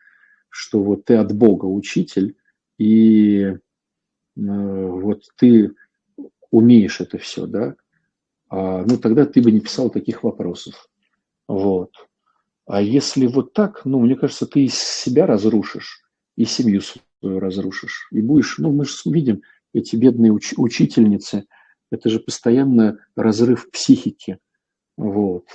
что 0.50 0.82
вот 0.82 1.06
ты 1.06 1.16
от 1.16 1.34
Бога 1.36 1.66
учитель, 1.66 2.36
и 2.78 3.42
э, 3.42 3.58
вот 4.36 5.24
ты 5.38 5.74
умеешь 6.52 7.02
это 7.02 7.18
все, 7.18 7.46
да, 7.46 7.76
а, 8.50 8.84
ну 8.86 8.98
тогда 8.98 9.26
ты 9.26 9.42
бы 9.42 9.52
не 9.52 9.60
писал 9.60 9.90
таких 9.90 10.24
вопросов. 10.24 10.90
Вот. 11.48 11.92
А 12.66 12.82
если 12.82 13.28
вот 13.28 13.54
так, 13.54 13.86
ну, 13.86 14.00
мне 14.00 14.16
кажется, 14.16 14.46
ты 14.46 14.66
из 14.66 14.76
себя 14.76 15.26
разрушишь, 15.26 16.04
и 16.36 16.46
семью 16.46 16.82
свою 16.82 17.40
разрушишь. 17.40 18.08
И 18.12 18.22
будешь, 18.22 18.58
ну, 18.58 18.72
мы 18.72 18.86
же 18.86 18.94
видим, 19.06 19.42
эти 19.74 19.96
бедные 19.96 20.32
уч- 20.32 20.56
учительницы, 20.58 21.46
это 21.92 22.10
же 22.10 22.20
постоянно 22.20 23.00
разрыв 23.16 23.70
психики. 23.72 24.40
Вот. 24.98 25.46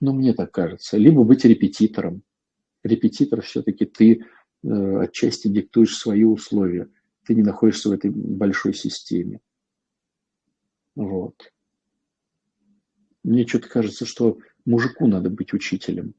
Ну, 0.00 0.12
мне 0.12 0.32
так 0.32 0.52
кажется. 0.52 0.96
Либо 0.96 1.24
быть 1.24 1.44
репетитором. 1.44 2.22
Репетитор 2.84 3.42
все-таки 3.42 3.84
ты 3.84 4.24
э, 4.62 4.98
отчасти 5.00 5.48
диктуешь 5.48 5.96
свои 5.96 6.24
условия 6.24 6.88
ты 7.28 7.34
не 7.34 7.42
находишься 7.42 7.90
в 7.90 7.92
этой 7.92 8.10
большой 8.10 8.72
системе. 8.72 9.40
Вот. 10.94 11.52
Мне 13.22 13.46
что-то 13.46 13.68
кажется, 13.68 14.06
что 14.06 14.38
мужику 14.64 15.06
надо 15.06 15.28
быть 15.28 15.52
учителем. 15.52 16.14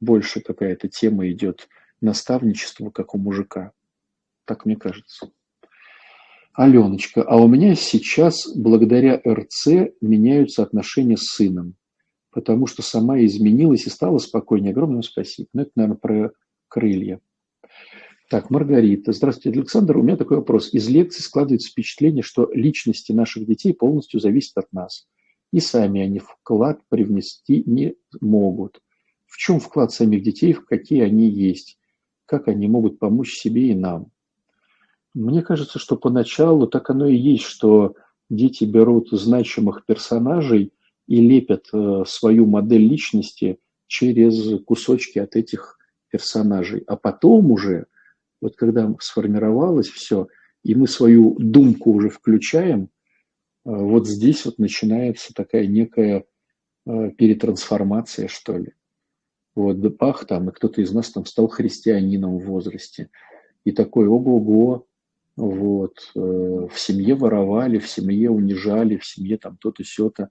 Больше 0.00 0.40
какая-то 0.40 0.88
тема 0.88 1.30
идет 1.30 1.68
наставничество, 2.00 2.88
как 2.88 3.14
у 3.14 3.18
мужика. 3.18 3.72
Так 4.46 4.64
мне 4.64 4.76
кажется. 4.76 5.30
Аленочка, 6.54 7.22
а 7.22 7.36
у 7.36 7.48
меня 7.48 7.74
сейчас 7.74 8.48
благодаря 8.56 9.20
РЦ 9.28 9.92
меняются 10.00 10.62
отношения 10.62 11.18
с 11.18 11.34
сыном, 11.34 11.74
потому 12.30 12.66
что 12.66 12.80
сама 12.80 13.20
изменилась 13.20 13.86
и 13.86 13.90
стала 13.90 14.16
спокойнее. 14.16 14.70
Огромное 14.70 15.02
спасибо. 15.02 15.48
Ну, 15.52 15.62
это, 15.62 15.72
наверное, 15.76 15.98
про 15.98 16.32
крылья. 16.68 17.20
Так, 18.30 18.48
Маргарита. 18.50 19.12
Здравствуйте, 19.12 19.58
Александр. 19.58 19.98
У 19.98 20.02
меня 20.02 20.16
такой 20.16 20.38
вопрос. 20.38 20.72
Из 20.72 20.88
лекции 20.88 21.20
складывается 21.20 21.70
впечатление, 21.70 22.22
что 22.22 22.50
личности 22.52 23.12
наших 23.12 23.46
детей 23.46 23.74
полностью 23.74 24.18
зависят 24.18 24.56
от 24.56 24.72
нас. 24.72 25.06
И 25.52 25.60
сами 25.60 26.00
они 26.00 26.20
вклад 26.20 26.80
привнести 26.88 27.62
не 27.66 27.94
могут. 28.20 28.80
В 29.26 29.36
чем 29.36 29.60
вклад 29.60 29.92
самих 29.92 30.22
детей, 30.22 30.54
в 30.54 30.64
какие 30.64 31.02
они 31.02 31.28
есть? 31.28 31.78
Как 32.24 32.48
они 32.48 32.66
могут 32.66 32.98
помочь 32.98 33.34
себе 33.34 33.68
и 33.68 33.74
нам? 33.74 34.10
Мне 35.16 35.42
кажется, 35.42 35.78
что 35.78 35.96
поначалу 35.96 36.66
так 36.66 36.90
оно 36.90 37.06
и 37.06 37.16
есть, 37.16 37.44
что 37.44 37.94
дети 38.28 38.64
берут 38.64 39.08
значимых 39.10 39.84
персонажей 39.86 40.72
и 41.06 41.20
лепят 41.20 41.68
э, 41.72 42.04
свою 42.06 42.46
модель 42.46 42.86
личности 42.86 43.58
через 43.86 44.62
кусочки 44.64 45.18
от 45.18 45.34
этих 45.36 45.78
персонажей. 46.10 46.82
А 46.86 46.96
потом 46.96 47.50
уже– 47.50 47.86
вот 48.40 48.56
когда 48.56 48.94
сформировалось 49.00 49.88
все, 49.88 50.28
и 50.62 50.74
мы 50.74 50.86
свою 50.86 51.34
думку 51.38 51.92
уже 51.92 52.10
включаем, 52.10 52.84
э, 52.84 52.88
вот 53.64 54.06
здесь 54.06 54.44
вот 54.44 54.58
начинается 54.58 55.32
такая 55.34 55.66
некая 55.66 56.24
э, 56.86 57.10
перетрансформация, 57.10 58.28
что 58.28 58.58
ли. 58.58 58.74
Вот, 59.54 59.80
да 59.80 60.12
там, 60.28 60.50
и 60.50 60.52
кто-то 60.52 60.82
из 60.82 60.92
нас 60.92 61.10
там 61.10 61.24
стал 61.24 61.48
христианином 61.48 62.38
в 62.38 62.44
возрасте. 62.44 63.08
И 63.64 63.72
такой, 63.72 64.06
ого-го, 64.06 64.86
вот, 65.36 66.10
э, 66.14 66.18
в 66.18 66.72
семье 66.76 67.14
воровали, 67.14 67.78
в 67.78 67.88
семье 67.88 68.30
унижали, 68.30 68.96
в 68.96 69.04
семье 69.04 69.36
там 69.38 69.56
то-то, 69.58 69.84
сё-то. 69.84 70.30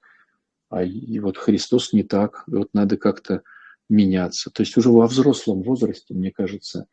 А 0.69 0.83
и 0.83 1.19
вот 1.19 1.37
Христос 1.37 1.93
не 1.93 2.03
так, 2.03 2.43
и 2.47 2.55
вот 2.55 2.69
надо 2.73 2.97
как-то 2.97 3.43
меняться. 3.87 4.49
То 4.49 4.61
есть 4.63 4.75
уже 4.77 4.89
во 4.89 5.07
взрослом 5.07 5.61
возрасте, 5.61 6.13
мне 6.13 6.31
кажется, 6.31 6.87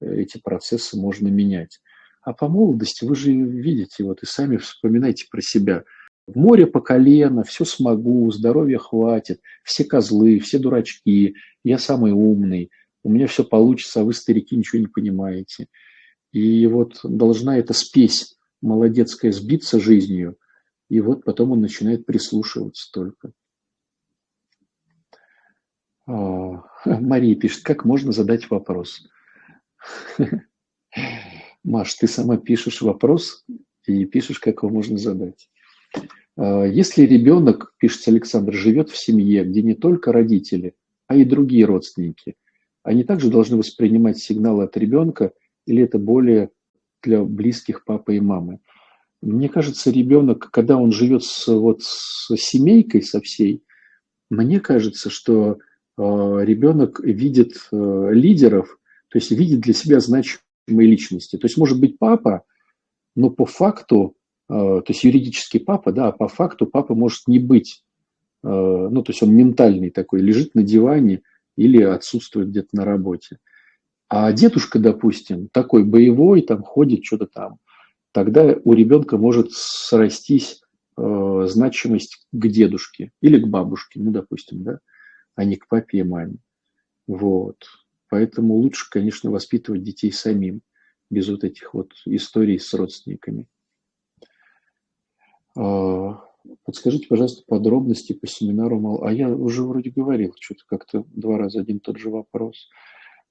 эти 0.00 0.38
процессы 0.38 0.96
можно 0.96 1.28
менять. 1.28 1.80
А 2.22 2.32
по 2.32 2.48
молодости 2.48 3.04
вы 3.04 3.16
же 3.16 3.32
видите, 3.32 4.04
вот 4.04 4.22
и 4.22 4.26
сами 4.26 4.56
вспоминайте 4.56 5.26
про 5.30 5.40
себя. 5.40 5.84
Море 6.34 6.66
по 6.66 6.80
колено, 6.80 7.44
все 7.44 7.64
смогу, 7.64 8.30
здоровья 8.32 8.78
хватит, 8.78 9.40
все 9.62 9.84
козлы, 9.84 10.40
все 10.40 10.58
дурачки, 10.58 11.36
я 11.62 11.78
самый 11.78 12.12
умный, 12.12 12.70
у 13.04 13.10
меня 13.10 13.28
все 13.28 13.44
получится, 13.44 14.00
а 14.00 14.04
вы, 14.04 14.12
старики, 14.12 14.56
ничего 14.56 14.80
не 14.80 14.88
понимаете. 14.88 15.68
И 16.32 16.66
вот 16.66 17.00
должна 17.02 17.58
эта 17.58 17.72
спесь 17.72 18.36
молодецкая 18.60 19.32
сбиться 19.32 19.80
жизнью, 19.80 20.36
и 20.88 21.00
вот 21.00 21.24
потом 21.24 21.52
он 21.52 21.60
начинает 21.60 22.06
прислушиваться 22.06 22.90
только. 22.92 23.32
А, 26.06 26.64
Мария 26.84 27.36
пишет, 27.36 27.62
как 27.62 27.84
можно 27.84 28.12
задать 28.12 28.50
вопрос? 28.50 29.08
Маш, 31.64 31.94
ты 31.94 32.06
сама 32.06 32.36
пишешь 32.36 32.82
вопрос 32.82 33.44
и 33.86 34.04
пишешь, 34.04 34.38
как 34.38 34.62
его 34.62 34.70
можно 34.70 34.98
задать. 34.98 35.48
А, 36.36 36.64
если 36.64 37.02
ребенок, 37.02 37.74
пишет 37.78 38.06
Александр, 38.08 38.52
живет 38.52 38.90
в 38.90 38.96
семье, 38.96 39.44
где 39.44 39.62
не 39.62 39.74
только 39.74 40.12
родители, 40.12 40.74
а 41.06 41.16
и 41.16 41.24
другие 41.24 41.64
родственники, 41.64 42.36
они 42.82 43.02
также 43.02 43.30
должны 43.30 43.56
воспринимать 43.56 44.18
сигналы 44.18 44.64
от 44.64 44.76
ребенка 44.76 45.32
или 45.66 45.82
это 45.82 45.98
более 45.98 46.50
для 47.02 47.22
близких 47.22 47.84
папы 47.84 48.16
и 48.16 48.20
мамы? 48.20 48.60
Мне 49.22 49.48
кажется, 49.48 49.90
ребенок, 49.90 50.50
когда 50.50 50.76
он 50.76 50.92
живет 50.92 51.24
с, 51.24 51.46
вот, 51.48 51.82
с 51.82 52.36
семейкой, 52.36 53.02
со 53.02 53.20
всей, 53.20 53.62
мне 54.30 54.60
кажется, 54.60 55.10
что 55.10 55.58
э, 55.98 56.02
ребенок 56.02 57.00
видит 57.00 57.68
э, 57.72 58.08
лидеров, 58.12 58.78
то 59.08 59.18
есть 59.18 59.30
видит 59.30 59.60
для 59.60 59.72
себя 59.72 60.00
значимые 60.00 60.88
личности. 60.88 61.36
То 61.36 61.46
есть 61.46 61.56
может 61.56 61.80
быть 61.80 61.98
папа, 61.98 62.44
но 63.14 63.30
по 63.30 63.46
факту, 63.46 64.16
э, 64.48 64.52
то 64.52 64.84
есть 64.86 65.04
юридический 65.04 65.60
папа, 65.60 65.92
да, 65.92 66.08
а 66.08 66.12
по 66.12 66.28
факту 66.28 66.66
папа 66.66 66.94
может 66.94 67.22
не 67.26 67.38
быть, 67.38 67.82
э, 68.44 68.48
ну 68.48 69.02
то 69.02 69.10
есть 69.10 69.22
он 69.22 69.34
ментальный 69.34 69.90
такой, 69.90 70.20
лежит 70.20 70.54
на 70.54 70.62
диване 70.62 71.22
или 71.56 71.82
отсутствует 71.82 72.50
где-то 72.50 72.68
на 72.72 72.84
работе. 72.84 73.38
А 74.08 74.32
дедушка, 74.32 74.78
допустим, 74.78 75.48
такой 75.48 75.84
боевой, 75.84 76.42
там 76.42 76.62
ходит 76.62 77.04
что-то 77.04 77.26
там, 77.26 77.58
тогда 78.12 78.56
у 78.64 78.72
ребенка 78.72 79.18
может 79.18 79.52
срастись 79.52 80.62
э, 80.96 81.46
значимость 81.48 82.26
к 82.32 82.48
дедушке 82.48 83.10
или 83.20 83.38
к 83.38 83.48
бабушке, 83.48 84.00
ну, 84.00 84.12
допустим, 84.12 84.62
да, 84.62 84.78
а 85.34 85.44
не 85.44 85.56
к 85.56 85.66
папе 85.66 85.98
и 85.98 86.02
маме. 86.02 86.38
Вот. 87.06 87.66
Поэтому 88.08 88.54
лучше, 88.54 88.88
конечно, 88.88 89.30
воспитывать 89.30 89.82
детей 89.82 90.12
самим, 90.12 90.62
без 91.10 91.28
вот 91.28 91.44
этих 91.44 91.74
вот 91.74 91.92
историй 92.04 92.58
с 92.58 92.72
родственниками. 92.74 93.46
А, 95.56 96.24
подскажите, 96.64 97.06
пожалуйста, 97.08 97.44
подробности 97.46 98.12
по 98.12 98.26
семинару. 98.26 99.02
А 99.04 99.12
я 99.12 99.28
уже 99.28 99.62
вроде 99.62 99.90
говорил, 99.90 100.34
что-то 100.40 100.62
как-то 100.66 101.04
два 101.08 101.38
раза 101.38 101.60
один 101.60 101.80
тот 101.80 101.98
же 101.98 102.10
вопрос. 102.10 102.68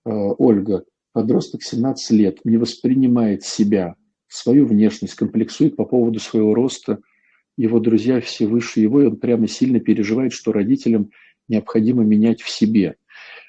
А, 0.06 0.10
Ольга, 0.10 0.86
подросток 1.14 1.64
17 1.64 2.12
лет, 2.12 2.40
не 2.46 2.58
воспринимает 2.58 3.44
себя, 3.44 3.96
свою 4.28 4.66
внешность, 4.66 5.16
комплексует 5.16 5.76
по 5.76 5.86
поводу 5.86 6.20
своего 6.20 6.54
роста, 6.54 7.00
его 7.58 7.80
друзья 7.80 8.20
все 8.22 8.48
выше 8.48 8.82
его, 8.82 9.02
и 9.02 9.08
он 9.08 9.18
прямо 9.18 9.48
сильно 9.48 9.80
переживает, 9.80 10.34
что 10.34 10.52
родителям 10.52 11.12
необходимо 11.48 12.04
менять 12.04 12.42
в 12.42 12.50
себе. 12.50 12.98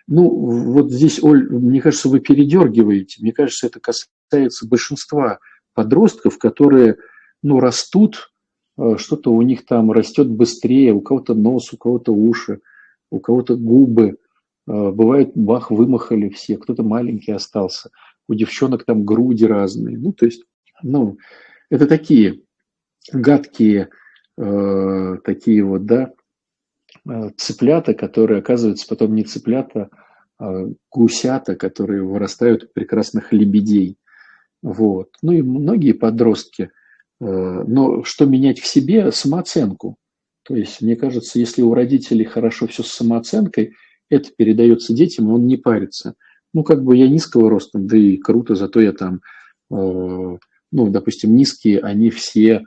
Ну, 0.07 0.29
вот 0.29 0.93
здесь, 0.93 1.23
Оль, 1.23 1.51
мне 1.51 1.81
кажется, 1.81 2.09
вы 2.09 2.21
передергиваете. 2.21 3.21
Мне 3.21 3.33
кажется, 3.33 3.67
это 3.67 3.81
касается 3.81 4.69
большинства 4.69 5.41
подростков, 5.75 6.39
которые, 6.39 6.99
ну, 7.43 7.59
растут, 7.59 8.31
э, 8.79 8.97
что-то 8.99 9.33
у 9.33 9.43
них 9.43 9.67
там 9.67 9.91
растет 9.91 10.29
быстрее, 10.29 10.93
у 10.93 11.01
кого-то 11.01 11.35
нос, 11.35 11.73
у 11.73 11.77
кого-то 11.77 12.13
уши, 12.13 12.61
у 13.11 13.19
кого-то 13.19 13.57
губы. 13.57 14.19
Э, 14.69 14.91
бывает, 14.91 15.33
бах, 15.35 15.71
вымахали 15.71 16.29
все, 16.29 16.57
кто-то 16.57 16.83
маленький 16.83 17.33
остался. 17.33 17.91
У 18.29 18.35
девчонок 18.35 18.85
там 18.85 19.05
груди 19.05 19.47
разные. 19.47 19.99
Ну, 19.99 20.13
то 20.13 20.27
есть, 20.27 20.45
ну, 20.83 21.19
это 21.71 21.87
такие 21.87 22.43
гадкие, 23.13 23.91
э, 24.37 25.17
такие 25.25 25.65
вот, 25.65 25.87
да, 25.87 26.13
Э, 27.09 27.31
цыплята, 27.37 27.95
которые 27.95 28.41
оказываются 28.41 28.87
потом 28.89 29.15
не 29.15 29.25
цыплята, 29.25 29.91
а 30.39 30.67
гусята, 30.91 31.55
которые 31.55 32.03
вырастают 32.03 32.65
в 32.65 32.73
прекрасных 32.73 33.33
лебедей. 33.33 33.97
Вот. 34.63 35.11
Ну 35.23 35.33
и 35.33 35.43
многие 35.43 35.93
подростки. 35.93 36.71
Э, 37.21 37.25
но 37.25 38.03
что 38.03 38.27
менять 38.27 38.59
в 38.59 38.67
себе? 38.67 39.13
Самооценку. 39.13 39.97
То 40.43 40.55
есть, 40.55 40.81
мне 40.81 40.97
кажется, 40.97 41.39
если 41.39 41.63
у 41.63 41.75
родителей 41.75 42.25
хорошо 42.25 42.67
все 42.67 42.83
с 42.83 42.89
самооценкой, 42.89 43.75
это 44.11 44.31
передается 44.37 44.95
детям, 44.95 45.29
и 45.29 45.33
он 45.33 45.47
не 45.47 45.57
парится. 45.57 46.15
Ну, 46.55 46.63
как 46.63 46.83
бы 46.83 46.97
я 46.97 47.09
низкого 47.09 47.51
роста, 47.51 47.79
да 47.79 47.97
и 47.97 48.17
круто, 48.17 48.55
зато 48.55 48.81
я 48.81 48.93
там, 48.93 49.21
э, 49.71 50.39
ну, 50.73 50.91
допустим, 50.91 51.37
низкие, 51.37 51.81
они 51.81 52.11
все, 52.11 52.63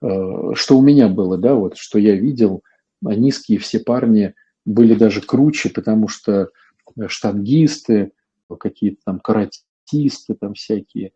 что 0.00 0.78
у 0.78 0.82
меня 0.82 1.08
было, 1.08 1.36
да, 1.36 1.54
вот, 1.54 1.76
что 1.76 1.98
я 1.98 2.14
видел– 2.14 2.62
а 3.04 3.14
низкие 3.14 3.58
все 3.58 3.78
парни 3.78 4.34
были 4.64 4.94
даже 4.94 5.20
круче, 5.20 5.70
потому 5.70 6.08
что 6.08 6.50
э, 6.96 7.08
штангисты, 7.08 8.12
какие-то 8.58 9.00
там 9.04 9.20
каратисты, 9.20 10.34
там 10.34 10.54
всякие 10.54 11.08
э, 11.08 11.12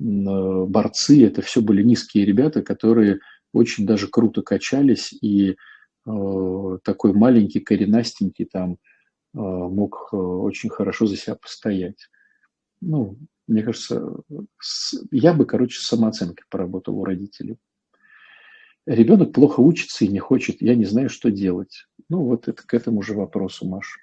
борцы, 0.00 1.24
это 1.24 1.42
все 1.42 1.60
были 1.60 1.82
низкие 1.82 2.24
ребята, 2.24 2.62
которые 2.62 3.20
очень 3.52 3.86
даже 3.86 4.08
круто 4.08 4.42
качались, 4.42 5.12
и 5.12 5.56
э, 6.06 6.78
такой 6.82 7.12
маленький, 7.12 7.60
коренастенький 7.60 8.46
там 8.46 8.72
э, 8.72 8.76
мог 9.40 10.08
э, 10.12 10.16
очень 10.16 10.70
хорошо 10.70 11.06
за 11.06 11.16
себя 11.16 11.36
постоять. 11.36 12.08
Ну, 12.80 13.16
мне 13.46 13.62
кажется, 13.62 14.16
я 15.10 15.32
бы, 15.32 15.46
короче, 15.46 15.78
с 15.78 15.86
самооценкой 15.86 16.44
поработал 16.48 16.98
у 16.98 17.04
родителей. 17.04 17.58
Ребенок 18.86 19.32
плохо 19.32 19.60
учится 19.60 20.04
и 20.04 20.08
не 20.08 20.20
хочет, 20.20 20.62
я 20.62 20.74
не 20.74 20.84
знаю, 20.84 21.08
что 21.08 21.30
делать. 21.30 21.86
Ну 22.08 22.22
вот 22.22 22.48
это 22.48 22.62
к 22.64 22.72
этому 22.72 23.02
же 23.02 23.14
вопросу, 23.14 23.66
Маша. 23.66 23.98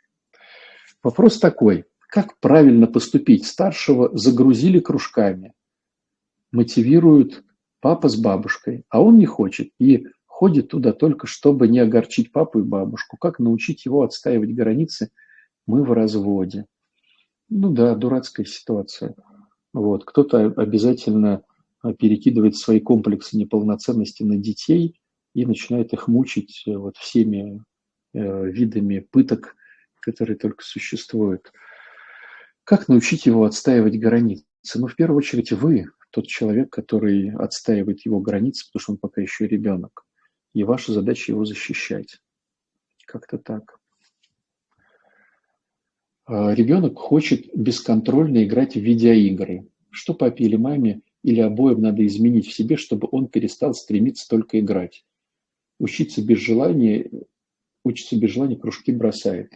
Вопрос 1.01 1.39
такой, 1.39 1.85
как 2.09 2.37
правильно 2.39 2.87
поступить? 2.87 3.45
Старшего 3.45 4.15
загрузили 4.17 4.79
кружками, 4.79 5.53
мотивируют 6.51 7.43
папа 7.79 8.07
с 8.09 8.15
бабушкой, 8.15 8.85
а 8.89 9.01
он 9.01 9.17
не 9.17 9.25
хочет 9.25 9.69
и 9.79 10.07
ходит 10.25 10.69
туда 10.69 10.93
только, 10.93 11.27
чтобы 11.27 11.67
не 11.67 11.79
огорчить 11.79 12.31
папу 12.31 12.59
и 12.59 12.63
бабушку. 12.63 13.17
Как 13.17 13.39
научить 13.39 13.85
его 13.85 14.03
отстаивать 14.03 14.53
границы? 14.53 15.11
Мы 15.65 15.83
в 15.83 15.91
разводе. 15.93 16.65
Ну 17.49 17.71
да, 17.71 17.95
дурацкая 17.95 18.45
ситуация. 18.45 19.15
Вот. 19.73 20.05
Кто-то 20.05 20.53
обязательно 20.57 21.43
а, 21.81 21.93
перекидывает 21.93 22.55
свои 22.55 22.79
комплексы 22.79 23.37
неполноценности 23.37 24.23
на 24.23 24.37
детей 24.37 24.99
и 25.33 25.45
начинает 25.45 25.93
их 25.93 26.07
мучить 26.07 26.63
э, 26.65 26.75
вот 26.77 26.97
всеми 26.97 27.63
э, 28.13 28.45
видами 28.45 28.99
пыток, 28.99 29.55
которые 29.99 30.37
только 30.37 30.63
существуют. 30.63 31.51
Как 32.63 32.87
научить 32.87 33.25
его 33.25 33.43
отстаивать 33.43 33.99
границы? 33.99 34.45
Ну, 34.75 34.87
в 34.87 34.95
первую 34.95 35.17
очередь, 35.17 35.51
вы 35.51 35.87
тот 36.11 36.27
человек, 36.27 36.69
который 36.69 37.31
отстаивает 37.31 38.05
его 38.05 38.19
границы, 38.19 38.65
потому 38.67 38.81
что 38.81 38.91
он 38.93 38.97
пока 38.99 39.21
еще 39.21 39.47
ребенок. 39.47 40.05
И 40.53 40.63
ваша 40.63 40.93
задача 40.93 41.31
его 41.31 41.43
защищать. 41.43 42.21
Как-то 43.05 43.37
так. 43.37 43.79
А, 46.25 46.53
ребенок 46.53 46.97
хочет 46.97 47.47
бесконтрольно 47.53 48.43
играть 48.43 48.75
в 48.75 48.79
видеоигры. 48.79 49.67
Что 49.89 50.13
папе 50.13 50.45
или 50.45 50.55
маме 50.55 51.01
или 51.23 51.39
обоим 51.39 51.81
надо 51.81 52.05
изменить 52.05 52.47
в 52.47 52.53
себе, 52.53 52.77
чтобы 52.77 53.07
он 53.11 53.27
перестал 53.27 53.73
стремиться 53.73 54.27
только 54.27 54.59
играть. 54.59 55.05
Учиться 55.79 56.23
без 56.23 56.39
желания, 56.39 57.09
учиться 57.83 58.17
без 58.17 58.31
желания 58.31 58.55
кружки 58.55 58.91
бросает. 58.91 59.53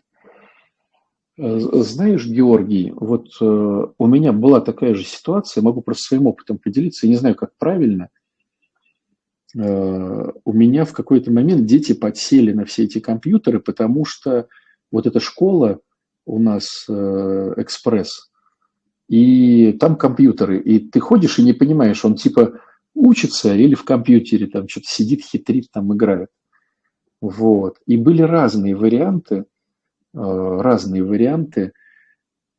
Э, 1.38 1.60
знаешь, 1.60 2.26
Георгий, 2.28 2.92
вот 2.96 3.28
э, 3.40 3.88
у 3.98 4.08
меня 4.08 4.34
была 4.34 4.62
такая 4.62 4.96
же 4.96 5.04
ситуация, 5.04 5.62
могу 5.62 5.82
просто 5.82 6.04
своим 6.04 6.28
опытом 6.28 6.58
поделиться, 6.58 7.06
я 7.06 7.12
не 7.12 7.18
знаю, 7.18 7.36
как 7.36 7.56
правильно. 7.58 8.10
Э, 9.56 10.32
у 10.44 10.54
меня 10.54 10.86
в 10.86 10.94
какой-то 10.94 11.32
момент 11.32 11.66
дети 11.66 11.94
подсели 11.94 12.54
на 12.54 12.66
все 12.66 12.84
эти 12.84 13.00
компьютеры, 13.00 13.60
потому 13.60 14.04
что 14.06 14.48
вот 14.92 15.06
эта 15.06 15.20
школа 15.20 15.82
у 16.28 16.40
нас 16.40 16.86
экспресс, 16.88 18.30
и 19.08 19.72
там 19.74 19.96
компьютеры, 19.96 20.60
и 20.60 20.80
ты 20.80 21.00
ходишь 21.00 21.40
и 21.40 21.44
не 21.44 21.54
понимаешь, 21.54 22.04
он 22.04 22.16
типа 22.16 22.60
учится 22.94 23.56
или 23.56 23.76
в 23.76 23.86
компьютере 23.86 24.48
там 24.48 24.68
что-то 24.68 24.88
сидит, 24.90 25.24
хитрит, 25.24 25.68
там 25.72 25.94
играет. 25.94 26.30
Вот. 27.22 27.78
И 27.86 27.98
были 27.98 28.22
разные 28.22 28.76
варианты, 28.76 29.36
э, 29.36 29.44
разные 30.14 31.04
варианты. 31.04 31.72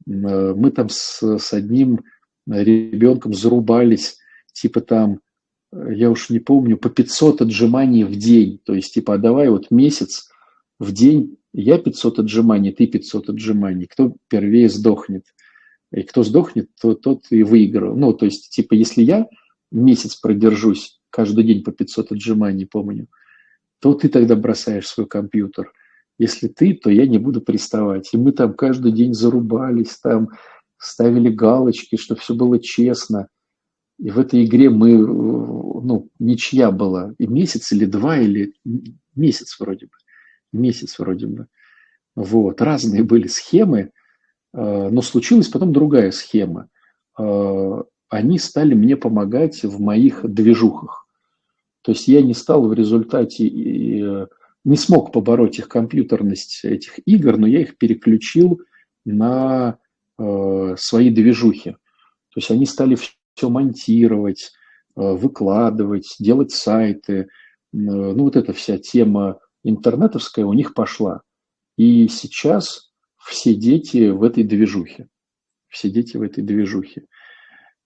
Э, 0.06 0.54
мы 0.54 0.70
там 0.70 0.88
с, 0.88 1.22
с 1.22 1.52
одним 1.52 2.00
ребенком 2.46 3.34
зарубались, 3.34 4.16
типа 4.52 4.80
там, 4.80 5.20
я 5.70 6.10
уж 6.10 6.30
не 6.30 6.38
помню, 6.38 6.78
по 6.78 6.88
500 6.88 7.42
отжиманий 7.42 8.04
в 8.04 8.16
день. 8.16 8.60
То 8.64 8.74
есть, 8.74 8.94
типа, 8.94 9.14
а 9.14 9.18
давай 9.18 9.50
вот 9.50 9.70
месяц 9.70 10.30
в 10.78 10.92
день 10.92 11.37
я 11.52 11.78
500 11.78 12.20
отжиманий, 12.20 12.72
ты 12.72 12.86
500 12.86 13.30
отжиманий. 13.30 13.86
Кто 13.86 14.14
первее 14.28 14.68
сдохнет? 14.68 15.24
И 15.92 16.02
кто 16.02 16.22
сдохнет, 16.22 16.68
то 16.80 16.94
тот 16.94 17.24
и 17.30 17.42
выиграл. 17.42 17.96
Ну, 17.96 18.12
то 18.12 18.26
есть, 18.26 18.50
типа, 18.50 18.74
если 18.74 19.02
я 19.02 19.26
месяц 19.70 20.16
продержусь, 20.16 21.00
каждый 21.10 21.44
день 21.44 21.62
по 21.62 21.72
500 21.72 22.12
отжиманий, 22.12 22.66
помню, 22.66 23.08
то 23.80 23.94
ты 23.94 24.08
тогда 24.08 24.36
бросаешь 24.36 24.86
свой 24.86 25.06
компьютер. 25.06 25.72
Если 26.18 26.48
ты, 26.48 26.74
то 26.74 26.90
я 26.90 27.06
не 27.06 27.18
буду 27.18 27.40
приставать. 27.40 28.12
И 28.12 28.16
мы 28.16 28.32
там 28.32 28.54
каждый 28.54 28.92
день 28.92 29.14
зарубались, 29.14 29.98
там 29.98 30.30
ставили 30.76 31.30
галочки, 31.30 31.96
чтобы 31.96 32.20
все 32.20 32.34
было 32.34 32.58
честно. 32.58 33.28
И 33.98 34.10
в 34.10 34.18
этой 34.18 34.44
игре 34.44 34.68
мы, 34.68 34.96
ну, 34.98 36.08
ничья 36.18 36.70
была. 36.70 37.14
И 37.18 37.26
месяц 37.26 37.72
или 37.72 37.84
два, 37.84 38.18
или 38.18 38.52
месяц 39.14 39.56
вроде 39.58 39.86
бы. 39.86 39.92
Месяц 40.52 40.98
вроде 40.98 41.26
бы. 41.26 41.46
Вот. 42.14 42.60
Разные 42.60 43.02
были 43.02 43.26
схемы. 43.26 43.90
Э, 44.54 44.88
но 44.90 45.02
случилась 45.02 45.48
потом 45.48 45.72
другая 45.72 46.10
схема. 46.10 46.68
Э, 47.18 47.82
они 48.08 48.38
стали 48.38 48.74
мне 48.74 48.96
помогать 48.96 49.62
в 49.64 49.80
моих 49.80 50.28
движухах. 50.28 51.06
То 51.82 51.92
есть 51.92 52.08
я 52.08 52.22
не 52.22 52.34
стал 52.34 52.66
в 52.66 52.72
результате, 52.72 53.46
э, 53.46 54.26
не 54.64 54.76
смог 54.76 55.12
побороть 55.12 55.58
их 55.58 55.68
компьютерность 55.68 56.64
этих 56.64 56.98
игр, 57.06 57.36
но 57.36 57.46
я 57.46 57.60
их 57.60 57.78
переключил 57.78 58.60
на 59.04 59.78
свои 60.76 61.10
движухи. 61.10 61.70
То 61.70 62.38
есть 62.38 62.50
они 62.50 62.66
стали 62.66 62.96
все 62.96 63.48
монтировать, 63.48 64.50
выкладывать, 64.96 66.16
делать 66.18 66.50
сайты. 66.50 67.28
Ну 67.72 68.24
вот 68.24 68.34
эта 68.34 68.52
вся 68.52 68.78
тема 68.78 69.38
интернетовская 69.64 70.44
у 70.44 70.52
них 70.52 70.74
пошла. 70.74 71.22
И 71.76 72.08
сейчас 72.08 72.92
все 73.18 73.54
дети 73.54 74.08
в 74.08 74.22
этой 74.22 74.44
движухе. 74.44 75.08
Все 75.68 75.90
дети 75.90 76.16
в 76.16 76.22
этой 76.22 76.42
движухе. 76.42 77.04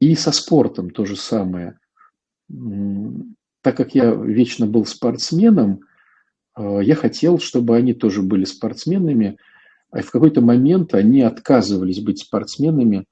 И 0.00 0.14
со 0.14 0.32
спортом 0.32 0.90
то 0.90 1.04
же 1.04 1.16
самое. 1.16 1.78
Так 3.62 3.76
как 3.76 3.94
я 3.94 4.12
вечно 4.12 4.66
был 4.66 4.84
спортсменом, 4.86 5.80
э, 6.58 6.80
я 6.82 6.94
хотел, 6.96 7.38
чтобы 7.38 7.76
они 7.76 7.94
тоже 7.94 8.22
были 8.22 8.44
спортсменами, 8.44 9.38
а 9.90 10.02
в 10.02 10.10
какой-то 10.10 10.40
момент 10.40 10.94
они 10.94 11.22
отказывались 11.22 12.00
быть 12.00 12.18
спортсменами. 12.18 13.04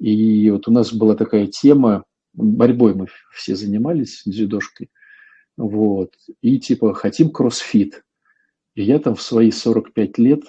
И 0.00 0.50
вот 0.50 0.66
у 0.66 0.72
нас 0.72 0.92
была 0.92 1.14
такая 1.14 1.46
тема, 1.46 2.04
борьбой 2.32 2.94
мы 2.94 3.06
все 3.32 3.54
занимались, 3.54 4.22
дзюдошкой, 4.26 4.90
вот, 5.56 6.14
и 6.40 6.58
типа 6.58 6.94
хотим 6.94 7.30
кроссфит. 7.30 8.04
И 8.74 8.82
я 8.82 8.98
там 8.98 9.14
в 9.14 9.22
свои 9.22 9.50
45 9.50 10.18
лет 10.18 10.42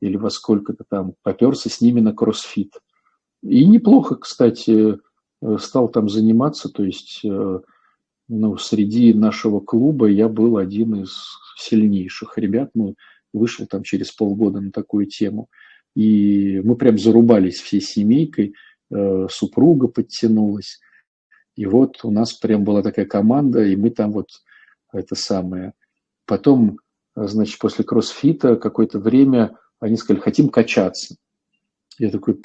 или 0.00 0.16
во 0.16 0.30
сколько-то 0.30 0.84
там 0.88 1.14
поперся 1.22 1.70
с 1.70 1.80
ними 1.80 2.00
на 2.00 2.12
кроссфит. 2.12 2.72
И 3.42 3.64
неплохо, 3.64 4.16
кстати, 4.16 4.98
э, 5.42 5.58
стал 5.58 5.88
там 5.88 6.08
заниматься, 6.08 6.68
то 6.68 6.84
есть 6.84 7.20
э, 7.24 7.60
ну, 8.28 8.56
среди 8.56 9.12
нашего 9.12 9.60
клуба 9.60 10.06
я 10.06 10.28
был 10.28 10.56
один 10.56 11.02
из 11.02 11.14
сильнейших 11.58 12.38
ребят, 12.38 12.70
ну, 12.74 12.94
вышел 13.32 13.66
там 13.66 13.82
через 13.82 14.12
полгода 14.12 14.60
на 14.60 14.70
такую 14.70 15.06
тему. 15.06 15.48
И 15.94 16.60
мы 16.64 16.76
прям 16.76 16.98
зарубались 16.98 17.60
всей 17.60 17.80
семейкой, 17.80 18.54
э, 18.90 19.26
супруга 19.30 19.88
подтянулась. 19.88 20.80
И 21.56 21.66
вот 21.66 22.04
у 22.04 22.10
нас 22.10 22.32
прям 22.32 22.64
была 22.64 22.82
такая 22.82 23.06
команда, 23.06 23.62
и 23.62 23.76
мы 23.76 23.90
там 23.90 24.12
вот 24.12 24.28
это 24.92 25.14
самое. 25.14 25.74
Потом, 26.26 26.78
значит, 27.14 27.58
после 27.58 27.84
кроссфита 27.84 28.56
какое-то 28.56 28.98
время 28.98 29.56
они 29.80 29.96
сказали, 29.96 30.22
хотим 30.22 30.48
качаться. 30.48 31.16
Я 31.98 32.10
такой, 32.10 32.40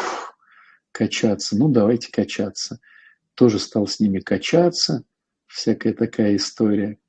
качаться, 0.91 1.57
ну 1.57 1.69
давайте 1.69 2.11
качаться. 2.11 2.79
Тоже 3.33 3.57
стал 3.59 3.87
с 3.87 3.99
ними 3.99 4.19
качаться, 4.19 5.03
всякая 5.47 5.93
такая 5.93 6.35
история. 6.35 6.99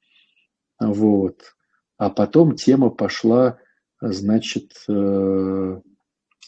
Вот. 0.78 1.54
А 1.98 2.08
потом 2.08 2.54
тема 2.54 2.88
пошла, 2.90 3.58
значит, 4.00 4.84
э, 4.88 5.80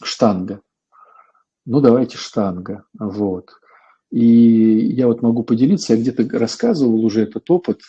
штанга. 0.01 0.61
Ну, 1.65 1.79
давайте 1.79 2.17
штанга. 2.17 2.85
Вот. 2.97 3.51
И 4.13 4.93
я 4.93 5.07
вот 5.07 5.23
могу 5.23 5.41
поделиться, 5.41 5.95
я 5.95 5.99
где-то 5.99 6.29
рассказывал 6.37 7.03
уже 7.03 7.23
этот 7.23 7.49
опыт, 7.49 7.81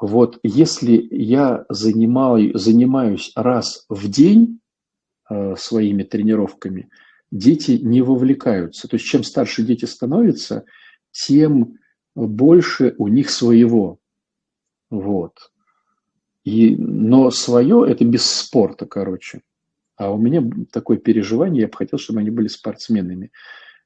вот 0.00 0.40
если 0.42 1.06
я 1.12 1.64
занимаю, 1.68 2.58
занимаюсь 2.58 3.30
раз 3.36 3.84
в 3.88 4.10
день 4.10 4.58
э, 5.30 5.54
своими 5.54 6.02
тренировками, 6.02 6.90
дети 7.30 7.78
не 7.80 8.02
вовлекаются. 8.02 8.88
То 8.88 8.96
есть 8.96 9.06
чем 9.06 9.22
старше 9.22 9.62
дети 9.62 9.84
становятся, 9.84 10.64
тем 11.12 11.78
больше 12.16 12.96
у 12.98 13.06
них 13.06 13.30
своего. 13.30 14.00
Вот. 14.90 15.52
И, 16.42 16.74
но 16.74 17.30
свое 17.30 17.86
это 17.88 18.04
без 18.04 18.28
спорта, 18.28 18.84
короче. 18.84 19.42
А 19.94 20.10
у 20.10 20.18
меня 20.18 20.42
такое 20.72 20.96
переживание, 20.96 21.60
я 21.62 21.68
бы 21.68 21.76
хотел, 21.76 22.00
чтобы 22.00 22.18
они 22.18 22.30
были 22.30 22.48
спортсменами. 22.48 23.30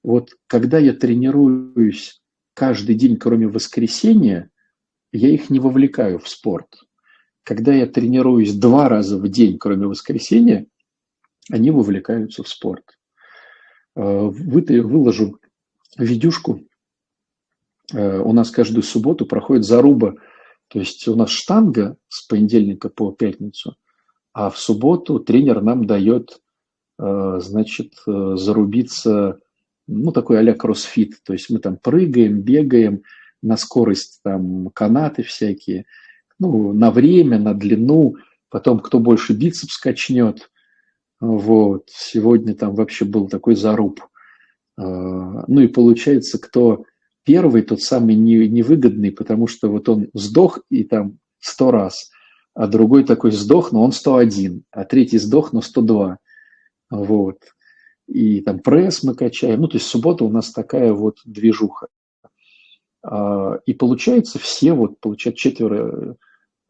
Вот 0.03 0.31
когда 0.47 0.79
я 0.79 0.93
тренируюсь 0.93 2.21
каждый 2.55 2.95
день, 2.95 3.17
кроме 3.17 3.49
воскресенья, 3.49 4.51
я 5.13 5.29
их 5.29 5.51
не 5.51 5.61
вовлекаю 5.61 6.19
в 6.19 6.29
спорт. 6.29 6.69
Когда 7.43 7.73
я 7.73 7.87
тренируюсь 7.87 8.55
два 8.55 8.89
раза 8.89 9.19
в 9.19 9.29
день, 9.29 9.59
кроме 9.59 9.87
воскресенья, 9.87 10.67
они 11.51 11.71
вовлекаются 11.71 12.43
в 12.43 12.49
спорт. 12.49 12.97
Э, 13.95 14.29
выложу 14.29 15.39
видюшку. 15.97 16.61
Э, 17.95 18.19
у 18.19 18.33
нас 18.33 18.51
каждую 18.51 18.83
субботу 18.83 19.27
проходит 19.27 19.65
заруба. 19.65 20.15
То 20.69 20.81
есть 20.81 21.07
у 21.09 21.15
нас 21.15 21.31
штанга 21.31 21.97
с 22.09 22.27
понедельника 22.27 22.89
по 22.89 23.13
пятницу, 23.13 23.77
а 24.33 24.51
в 24.51 24.59
субботу 24.59 25.21
тренер 25.21 25.63
нам 25.63 25.87
дает, 25.87 26.41
э, 26.99 27.39
значит, 27.41 27.95
зарубиться, 28.07 29.39
ну, 29.87 30.13
такой 30.13 30.39
а-ля 30.39 30.55
кроссфит. 30.55 31.23
То 31.25 31.33
есть 31.33 31.51
мы 31.51 31.59
там 31.59 31.77
прыгаем, 31.77 32.41
бегаем, 32.41 33.03
на 33.43 33.57
скорость 33.57 34.21
там 34.23 34.71
канаты 34.71 35.23
всякие, 35.23 35.87
ну, 36.39 36.73
на 36.73 36.91
время, 36.91 37.39
на 37.39 37.55
длину, 37.55 38.17
потом 38.51 38.81
кто 38.81 38.99
больше 38.99 39.33
бицепс 39.33 39.79
качнет. 39.79 40.51
Вот. 41.21 41.89
Сегодня 41.91 42.55
там 42.55 42.75
вообще 42.75 43.05
был 43.05 43.29
такой 43.29 43.55
заруб. 43.55 44.01
А, 44.77 44.83
ну 45.47 45.61
и 45.61 45.69
получается, 45.69 46.39
кто 46.39 46.85
первый, 47.25 47.63
тот 47.63 47.81
самый 47.81 48.15
невыгодный, 48.15 49.13
потому 49.13 49.47
что 49.47 49.69
вот 49.69 49.89
он 49.89 50.09
сдох 50.15 50.61
и 50.71 50.85
там 50.85 51.19
сто 51.41 51.71
раз, 51.71 52.11
а 52.55 52.67
другой 52.67 53.05
такой 53.05 53.33
сдох, 53.33 53.73
но 53.73 53.83
он 53.83 53.93
101, 53.93 54.65
а 54.71 54.85
третий 54.85 55.19
сдох, 55.19 55.53
но 55.53 55.61
102. 55.61 56.19
Вот. 56.91 57.39
И 58.07 58.41
там 58.41 58.61
пресс 58.61 59.03
мы 59.03 59.15
качаем. 59.15 59.61
Ну, 59.61 59.69
то 59.69 59.77
есть 59.77 59.87
суббота 59.87 60.25
у 60.25 60.31
нас 60.31 60.53
такая 60.53 60.93
вот 60.93 61.19
движуха. 61.25 61.89
А, 63.03 63.59
и 63.67 63.75
получается 63.75 64.39
все, 64.39 64.73
вот 64.73 65.01
получают 65.01 65.37
четверо 65.37 66.17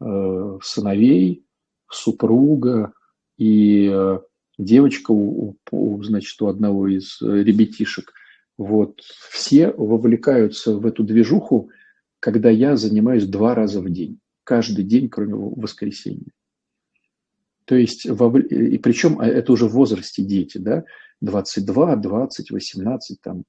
э, 0.01 0.59
сыновей, 0.63 1.45
супруга 1.91 2.93
и 3.39 3.91
э, 3.93 4.21
девочка 4.59 5.13
у, 5.13 5.57
у, 5.71 6.03
значит, 6.03 6.41
у 6.41 6.49
одного 6.49 6.89
из 6.89 7.19
ребятишек. 7.21 8.13
Вот 8.59 9.01
все 9.31 9.71
вовлекаются 9.73 10.77
в 10.77 10.87
эту 10.87 11.05
движуху, 11.05 11.71
когда 12.21 12.49
я 12.49 12.77
занимаюсь 12.77 13.27
два 13.27 13.55
раза 13.55 13.81
в 13.81 13.91
день. 13.91 14.21
Каждый 14.45 14.85
день, 14.85 15.09
кроме 15.09 15.35
воскресенья. 15.35 16.33
То 17.67 17.75
есть, 17.75 18.07
и 18.07 18.79
причем 18.79 19.21
а, 19.21 19.27
это 19.27 19.53
уже 19.53 19.67
в 19.67 19.73
возрасте 19.73 20.23
дети, 20.23 20.59
да, 20.59 20.85
22, 21.21 21.97
20, 21.97 22.51
18, 22.51 23.21
там, 23.21 23.45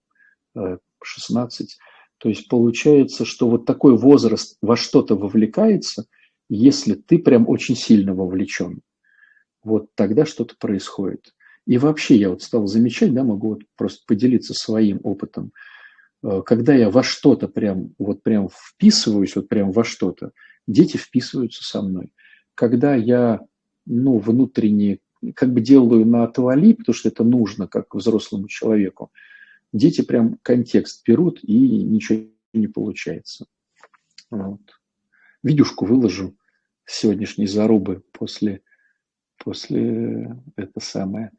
16. 1.02 1.68
Э, 1.68 1.76
то 2.18 2.30
есть 2.30 2.50
получается, 2.50 3.26
что 3.26 3.50
вот 3.50 3.66
такой 3.66 3.96
возраст 3.96 4.58
во 4.62 4.76
что-то 4.76 5.16
вовлекается, 5.16 6.06
если 6.50 6.96
ты 6.96 7.20
прям 7.20 7.48
очень 7.48 7.76
сильно 7.76 8.14
вовлечен. 8.14 8.82
Вот 9.64 9.90
тогда 9.96 10.26
что-то 10.26 10.56
происходит. 10.58 11.34
И 11.68 11.78
вообще 11.78 12.16
я 12.16 12.30
вот 12.30 12.42
стал 12.42 12.66
замечать, 12.66 13.14
да, 13.14 13.24
могу 13.24 13.50
вот 13.50 13.64
просто 13.76 14.04
поделиться 14.08 14.54
своим 14.54 15.00
опытом. 15.04 15.52
Э, 16.24 16.42
когда 16.44 16.74
я 16.74 16.90
во 16.90 17.04
что-то 17.04 17.48
прям, 17.48 17.94
вот 18.00 18.24
прям 18.24 18.50
вписываюсь, 18.50 19.36
вот 19.36 19.48
прям 19.48 19.72
во 19.72 19.84
что-то, 19.84 20.32
дети 20.66 20.98
вписываются 20.98 21.64
со 21.64 21.84
мной. 21.84 22.14
Когда 22.56 22.96
я, 22.96 23.42
ну, 23.88 24.20
внутренне 24.20 25.00
как 25.36 25.52
бы 25.52 25.62
делаю 25.62 26.06
на 26.06 26.24
отвали, 26.24 26.74
потому 26.74 26.94
что 26.94 27.10
это 27.10 27.24
нужно 27.24 27.68
как 27.68 27.94
взрослому 27.96 28.48
человеку, 28.48 29.12
дети 29.74 30.02
прям 30.02 30.38
контекст 30.42 31.04
берут 31.08 31.40
и 31.44 31.58
ничего 31.58 32.26
не 32.54 32.68
получается. 32.68 33.46
Вот. 34.30 34.62
Видюшку 35.44 35.86
выложу 35.86 36.36
сегодняшней 36.86 37.48
зарубы 37.48 38.04
после, 38.12 38.62
после 39.44 40.36
это 40.56 40.80
самое. 40.80 41.32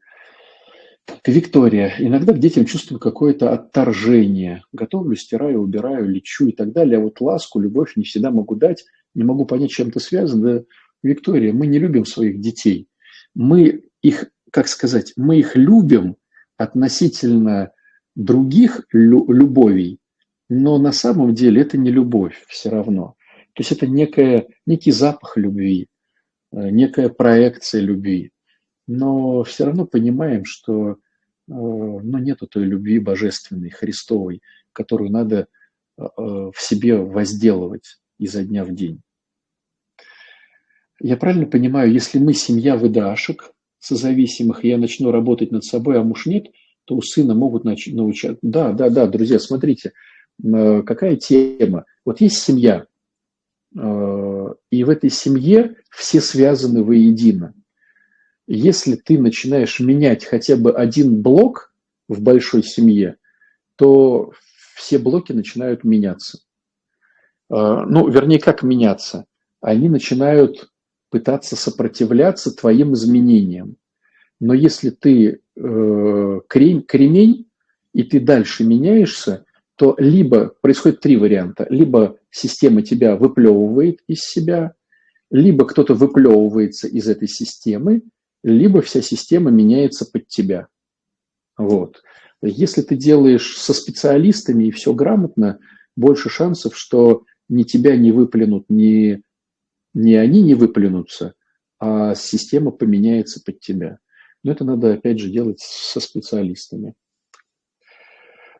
Виктория. 1.25 1.95
Иногда 1.99 2.33
к 2.33 2.39
детям 2.39 2.65
чувствую 2.65 2.99
какое-то 2.99 3.51
отторжение. 3.51 4.63
Готовлю, 4.71 5.15
стираю, 5.15 5.61
убираю, 5.61 6.07
лечу 6.07 6.47
и 6.47 6.51
так 6.51 6.71
далее. 6.71 6.99
А 6.99 7.01
вот 7.01 7.19
ласку, 7.19 7.59
любовь 7.59 7.95
не 7.95 8.03
всегда 8.03 8.31
могу 8.31 8.55
дать. 8.55 8.85
Не 9.15 9.23
могу 9.23 9.45
понять, 9.45 9.71
чем 9.71 9.89
это 9.89 9.99
связано. 9.99 10.65
Виктория, 11.03 11.53
мы 11.53 11.67
не 11.67 11.79
любим 11.79 12.05
своих 12.05 12.39
детей. 12.39 12.87
Мы 13.33 13.83
их, 14.01 14.31
как 14.51 14.67
сказать, 14.67 15.13
мы 15.15 15.39
их 15.39 15.55
любим 15.55 16.17
относительно 16.57 17.71
других 18.15 18.81
любовей, 18.91 19.99
но 20.49 20.77
на 20.77 20.91
самом 20.91 21.33
деле 21.33 21.61
это 21.61 21.77
не 21.77 21.91
любовь 21.91 22.43
все 22.47 22.69
равно. 22.69 23.15
То 23.53 23.61
есть 23.61 23.71
это 23.71 23.87
некая, 23.87 24.47
некий 24.65 24.91
запах 24.91 25.37
любви, 25.37 25.87
э, 26.51 26.69
некая 26.69 27.09
проекция 27.09 27.81
любви. 27.81 28.31
Но 28.87 29.43
все 29.43 29.65
равно 29.65 29.85
понимаем, 29.85 30.45
что 30.45 30.91
э, 30.91 30.95
ну, 31.47 32.17
нету 32.17 32.47
той 32.47 32.65
любви 32.65 32.99
божественной, 32.99 33.69
Христовой, 33.69 34.41
которую 34.73 35.11
надо 35.11 35.47
э, 35.97 36.03
в 36.17 36.55
себе 36.57 36.97
возделывать 36.97 37.99
изо 38.17 38.43
дня 38.43 38.65
в 38.65 38.73
день. 38.73 39.01
Я 41.01 41.15
правильно 41.17 41.45
понимаю, 41.45 41.91
если 41.91 42.19
мы 42.19 42.33
семья 42.33 42.75
выдашек, 42.75 43.53
созависимых, 43.79 44.63
я 44.65 44.77
начну 44.77 45.11
работать 45.11 45.51
над 45.51 45.63
собой, 45.63 45.97
а 45.97 46.03
муж 46.03 46.25
нет, 46.25 46.47
то 46.85 46.95
у 46.95 47.01
сына 47.01 47.33
могут 47.33 47.63
научать. 47.63 48.37
Да, 48.41 48.73
да, 48.73 48.89
да, 48.89 49.07
друзья, 49.07 49.39
смотрите, 49.39 49.93
э, 50.43 50.81
какая 50.83 51.15
тема. 51.15 51.85
Вот 52.03 52.19
есть 52.19 52.39
семья, 52.39 52.85
э, 53.77 54.53
и 54.71 54.83
в 54.83 54.89
этой 54.89 55.09
семье 55.09 55.75
все 55.89 56.19
связаны 56.19 56.83
воедино. 56.83 57.53
Если 58.47 58.95
ты 58.95 59.19
начинаешь 59.19 59.79
менять 59.79 60.25
хотя 60.25 60.57
бы 60.57 60.73
один 60.73 61.21
блок 61.21 61.73
в 62.07 62.21
большой 62.21 62.63
семье, 62.63 63.15
то 63.75 64.33
все 64.75 64.97
блоки 64.97 65.31
начинают 65.31 65.85
меняться. 65.85 66.39
Э, 67.49 67.85
ну, 67.87 68.09
вернее, 68.09 68.39
как 68.39 68.63
меняться? 68.63 69.25
Они 69.61 69.87
начинают 69.87 70.68
пытаться 71.09 71.55
сопротивляться 71.55 72.55
твоим 72.55 72.93
изменениям. 72.93 73.77
Но 74.39 74.53
если 74.53 74.89
ты 74.89 75.41
э, 75.55 76.39
крем, 76.47 76.83
кремень, 76.83 77.47
и 77.93 78.03
ты 78.03 78.19
дальше 78.19 78.63
меняешься, 78.63 79.45
то 79.75 79.95
либо 79.97 80.53
происходит 80.61 80.99
три 80.99 81.17
варианта. 81.17 81.65
Либо 81.69 82.17
система 82.29 82.81
тебя 82.81 83.15
выплевывает 83.15 83.99
из 84.07 84.19
себя, 84.19 84.73
либо 85.31 85.65
кто-то 85.65 85.93
выплевывается 85.93 86.87
из 86.87 87.07
этой 87.07 87.27
системы, 87.27 88.01
либо 88.43 88.81
вся 88.81 89.01
система 89.01 89.51
меняется 89.51 90.05
под 90.05 90.27
тебя. 90.27 90.67
Вот. 91.57 92.01
Если 92.41 92.81
ты 92.81 92.95
делаешь 92.95 93.57
со 93.57 93.73
специалистами 93.73 94.65
и 94.65 94.71
все 94.71 94.93
грамотно, 94.93 95.59
больше 95.95 96.29
шансов, 96.29 96.77
что 96.77 97.23
ни 97.49 97.63
тебя 97.63 97.97
не 97.97 98.11
выплюнут, 98.11 98.65
ни 98.69 99.21
не 99.93 100.15
они 100.15 100.41
не 100.41 100.55
выплюнутся, 100.55 101.33
а 101.79 102.15
система 102.15 102.71
поменяется 102.71 103.41
под 103.43 103.59
тебя. 103.59 103.99
Но 104.43 104.51
это 104.51 104.63
надо, 104.63 104.93
опять 104.93 105.19
же, 105.19 105.29
делать 105.29 105.59
со 105.59 105.99
специалистами. 105.99 106.95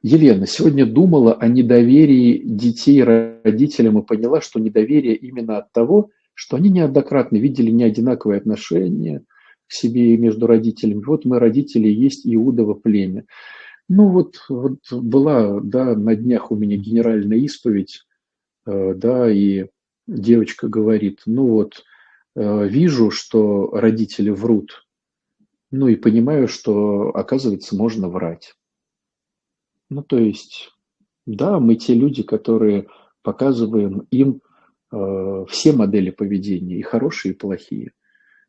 Елена, 0.02 0.48
сегодня 0.48 0.86
думала 0.86 1.34
о 1.34 1.48
недоверии 1.48 2.42
детей 2.46 3.04
родителям 3.04 4.00
и 4.00 4.06
поняла, 4.06 4.40
что 4.40 4.60
недоверие 4.60 5.16
именно 5.16 5.58
от 5.58 5.74
того, 5.74 6.12
что 6.34 6.56
они 6.56 6.70
неоднократно 6.70 7.36
видели 7.36 7.70
неодинаковые 7.70 8.38
отношения 8.38 9.24
к 9.68 9.74
себе 9.74 10.14
и 10.14 10.18
между 10.18 10.48
родителями. 10.48 11.04
Вот 11.04 11.26
мы 11.26 11.38
родители 11.38 11.90
есть 11.90 12.22
Иудово 12.26 12.76
племя. 12.76 13.26
Ну 13.90 14.10
вот, 14.10 14.36
вот 14.48 14.80
была, 14.92 15.60
да, 15.60 15.96
на 15.96 16.16
днях 16.16 16.52
у 16.52 16.56
меня 16.56 16.78
генеральная 16.78 17.40
исповедь, 17.40 18.04
э, 18.66 18.94
да, 18.94 19.30
и 19.30 19.66
девочка 20.10 20.68
говорит, 20.68 21.22
ну 21.26 21.47
вот, 21.47 21.84
э, 22.36 22.68
вижу, 22.68 23.12
что 23.12 23.70
родители 23.72 24.30
врут, 24.30 24.86
ну 25.72 25.88
и 25.88 25.95
понимаю, 25.95 26.47
что, 26.47 27.10
оказывается, 27.10 27.76
можно 27.76 28.10
врать. 28.10 28.55
Ну, 29.89 30.03
то 30.03 30.18
есть, 30.18 30.72
да, 31.26 31.60
мы 31.60 31.76
те 31.76 31.93
люди, 31.93 32.24
которые 32.24 32.88
показываем 33.22 34.07
им 34.12 34.41
э, 34.91 35.45
все 35.49 35.74
модели 35.74 36.10
поведения, 36.10 36.78
и 36.78 36.84
хорошие, 36.84 37.34
и 37.34 37.38
плохие. 37.38 37.91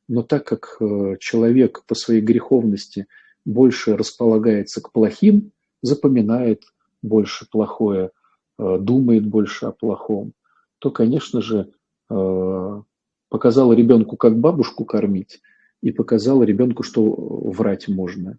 Но 0.08 0.22
так 0.22 0.46
как 0.46 0.76
э, 0.80 1.16
человек 1.20 1.84
по 1.86 1.94
своей 1.94 2.20
греховности 2.20 3.06
больше 3.44 3.96
располагается 3.96 4.80
к 4.80 4.92
плохим, 4.92 5.52
запоминает 5.82 6.62
больше 7.02 7.46
плохое, 7.50 8.11
э, 8.58 8.78
думает 8.80 9.26
больше 9.26 9.66
о 9.66 9.72
плохом, 9.72 10.32
то, 10.81 10.91
конечно 10.91 11.41
же, 11.41 11.72
э, 12.11 12.83
показала 13.28 13.72
ребенку, 13.72 14.16
как 14.16 14.39
бабушку 14.39 14.85
кормить, 14.85 15.41
и 15.83 15.93
показала 15.93 16.43
ребенку, 16.43 16.83
что 16.83 17.05
врать 17.05 17.87
можно. 17.89 18.39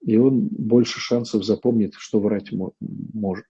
И 0.00 0.16
он 0.16 0.48
больше 0.48 1.00
шансов 1.00 1.44
запомнит, 1.44 1.94
что 1.96 2.20
врать 2.20 2.50
можно. 2.80 3.44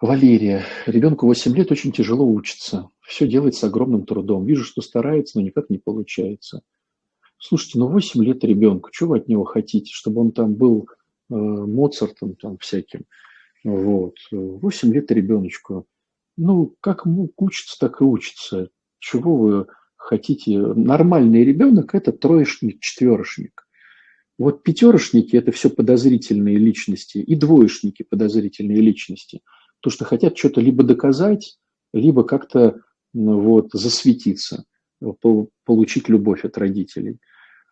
Валерия. 0.00 0.64
Ребенку 0.86 1.26
8 1.26 1.54
лет 1.54 1.72
очень 1.72 1.92
тяжело 1.92 2.26
учится. 2.26 2.90
Все 3.00 3.26
делает 3.26 3.54
с 3.54 3.64
огромным 3.64 4.04
трудом. 4.04 4.44
Вижу, 4.44 4.64
что 4.64 4.82
старается, 4.82 5.38
но 5.38 5.46
никак 5.46 5.70
не 5.70 5.78
получается. 5.78 6.60
Слушайте, 7.38 7.78
ну 7.78 7.88
8 7.88 8.22
лет 8.22 8.44
ребенку, 8.44 8.90
что 8.92 9.06
вы 9.06 9.18
от 9.18 9.28
него 9.28 9.44
хотите? 9.44 9.90
Чтобы 9.92 10.20
он 10.20 10.32
там 10.32 10.54
был 10.54 10.88
э, 11.30 11.34
Моцартом 11.34 12.36
там 12.36 12.58
всяким. 12.58 13.04
Вот. 13.64 14.16
8 14.30 14.92
лет 14.92 15.10
ребеночку. 15.10 15.86
Ну, 16.36 16.76
как 16.80 17.06
учится, 17.06 17.78
так 17.80 18.00
и 18.00 18.04
учится. 18.04 18.68
Чего 18.98 19.36
вы 19.36 19.66
хотите? 19.96 20.58
Нормальный 20.58 21.44
ребенок– 21.44 21.90
это 21.94 22.12
троечник, 22.12 22.80
четверошник. 22.80 23.66
Вот 24.36 24.62
пятерошники– 24.62 25.36
это 25.38 25.52
все 25.52 25.70
подозрительные 25.70 26.56
личности, 26.56 27.18
и 27.18 27.34
двоечники– 27.36 28.02
подозрительные 28.08 28.80
личности. 28.80 29.40
То, 29.80 29.90
что 29.90 30.04
хотят 30.04 30.36
что-то 30.36 30.60
либо 30.60 30.82
доказать, 30.82 31.58
либо 31.92 32.24
как-то 32.24 32.80
ну, 33.12 33.40
вот, 33.40 33.70
засветиться, 33.72 34.64
получить 35.64 36.08
любовь 36.08 36.44
от 36.44 36.58
родителей. 36.58 37.18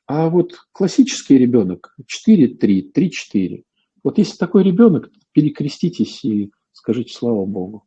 А 0.06 0.30
вот 0.30 0.56
классический 0.72 1.36
ребенок 1.36 1.96
4-3, 2.28 2.92
3-4. 2.94 3.64
Вот 4.04 4.18
если 4.18 4.36
такой 4.36 4.64
ребенок, 4.64 5.10
перекреститесь 5.32 6.24
и 6.24 6.50
скажите 6.72 7.14
слава 7.14 7.44
Богу. 7.44 7.84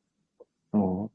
Вот. 0.72 1.12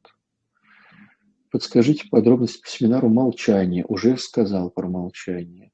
Подскажите 1.50 2.08
подробности 2.08 2.62
по 2.62 2.68
семинару 2.68 3.08
«Молчание». 3.08 3.84
Уже 3.86 4.16
сказал 4.18 4.70
про 4.70 4.88
молчание. 4.88 5.72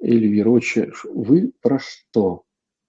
Эльвира, 0.00 0.50
очень... 0.50 0.92
вы 1.12 1.52
про 1.60 1.78
что? 1.80 2.44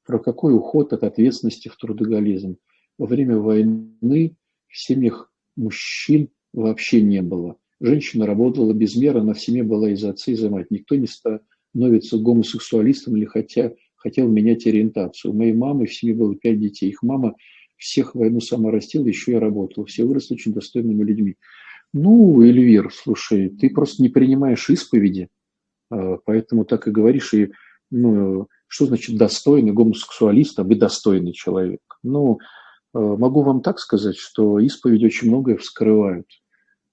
Про 0.06 0.20
какой 0.20 0.56
уход 0.56 0.94
от 0.94 1.04
ответственности 1.04 1.70
в 1.70 1.78
трудоголизм? 1.78 2.58
Во 2.98 3.08
время 3.08 3.38
войны 3.38 4.36
в 4.68 4.78
семьях 4.78 5.32
мужчин 5.56 6.30
вообще 6.54 7.02
не 7.02 7.22
было. 7.22 7.58
Женщина 7.80 8.26
работала 8.26 8.74
без 8.74 8.96
меры, 8.96 9.22
она 9.22 9.34
в 9.34 9.42
семье 9.42 9.64
была 9.64 9.90
из 9.90 10.04
отца, 10.04 10.32
и 10.32 10.36
за 10.36 10.50
мать. 10.50 10.70
Никто 10.70 10.96
не 10.96 11.08
становится 11.08 12.18
гомосексуалистом 12.18 13.16
или 13.16 13.26
хотя 13.26 13.72
хотел 14.00 14.28
менять 14.28 14.66
ориентацию. 14.66 15.32
У 15.32 15.36
моей 15.36 15.54
мамы 15.54 15.86
в 15.86 15.94
семье 15.94 16.16
было 16.16 16.36
пять 16.36 16.60
детей. 16.60 16.90
Их 16.90 17.04
мама 17.04 17.36
всех 17.78 18.16
войну 18.16 18.42
сама 18.42 18.72
растила, 18.72 19.06
еще 19.06 19.34
и 19.34 19.36
работала. 19.36 19.86
Все 19.86 20.04
выросли 20.04 20.34
очень 20.36 20.54
достойными 20.54 21.04
людьми. 21.04 21.36
Ну, 21.94 22.42
Эльвир, 22.42 22.92
слушай, 22.94 23.50
ты 23.50 23.70
просто 23.70 24.02
не 24.02 24.10
принимаешь 24.10 24.70
исповеди, 24.70 25.30
а, 25.90 26.18
поэтому 26.24 26.66
так 26.66 26.88
и 26.88 26.92
говоришь. 26.92 27.34
И, 27.34 27.52
ну, 27.90 28.48
что 28.68 28.86
значит 28.86 29.18
достойный 29.18 29.72
гомосексуалист, 29.72 30.60
а 30.60 30.64
вы 30.64 30.76
достойный 30.76 31.34
человек? 31.34 31.82
Ну, 32.04 32.40
а, 32.94 33.00
могу 33.00 33.42
вам 33.42 33.62
так 33.62 33.80
сказать, 33.80 34.18
что 34.18 34.60
исповеди 34.60 35.06
очень 35.06 35.30
многое 35.30 35.58
вскрывают. 35.58 36.28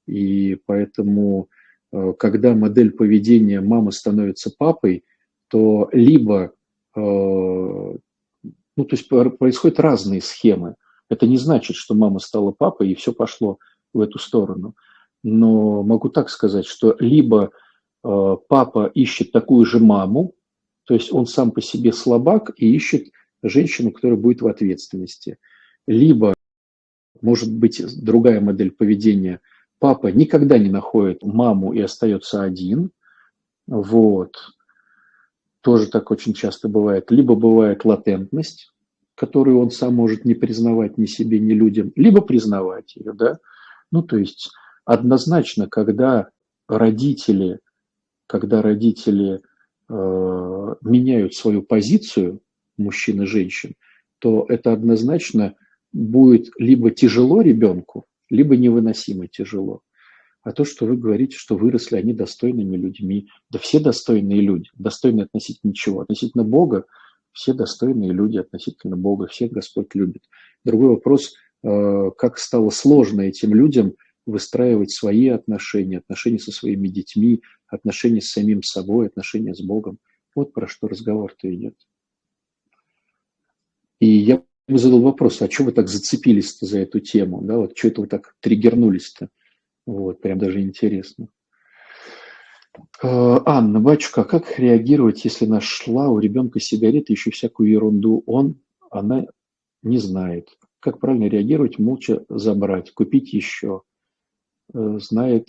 И 0.07 0.59
поэтому, 0.67 1.51
а, 1.93 2.13
когда 2.15 2.55
модель 2.55 2.93
поведения 2.93 3.61
мамы 3.61 3.93
становится 3.93 4.51
папой, 4.57 5.05
то 5.49 5.89
либо 5.93 6.53
ну, 7.01 8.85
то 8.85 8.97
есть 8.97 9.09
происходят 9.09 9.81
разные 9.81 10.21
схемы. 10.21 10.77
Это 11.09 11.27
не 11.27 11.37
значит, 11.37 11.77
что 11.77 11.95
мама 11.95 12.19
стала 12.19 12.51
папой 12.51 12.91
и 12.91 12.95
все 12.95 13.13
пошло 13.13 13.59
в 13.93 14.01
эту 14.01 14.19
сторону. 14.19 14.75
Но 15.23 15.83
могу 15.83 16.09
так 16.09 16.31
сказать, 16.31 16.67
что 16.67 16.97
либо 16.99 17.51
э, 18.05 18.37
папа 18.49 18.87
ищет 18.87 19.33
такую 19.33 19.67
же 19.67 19.79
маму, 19.79 20.35
То 20.85 20.95
есть 20.95 21.13
он 21.13 21.27
сам 21.27 21.51
по 21.51 21.61
себе 21.61 21.93
слабак 21.93 22.53
и 22.57 22.75
ищет 22.75 23.09
женщину, 23.43 23.93
которая 23.93 24.19
будет 24.19 24.43
в 24.43 24.47
ответственности. 24.47 25.39
Либо, 25.87 26.35
может 27.21 27.53
быть, 27.53 27.83
другая 28.03 28.41
модель 28.41 28.71
поведения. 28.71 29.41
Папа 29.79 30.09
никогда 30.09 30.59
не 30.59 30.71
находит 30.71 31.23
маму 31.23 31.73
и 31.73 31.81
остается 31.81 32.43
один. 32.43 32.91
Вот. 33.67 34.56
Тоже 35.67 35.89
так 35.89 36.13
очень 36.13 36.33
часто 36.33 36.69
бывает. 36.69 37.11
Либо 37.11 37.35
бывает 37.35 37.85
латентность, 37.85 38.73
которую 39.17 39.59
он 39.59 39.73
сам 39.73 39.95
может 39.95 40.25
не 40.25 40.35
признавать 40.35 40.97
ни 40.97 41.07
себе, 41.07 41.41
ни 41.41 41.55
людям, 41.55 41.91
либо 41.97 42.21
признавать 42.21 42.95
ее, 42.95 43.13
да. 43.13 43.39
Ну, 43.91 44.03
то 44.03 44.17
есть 44.17 44.53
однозначно, 44.85 45.67
когда 45.69 46.29
родители, 46.69 47.59
когда 48.29 48.63
родители 48.63 49.41
э, 49.89 50.75
меняют 50.83 51.35
свою 51.35 51.63
позицию, 51.65 52.43
мужчин 52.79 53.23
и 53.23 53.27
женщин, 53.27 53.75
то 54.21 54.47
это 54.49 54.73
однозначно 54.73 55.57
будет 55.93 56.53
либо 56.61 56.93
тяжело 56.93 57.41
ребенку, 57.43 58.07
либо 58.31 58.57
невыносимо 58.57 59.27
тяжело. 59.27 59.81
А 60.47 60.53
то, 60.53 60.65
что 60.65 60.87
вы 60.87 60.97
говорите, 60.97 61.37
что 61.37 61.57
выросли 61.57 61.97
они 61.97 62.13
достойными 62.13 62.77
людьми, 62.77 63.27
да 63.51 63.59
все 63.59 63.81
достойные 63.81 64.41
люди, 64.41 64.71
достойны 64.75 65.23
относительно 65.23 65.75
чего? 65.75 66.03
Относительно 66.03 66.45
Бога, 66.45 66.85
все 67.33 67.53
достойные 67.53 68.13
люди 68.13 68.39
относительно 68.39 68.97
Бога, 68.97 69.27
всех 69.27 69.51
Господь 69.51 69.93
любит. 69.97 70.23
Другой 70.65 70.91
вопрос, 70.91 71.35
э, 71.65 72.11
как 72.17 72.39
стало 72.39 72.71
сложно 72.71 73.23
этим 73.23 73.55
людям 73.55 73.95
выстраивать 74.25 74.93
свои 74.93 75.27
отношения, 75.31 75.99
отношения 75.99 76.39
со 76.39 76.53
своими 76.53 76.87
детьми, 76.87 77.43
отношения 77.67 78.21
с 78.21 78.31
самим 78.31 78.63
собой, 78.63 79.09
отношения 79.09 79.53
с 79.53 79.61
Богом. 79.61 79.99
Вот 80.37 80.53
про 80.53 80.69
что 80.69 80.87
разговор-то 80.87 81.53
идет. 81.53 81.75
И 83.99 84.07
я 84.07 84.45
задал 84.69 85.01
вопрос, 85.01 85.43
а 85.43 85.51
что 85.51 85.65
вы 85.65 85.73
так 85.73 85.89
зацепились-то 85.89 86.67
за 86.67 86.79
эту 86.79 87.01
тему? 87.01 87.43
Да, 87.43 87.57
вот 87.57 87.77
что 87.77 87.89
это 87.89 88.01
вы 88.03 88.07
так 88.07 88.37
триггернулись-то? 88.39 89.29
Вот, 89.87 90.21
прям 90.21 90.39
даже 90.39 90.61
интересно. 90.61 91.29
Э, 93.03 93.39
Анна, 93.47 93.81
батюшка, 93.81 94.23
а 94.23 94.25
как 94.25 94.59
реагировать, 94.59 95.25
если 95.25 95.47
нашла 95.47 96.09
у 96.09 96.19
ребенка 96.19 96.61
сигареты, 96.61 97.13
еще 97.13 97.31
всякую 97.31 97.71
ерунду? 97.71 98.23
Он, 98.27 98.61
она 98.91 99.27
не 99.83 99.99
знает. 99.99 100.49
Как 100.81 100.99
правильно 100.99 101.25
реагировать? 101.25 101.79
Молча 101.79 102.25
забрать, 102.29 102.93
купить 102.93 103.33
еще. 103.33 103.83
Э, 104.75 104.99
знает, 105.01 105.49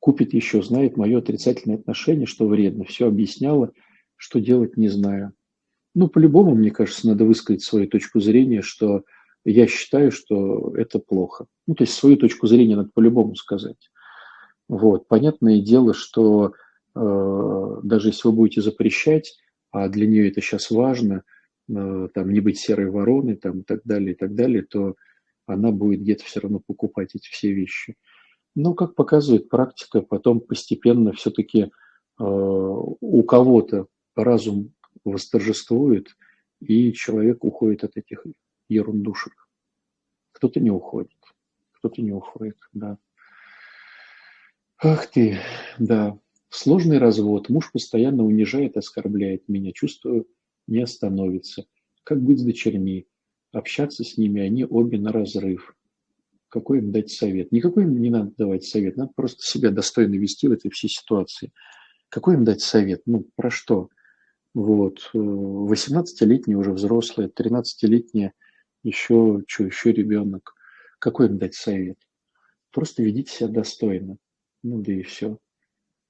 купит 0.00 0.32
еще, 0.32 0.62
знает 0.62 0.96
мое 0.96 1.18
отрицательное 1.18 1.78
отношение, 1.78 2.26
что 2.26 2.46
вредно. 2.46 2.84
Все 2.84 3.06
объясняла, 3.06 3.72
что 4.16 4.40
делать 4.40 4.76
не 4.76 4.88
знаю. 4.88 5.32
Ну, 5.94 6.08
по-любому, 6.08 6.54
мне 6.54 6.70
кажется, 6.70 7.06
надо 7.08 7.24
высказать 7.24 7.62
свою 7.62 7.88
точку 7.88 8.20
зрения, 8.20 8.60
что 8.60 9.04
я 9.52 9.66
считаю, 9.68 10.10
что 10.10 10.74
это 10.76 10.98
плохо. 10.98 11.46
Ну, 11.66 11.74
то 11.74 11.84
есть 11.84 11.94
свою 11.94 12.16
точку 12.16 12.46
зрения 12.46 12.76
надо 12.76 12.90
по-любому 12.92 13.36
сказать. 13.36 13.90
Вот. 14.68 15.06
Понятное 15.06 15.60
дело, 15.60 15.94
что 15.94 16.52
э, 16.94 17.76
даже 17.84 18.08
если 18.08 18.28
вы 18.28 18.34
будете 18.34 18.60
запрещать, 18.60 19.38
а 19.70 19.88
для 19.88 20.06
нее 20.06 20.28
это 20.28 20.40
сейчас 20.40 20.70
важно, 20.70 21.22
э, 21.68 22.08
там, 22.12 22.32
не 22.32 22.40
быть 22.40 22.58
серой 22.58 22.90
вороной 22.90 23.36
там, 23.36 23.60
и 23.60 23.62
так 23.62 23.82
далее, 23.84 24.12
и 24.12 24.16
так 24.16 24.34
далее, 24.34 24.62
то 24.62 24.96
она 25.46 25.70
будет 25.70 26.00
где-то 26.00 26.24
все 26.24 26.40
равно 26.40 26.60
покупать 26.66 27.14
эти 27.14 27.28
все 27.28 27.52
вещи. 27.52 27.94
Но, 28.56 28.74
как 28.74 28.96
показывает 28.96 29.48
практика, 29.48 30.00
потом 30.00 30.40
постепенно 30.40 31.12
все-таки 31.12 31.60
э, 31.60 31.68
у 32.18 33.22
кого-то 33.22 33.86
разум 34.16 34.72
восторжествует, 35.04 36.08
и 36.60 36.92
человек 36.92 37.44
уходит 37.44 37.84
от 37.84 37.96
этих 37.96 38.24
ерундушек. 38.68 39.48
Кто-то 40.32 40.60
не 40.60 40.70
уходит, 40.70 41.12
кто-то 41.72 42.02
не 42.02 42.12
уходит, 42.12 42.58
да. 42.72 42.98
Ах 44.82 45.06
ты, 45.10 45.38
да. 45.78 46.18
Сложный 46.48 46.98
развод. 46.98 47.48
Муж 47.48 47.72
постоянно 47.72 48.24
унижает, 48.24 48.76
оскорбляет 48.76 49.48
меня. 49.48 49.72
Чувствую, 49.72 50.26
не 50.66 50.80
остановится. 50.80 51.66
Как 52.04 52.20
быть 52.20 52.38
с 52.38 52.44
дочерьми? 52.44 53.06
Общаться 53.52 54.04
с 54.04 54.18
ними, 54.18 54.42
они 54.42 54.64
обе 54.64 54.98
на 54.98 55.12
разрыв. 55.12 55.74
Какой 56.48 56.78
им 56.78 56.92
дать 56.92 57.10
совет? 57.10 57.52
Никакой 57.52 57.84
им 57.84 58.00
не 58.00 58.10
надо 58.10 58.32
давать 58.36 58.64
совет. 58.64 58.96
Надо 58.96 59.12
просто 59.16 59.42
себя 59.42 59.70
достойно 59.70 60.14
вести 60.14 60.46
в 60.48 60.52
этой 60.52 60.70
всей 60.70 60.88
ситуации. 60.88 61.52
Какой 62.08 62.34
им 62.34 62.44
дать 62.44 62.60
совет? 62.60 63.02
Ну, 63.06 63.26
про 63.34 63.50
что? 63.50 63.88
Вот. 64.54 65.10
18-летняя 65.14 66.56
уже 66.56 66.72
взрослая, 66.72 67.28
13-летняя 67.28 68.32
еще, 68.86 69.42
что, 69.46 69.64
еще 69.64 69.92
ребенок. 69.92 70.54
Какой 70.98 71.26
им 71.26 71.38
дать 71.38 71.54
совет? 71.54 71.98
Просто 72.70 73.02
ведите 73.02 73.32
себя 73.32 73.48
достойно. 73.48 74.16
Ну 74.62 74.82
да 74.82 74.92
и 74.92 75.02
все. 75.02 75.38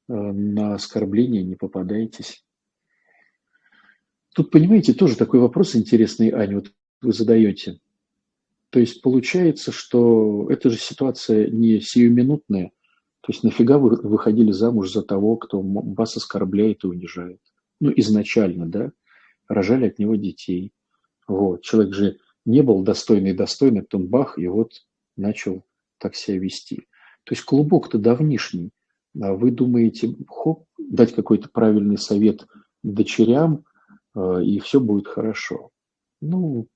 Э, 0.09 0.15
на 0.15 0.75
оскорбление 0.75 1.43
не 1.45 1.57
попадайтесь. 1.57 2.45
Тут, 4.35 4.51
понимаете, 4.51 4.93
тоже 4.93 5.17
такой 5.17 5.41
вопрос 5.41 5.77
интересный, 5.77 6.31
Аня, 6.31 6.57
вот 6.57 6.73
вы 7.01 7.13
задаете. 7.13 7.81
То 8.71 8.81
есть 8.81 9.01
получается, 9.01 9.73
что 9.73 10.51
эта 10.51 10.71
же 10.71 10.77
ситуация 10.77 11.49
не 11.49 11.81
сиюминутная. 11.81 12.73
То 13.23 13.33
есть 13.33 13.43
нафига 13.43 13.79
вы 13.79 13.97
выходили 13.97 14.53
замуж 14.53 14.93
за 14.93 15.03
того, 15.03 15.37
кто 15.37 15.61
вас 15.63 16.17
оскорбляет 16.17 16.85
и 16.85 16.87
унижает? 16.87 17.41
ну, 17.81 17.93
изначально, 17.97 18.67
да, 18.67 18.93
рожали 19.49 19.87
от 19.87 19.99
него 19.99 20.17
детей. 20.17 20.73
Вот. 21.29 21.63
Человек 21.63 21.95
же 21.95 22.19
не 22.47 22.63
был 22.63 22.83
достойный 22.83 23.35
достойный, 23.35 23.83
потом 23.83 24.07
бах, 24.07 24.39
и 24.39 24.47
вот 24.47 24.87
начал 25.17 25.65
так 25.99 26.15
себя 26.15 26.39
вести. 26.39 26.87
То 27.25 27.35
есть 27.35 27.45
клубок-то 27.45 27.99
давнишний. 27.99 28.71
А 29.21 29.35
вы 29.35 29.51
думаете, 29.51 30.15
хоп, 30.29 30.67
дать 30.79 31.15
какой-то 31.15 31.49
правильный 31.49 31.99
совет 31.99 32.47
дочерям, 32.83 33.65
э, 34.15 34.45
и 34.45 34.61
все 34.61 34.81
будет 34.81 35.09
хорошо. 35.09 35.71
Ну, 36.21 36.69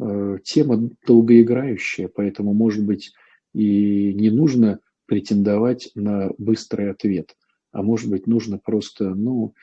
э, 0.00 0.38
тема 0.44 0.90
долгоиграющая, 1.06 2.08
поэтому, 2.08 2.54
может 2.54 2.84
быть, 2.84 3.12
и 3.54 4.14
не 4.14 4.30
нужно 4.30 4.80
претендовать 5.06 5.90
на 5.94 6.30
быстрый 6.38 6.90
ответ, 6.90 7.36
а 7.72 7.82
может 7.82 8.08
быть, 8.08 8.26
нужно 8.26 8.58
просто, 8.58 9.14
ну, 9.14 9.54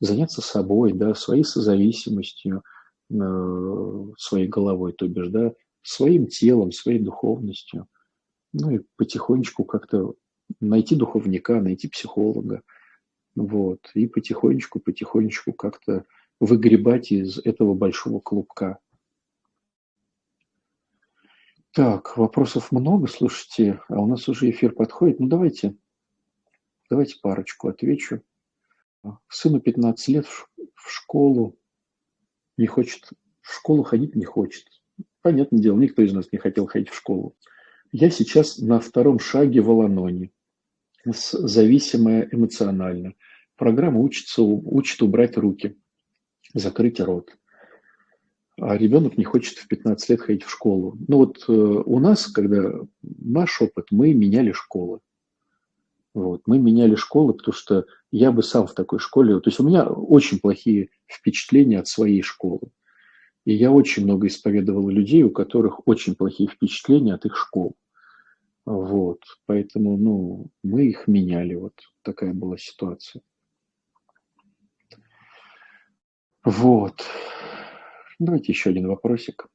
заняться 0.00 0.40
собой, 0.40 0.92
да, 0.92 1.14
своей 1.14 1.44
созависимостью, 1.44 2.62
своей 3.08 4.48
головой, 4.48 4.92
то 4.92 5.06
бишь, 5.08 5.28
да, 5.28 5.52
своим 5.82 6.26
телом, 6.26 6.72
своей 6.72 6.98
духовностью. 6.98 7.86
Ну 8.52 8.70
и 8.70 8.80
потихонечку 8.96 9.64
как-то 9.64 10.14
найти 10.60 10.96
духовника, 10.96 11.60
найти 11.60 11.88
психолога. 11.88 12.62
Вот. 13.34 13.90
И 13.94 14.06
потихонечку, 14.06 14.80
потихонечку 14.80 15.52
как-то 15.52 16.04
выгребать 16.40 17.12
из 17.12 17.38
этого 17.38 17.74
большого 17.74 18.20
клубка. 18.20 18.78
Так, 21.72 22.16
вопросов 22.16 22.72
много, 22.72 23.06
слушайте, 23.06 23.82
а 23.88 24.00
у 24.00 24.06
нас 24.06 24.28
уже 24.28 24.50
эфир 24.50 24.72
подходит. 24.72 25.20
Ну 25.20 25.28
давайте, 25.28 25.76
давайте 26.88 27.18
парочку 27.20 27.68
отвечу. 27.68 28.22
Сыну 29.28 29.60
15 29.60 30.08
лет 30.08 30.26
в 30.26 30.48
школу 30.90 31.58
не 32.56 32.66
хочет, 32.66 33.10
в 33.40 33.54
школу 33.54 33.82
ходить 33.82 34.14
не 34.14 34.24
хочет. 34.24 34.66
Понятное 35.22 35.60
дело, 35.60 35.76
никто 35.76 36.02
из 36.02 36.12
нас 36.12 36.26
не 36.32 36.38
хотел 36.38 36.66
ходить 36.66 36.90
в 36.90 36.96
школу. 36.96 37.36
Я 37.92 38.10
сейчас 38.10 38.58
на 38.58 38.80
втором 38.80 39.18
шаге 39.18 39.60
в 39.60 39.70
Аланоне, 39.70 40.30
зависимая 41.04 42.28
эмоционально. 42.30 43.14
Программа 43.56 44.00
учится, 44.00 44.42
учит 44.42 45.02
убрать 45.02 45.36
руки, 45.36 45.76
закрыть 46.52 47.00
рот. 47.00 47.36
А 48.58 48.76
ребенок 48.76 49.18
не 49.18 49.24
хочет 49.24 49.58
в 49.58 49.68
15 49.68 50.08
лет 50.08 50.20
ходить 50.20 50.44
в 50.44 50.50
школу. 50.50 50.98
Ну 51.08 51.18
вот 51.18 51.44
э, 51.46 51.52
у 51.52 51.98
нас, 51.98 52.26
когда 52.26 52.72
наш 53.02 53.60
опыт, 53.60 53.86
мы 53.90 54.14
меняли 54.14 54.52
школы. 54.52 55.00
Вот. 56.16 56.44
Мы 56.46 56.58
меняли 56.58 56.94
школы, 56.94 57.34
потому 57.34 57.52
что 57.52 57.84
я 58.10 58.32
бы 58.32 58.42
сам 58.42 58.66
в 58.66 58.72
такой 58.72 59.00
школе... 59.00 59.38
То 59.38 59.50
есть 59.50 59.60
у 59.60 59.64
меня 59.64 59.86
очень 59.86 60.40
плохие 60.40 60.88
впечатления 61.06 61.78
от 61.78 61.88
своей 61.88 62.22
школы. 62.22 62.70
И 63.44 63.52
я 63.52 63.70
очень 63.70 64.04
много 64.04 64.26
исповедовал 64.26 64.88
людей, 64.88 65.24
у 65.24 65.30
которых 65.30 65.86
очень 65.86 66.14
плохие 66.14 66.48
впечатления 66.48 67.12
от 67.12 67.26
их 67.26 67.36
школ. 67.36 67.76
Вот. 68.64 69.24
Поэтому, 69.44 69.98
ну, 69.98 70.46
мы 70.62 70.86
их 70.86 71.06
меняли. 71.06 71.54
Вот 71.54 71.74
такая 72.00 72.32
была 72.32 72.56
ситуация. 72.56 73.20
Вот. 76.44 77.04
Давайте 78.18 78.52
еще 78.52 78.70
один 78.70 78.88
вопросик. 78.88 79.48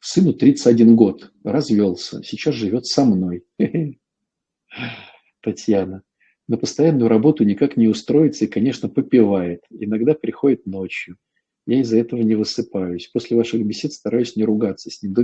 Сыну 0.00 0.32
31 0.32 0.96
год, 0.96 1.30
развелся, 1.44 2.22
сейчас 2.22 2.54
живет 2.54 2.86
со 2.86 3.04
мной. 3.04 3.44
Татьяна. 5.44 6.02
на 6.46 6.58
постоянную 6.58 7.08
работу 7.08 7.44
никак 7.44 7.76
не 7.76 7.88
устроится 7.88 8.44
и, 8.44 8.48
конечно, 8.48 8.88
попивает. 8.88 9.62
Иногда 9.70 10.14
приходит 10.14 10.66
ночью. 10.66 11.16
Я 11.66 11.80
из-за 11.80 11.98
этого 11.98 12.20
не 12.20 12.34
высыпаюсь. 12.34 13.08
После 13.08 13.36
ваших 13.36 13.64
бесед 13.64 13.92
стараюсь 13.92 14.36
не 14.36 14.44
ругаться 14.44 14.90
с 14.90 15.02
ним. 15.02 15.14
Да 15.14 15.22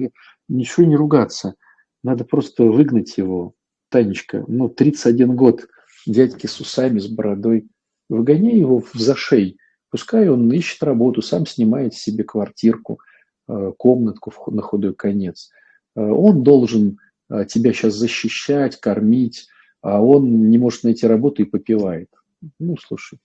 ничего 0.48 0.86
не 0.86 0.96
ругаться. 0.96 1.54
Надо 2.02 2.24
просто 2.24 2.64
выгнать 2.64 3.18
его. 3.18 3.54
Танечка, 3.90 4.44
ну, 4.46 4.68
31 4.68 5.36
год, 5.36 5.66
дядьки 6.06 6.46
с 6.46 6.60
усами, 6.60 6.98
с 6.98 7.08
бородой. 7.08 7.68
Выгоняй 8.08 8.56
его 8.56 8.80
в 8.80 8.94
зашей. 8.94 9.58
Пускай 9.90 10.28
он 10.28 10.50
ищет 10.52 10.82
работу, 10.82 11.20
сам 11.20 11.44
снимает 11.46 11.94
себе 11.94 12.24
квартирку, 12.24 13.00
э, 13.48 13.72
комнатку 13.76 14.32
на 14.50 14.62
худой 14.62 14.94
конец. 14.94 15.50
Э, 15.96 16.00
он 16.00 16.42
должен 16.44 16.98
э, 17.28 17.44
тебя 17.46 17.72
сейчас 17.72 17.94
защищать, 17.94 18.80
кормить, 18.80 19.48
а 19.82 20.02
он 20.02 20.50
не 20.50 20.58
может 20.58 20.84
найти 20.84 21.06
работу 21.06 21.42
и 21.42 21.46
попивает. 21.46 22.10
Ну, 22.58 22.76
слушай, 22.76 23.18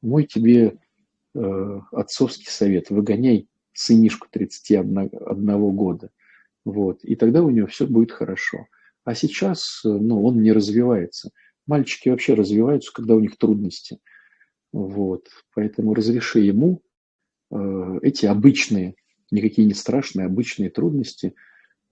мой 0.00 0.24
тебе 0.24 0.78
э, 1.34 1.80
отцовский 1.92 2.48
совет. 2.48 2.90
Выгоняй 2.90 3.48
сынишку 3.72 4.28
31 4.30 5.08
года. 5.74 6.10
Вот. 6.64 7.04
И 7.04 7.16
тогда 7.16 7.42
у 7.42 7.50
него 7.50 7.66
все 7.66 7.86
будет 7.86 8.12
хорошо. 8.12 8.66
А 9.04 9.14
сейчас 9.14 9.80
ну, 9.84 10.24
он 10.24 10.42
не 10.42 10.52
развивается. 10.52 11.30
Мальчики 11.66 12.08
вообще 12.08 12.34
развиваются, 12.34 12.92
когда 12.92 13.14
у 13.14 13.20
них 13.20 13.36
трудности. 13.36 13.98
Вот. 14.72 15.28
Поэтому 15.54 15.94
разреши 15.94 16.40
ему 16.40 16.82
э, 17.50 17.98
эти 18.02 18.26
обычные, 18.26 18.94
никакие 19.30 19.66
не 19.66 19.74
страшные, 19.74 20.26
обычные 20.26 20.70
трудности 20.70 21.34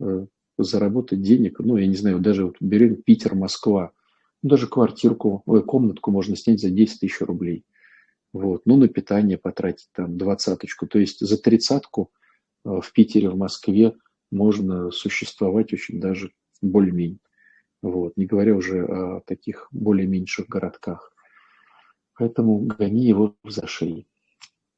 э, 0.01 0.27
заработать 0.63 1.23
денег. 1.23 1.59
Ну, 1.61 1.77
я 1.77 1.87
не 1.87 1.97
знаю, 1.97 2.19
даже 2.19 2.47
вот 2.47 2.57
берем 2.61 2.97
Питер, 2.97 3.35
Москва. 3.35 3.93
Ну, 4.43 4.51
даже 4.51 4.67
квартирку, 4.67 5.43
ой, 5.47 5.63
комнатку 5.63 6.11
можно 6.11 6.37
снять 6.37 6.61
за 6.61 6.71
10 6.71 7.01
тысяч 7.01 7.21
рублей. 7.21 7.65
Вот. 8.33 8.63
Ну, 8.65 8.77
на 8.77 8.89
питание 8.89 9.39
потратить 9.39 9.89
там 9.93 10.17
двадцаточку. 10.17 10.87
То 10.87 10.99
есть 10.99 11.21
за 11.21 11.37
тридцатку 11.37 12.13
э, 12.65 12.81
в 12.81 12.93
Питере, 12.93 13.29
в 13.29 13.37
Москве 13.37 13.95
можно 14.31 14.91
существовать 14.91 15.73
очень 15.73 16.01
даже 16.01 16.31
более-менее. 16.63 17.19
Вот. 17.83 18.17
Не 18.17 18.27
говоря 18.27 18.55
уже 18.55 18.85
о 18.85 19.21
таких 19.21 19.69
более 19.73 20.07
меньших 20.07 20.47
городках. 20.49 21.13
Поэтому 22.15 22.59
гони 22.61 23.07
его 23.07 23.35
за 23.45 23.67
шеи. 23.67 24.07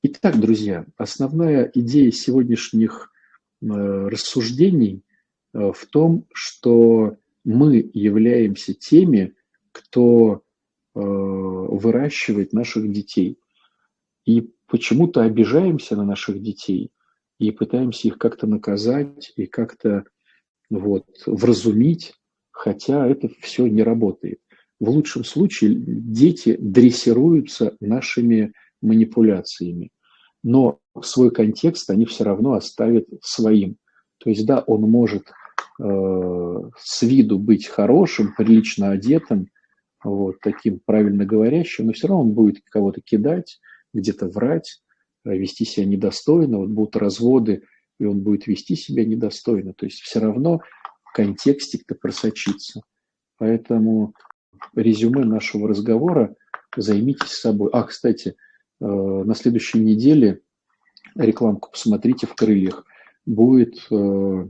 Итак, 0.05 0.41
друзья, 0.41 0.87
основная 0.97 1.70
идея 1.74 2.11
сегодняшних 2.11 3.12
э, 3.61 3.66
рассуждений 3.66 5.05
в 5.53 5.87
том, 5.91 6.27
что 6.33 7.17
мы 7.45 7.91
являемся 7.93 8.75
теми, 8.75 9.35
кто 9.73 10.43
выращивает 10.95 12.53
наших 12.53 12.91
детей 12.91 13.39
и 14.27 14.51
почему-то 14.67 15.23
обижаемся 15.23 15.97
на 15.97 16.05
наших 16.05 16.41
детей 16.43 16.91
и 17.39 17.51
пытаемся 17.51 18.09
их 18.09 18.19
как-то 18.19 18.47
наказать 18.47 19.33
и 19.37 19.47
как-то 19.47 20.05
вот, 20.71 21.07
вразумить, 21.27 22.15
хотя 22.51 23.07
это 23.09 23.29
все 23.41 23.67
не 23.67 23.83
работает. 23.83 24.41
В 24.81 24.91
лучшем 24.91 25.25
случае 25.25 25.75
дети 25.77 26.57
дрессируются 26.61 27.77
нашими 27.81 28.53
манипуляциями, 28.81 29.91
но 30.43 30.81
свой 31.03 31.31
контекст 31.31 31.89
они 31.91 32.05
все 32.05 32.25
равно 32.25 32.53
оставят 32.55 33.07
своим. 33.23 33.77
То 34.19 34.31
есть, 34.31 34.45
да, 34.47 34.61
он 34.61 34.83
может 34.83 35.31
э, 35.79 36.71
с 36.79 37.03
виду 37.03 37.39
быть 37.39 37.67
хорошим, 37.67 38.35
прилично 38.35 38.91
одетым, 38.91 39.49
вот, 40.05 40.41
таким 40.41 40.81
правильно 40.85 41.25
говорящим, 41.25 41.87
но 41.87 41.93
все 41.93 42.09
равно 42.09 42.23
он 42.23 42.33
будет 42.33 42.63
кого-то 42.65 43.01
кидать, 43.01 43.61
где-то 43.95 44.29
врать, 44.29 44.83
э, 45.25 45.37
вести 45.37 45.65
себя 45.65 45.87
недостойно, 45.87 46.59
вот 46.59 46.71
будут 46.71 46.97
разводы, 46.97 47.63
и 47.99 48.05
он 48.05 48.21
будет 48.21 48.47
вести 48.47 48.75
себя 48.75 49.05
недостойно. 49.05 49.75
То 49.75 49.87
есть 49.87 50.01
все 50.01 50.21
равно 50.21 50.61
контекстик-то 51.15 51.95
просочится. 51.95 52.83
Поэтому 53.39 54.15
резюме 54.75 55.25
нашего 55.25 55.69
разговора 55.69 56.35
займитесь 56.77 57.33
собой. 57.33 57.71
А, 57.73 57.83
кстати, 57.85 58.37
э, 58.81 58.85
на 58.85 59.35
следующей 59.35 59.79
неделе 59.81 60.41
рекламку 61.15 61.71
посмотрите 61.71 62.27
в 62.27 62.35
крыльях. 62.35 62.85
Будет 63.27 63.87
э, 63.91 64.49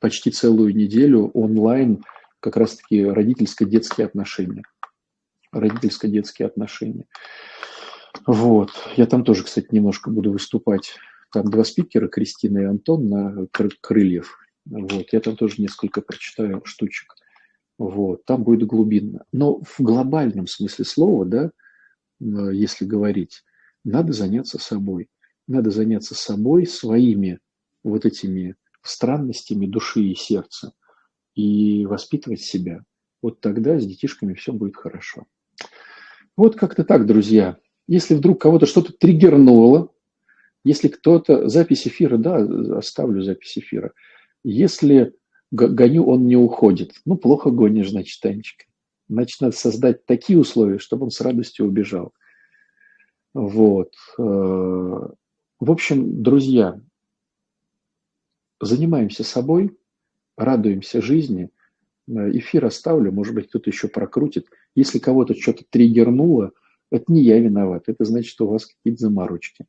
почти 0.00 0.30
целую 0.30 0.74
неделю 0.74 1.30
онлайн 1.34 2.04
как 2.40 2.56
раз-таки 2.56 3.04
родительско-детские 3.04 4.06
отношения. 4.06 4.62
Родительско-детские 5.52 6.46
отношения. 6.46 7.06
Вот. 8.26 8.70
Я 8.96 9.06
там 9.06 9.24
тоже, 9.24 9.44
кстати, 9.44 9.68
немножко 9.70 10.10
буду 10.10 10.32
выступать. 10.32 10.96
Там 11.32 11.50
два 11.50 11.64
спикера, 11.64 12.08
Кристина 12.08 12.58
и 12.58 12.64
Антон 12.64 13.08
на 13.08 13.46
крыльев. 13.80 14.38
Вот. 14.64 15.12
Я 15.12 15.20
там 15.20 15.36
тоже 15.36 15.56
несколько 15.58 16.00
прочитаю 16.00 16.62
штучек. 16.64 17.14
Вот. 17.78 18.24
Там 18.24 18.42
будет 18.44 18.66
глубинно. 18.66 19.24
Но 19.32 19.60
в 19.62 19.80
глобальном 19.80 20.46
смысле 20.46 20.84
слова, 20.84 21.24
да, 21.24 21.50
если 22.20 22.84
говорить, 22.84 23.42
надо 23.84 24.12
заняться 24.12 24.58
собой. 24.58 25.08
Надо 25.46 25.70
заняться 25.70 26.14
собой, 26.14 26.66
своими 26.66 27.38
вот 27.84 28.04
этими 28.04 28.56
странностями 28.88 29.66
души 29.66 30.02
и 30.02 30.14
сердца 30.14 30.72
и 31.34 31.86
воспитывать 31.86 32.40
себя. 32.40 32.82
Вот 33.22 33.40
тогда 33.40 33.78
с 33.78 33.86
детишками 33.86 34.34
все 34.34 34.52
будет 34.52 34.76
хорошо. 34.76 35.26
Вот 36.36 36.56
как-то 36.56 36.84
так, 36.84 37.06
друзья. 37.06 37.58
Если 37.88 38.14
вдруг 38.14 38.40
кого-то 38.40 38.66
что-то 38.66 38.92
триггернуло, 38.92 39.90
если 40.64 40.88
кто-то... 40.88 41.48
Запись 41.48 41.86
эфира, 41.86 42.18
да, 42.18 42.36
оставлю 42.76 43.22
запись 43.22 43.58
эфира. 43.58 43.92
Если 44.42 45.14
гоню, 45.50 46.04
он 46.04 46.26
не 46.26 46.36
уходит. 46.36 46.94
Ну, 47.04 47.16
плохо 47.16 47.50
гонишь, 47.50 47.90
значит, 47.90 48.20
Танечка. 48.20 48.64
Значит, 49.08 49.40
надо 49.40 49.56
создать 49.56 50.04
такие 50.06 50.38
условия, 50.38 50.78
чтобы 50.78 51.04
он 51.04 51.10
с 51.10 51.20
радостью 51.20 51.66
убежал. 51.66 52.12
Вот. 53.34 53.92
Э, 54.18 54.22
в 54.22 55.70
общем, 55.70 56.22
друзья, 56.22 56.80
занимаемся 58.60 59.24
собой, 59.24 59.76
радуемся 60.36 61.02
жизни. 61.02 61.50
Э, 62.08 62.30
эфир 62.32 62.64
оставлю, 62.64 63.12
может 63.12 63.34
быть, 63.34 63.48
кто-то 63.48 63.70
еще 63.70 63.88
прокрутит. 63.88 64.46
Если 64.74 64.98
кого-то 64.98 65.34
что-то 65.34 65.64
триггернуло– 65.70 66.52
это 66.90 67.12
не 67.12 67.22
я 67.22 67.38
виноват, 67.38 67.84
это 67.86 68.04
значит, 68.04 68.40
у 68.40 68.46
вас 68.46 68.66
какие-то 68.66 69.00
заморочки. 69.00 69.66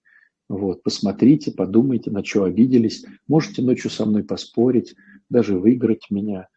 Вот, 0.49 0.83
посмотрите, 0.83 1.51
подумайте, 1.51 2.11
на 2.11 2.23
что 2.23 2.43
обиделись. 2.43 3.05
Можете 3.27 3.61
ночью 3.61 3.89
со 3.91 4.05
мной 4.05 4.23
поспорить, 4.23 4.95
даже 5.29 5.59
выиграть 5.59 6.09
меня. 6.09 6.47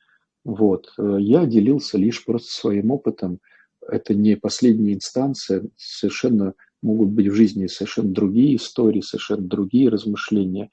Вот, 0.45 0.93
э, 0.97 1.17
я 1.19 1.45
делился 1.47 1.99
лишь 1.99 2.25
просто 2.25 2.53
своим 2.53 2.91
опытом. 2.91 3.41
Это 3.87 4.15
не 4.15 4.37
последняя 4.37 4.95
инстанция, 4.95 5.65
совершенно 5.77 6.55
могут 6.83 7.09
быть 7.09 7.27
в 7.29 7.35
жизни 7.35 7.67
совершенно 7.67 8.11
другие 8.11 8.57
истории, 8.57 9.01
совершенно 9.01 9.43
другие 9.43 9.89
размышления. 9.89 10.71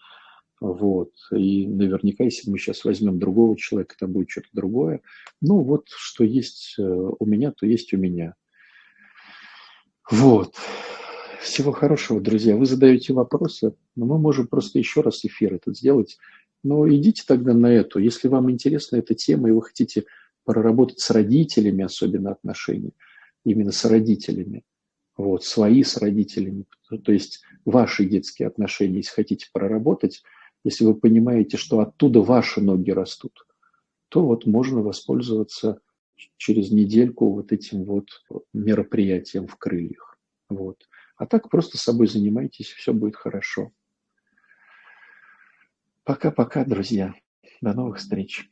Вот. 0.60 1.12
И 1.32 1.68
наверняка, 1.68 2.24
если 2.24 2.50
мы 2.50 2.58
сейчас 2.58 2.84
возьмем 2.84 3.20
другого 3.20 3.56
человека, 3.58 3.96
там 4.00 4.12
будет 4.12 4.30
что-то 4.30 4.50
другое. 4.54 5.02
Ну 5.40 5.62
вот, 5.62 5.88
что 5.90 6.24
есть 6.24 6.76
э, 6.80 6.82
у 6.82 7.26
меня, 7.26 7.52
то 7.52 7.66
есть 7.66 7.94
у 7.94 7.98
меня. 7.98 8.34
Вот. 10.10 10.56
Всего 11.42 11.72
хорошего, 11.72 12.20
друзья. 12.20 12.56
Вы 12.56 12.66
задаете 12.66 13.14
вопросы, 13.14 13.76
но 13.96 14.06
мы 14.06 14.18
можем 14.18 14.48
просто 14.48 14.80
еще 14.80 15.02
раз 15.02 15.24
эфир 15.24 15.54
этот 15.54 15.78
сделать. 15.78 16.18
Но 16.64 16.90
идите 16.90 17.24
тогда 17.28 17.54
на 17.54 17.68
эту. 17.68 18.00
Если 18.00 18.28
вам 18.28 18.50
интересна 18.50 18.98
эта 18.98 19.14
тема, 19.14 19.50
и 19.50 19.52
вы 19.52 19.62
хотите 19.62 20.06
проработать 20.44 21.00
с 21.00 21.12
родителями, 21.12 21.84
особенно 21.84 22.32
отношения, 22.32 22.92
именно 23.46 23.72
с 23.72 23.86
родителями, 23.86 24.64
вот, 25.18 25.44
свои 25.44 25.84
с 25.84 25.98
родителями, 25.98 26.66
то 27.04 27.12
есть 27.12 27.42
ваши 27.66 28.06
детские 28.06 28.48
отношения, 28.48 28.98
если 28.98 29.12
хотите 29.12 29.48
проработать, 29.54 30.24
если 30.68 30.84
вы 30.84 30.96
понимаете, 30.96 31.56
что 31.56 31.80
оттуда 31.80 32.20
ваши 32.20 32.60
ноги 32.60 32.92
растут, 32.92 33.48
то 34.10 34.26
вот 34.26 34.46
можно 34.46 34.82
воспользоваться 34.82 35.80
через 36.36 36.72
недельку 36.72 37.32
вот 37.32 37.54
этим 37.54 37.86
вот 37.86 38.10
мероприятием 38.52 39.48
в 39.48 39.56
крыльях. 39.56 40.20
Вот. 40.50 40.90
А 41.16 41.26
так 41.26 41.50
просто 41.50 41.78
собой 41.78 42.08
занимайтесь, 42.08 42.68
все 42.68 42.92
будет 42.92 43.16
хорошо. 43.16 43.72
Пока-пока, 46.04 46.66
друзья. 46.66 47.14
До 47.62 47.74
новых 47.74 48.00
встреч. 48.00 48.52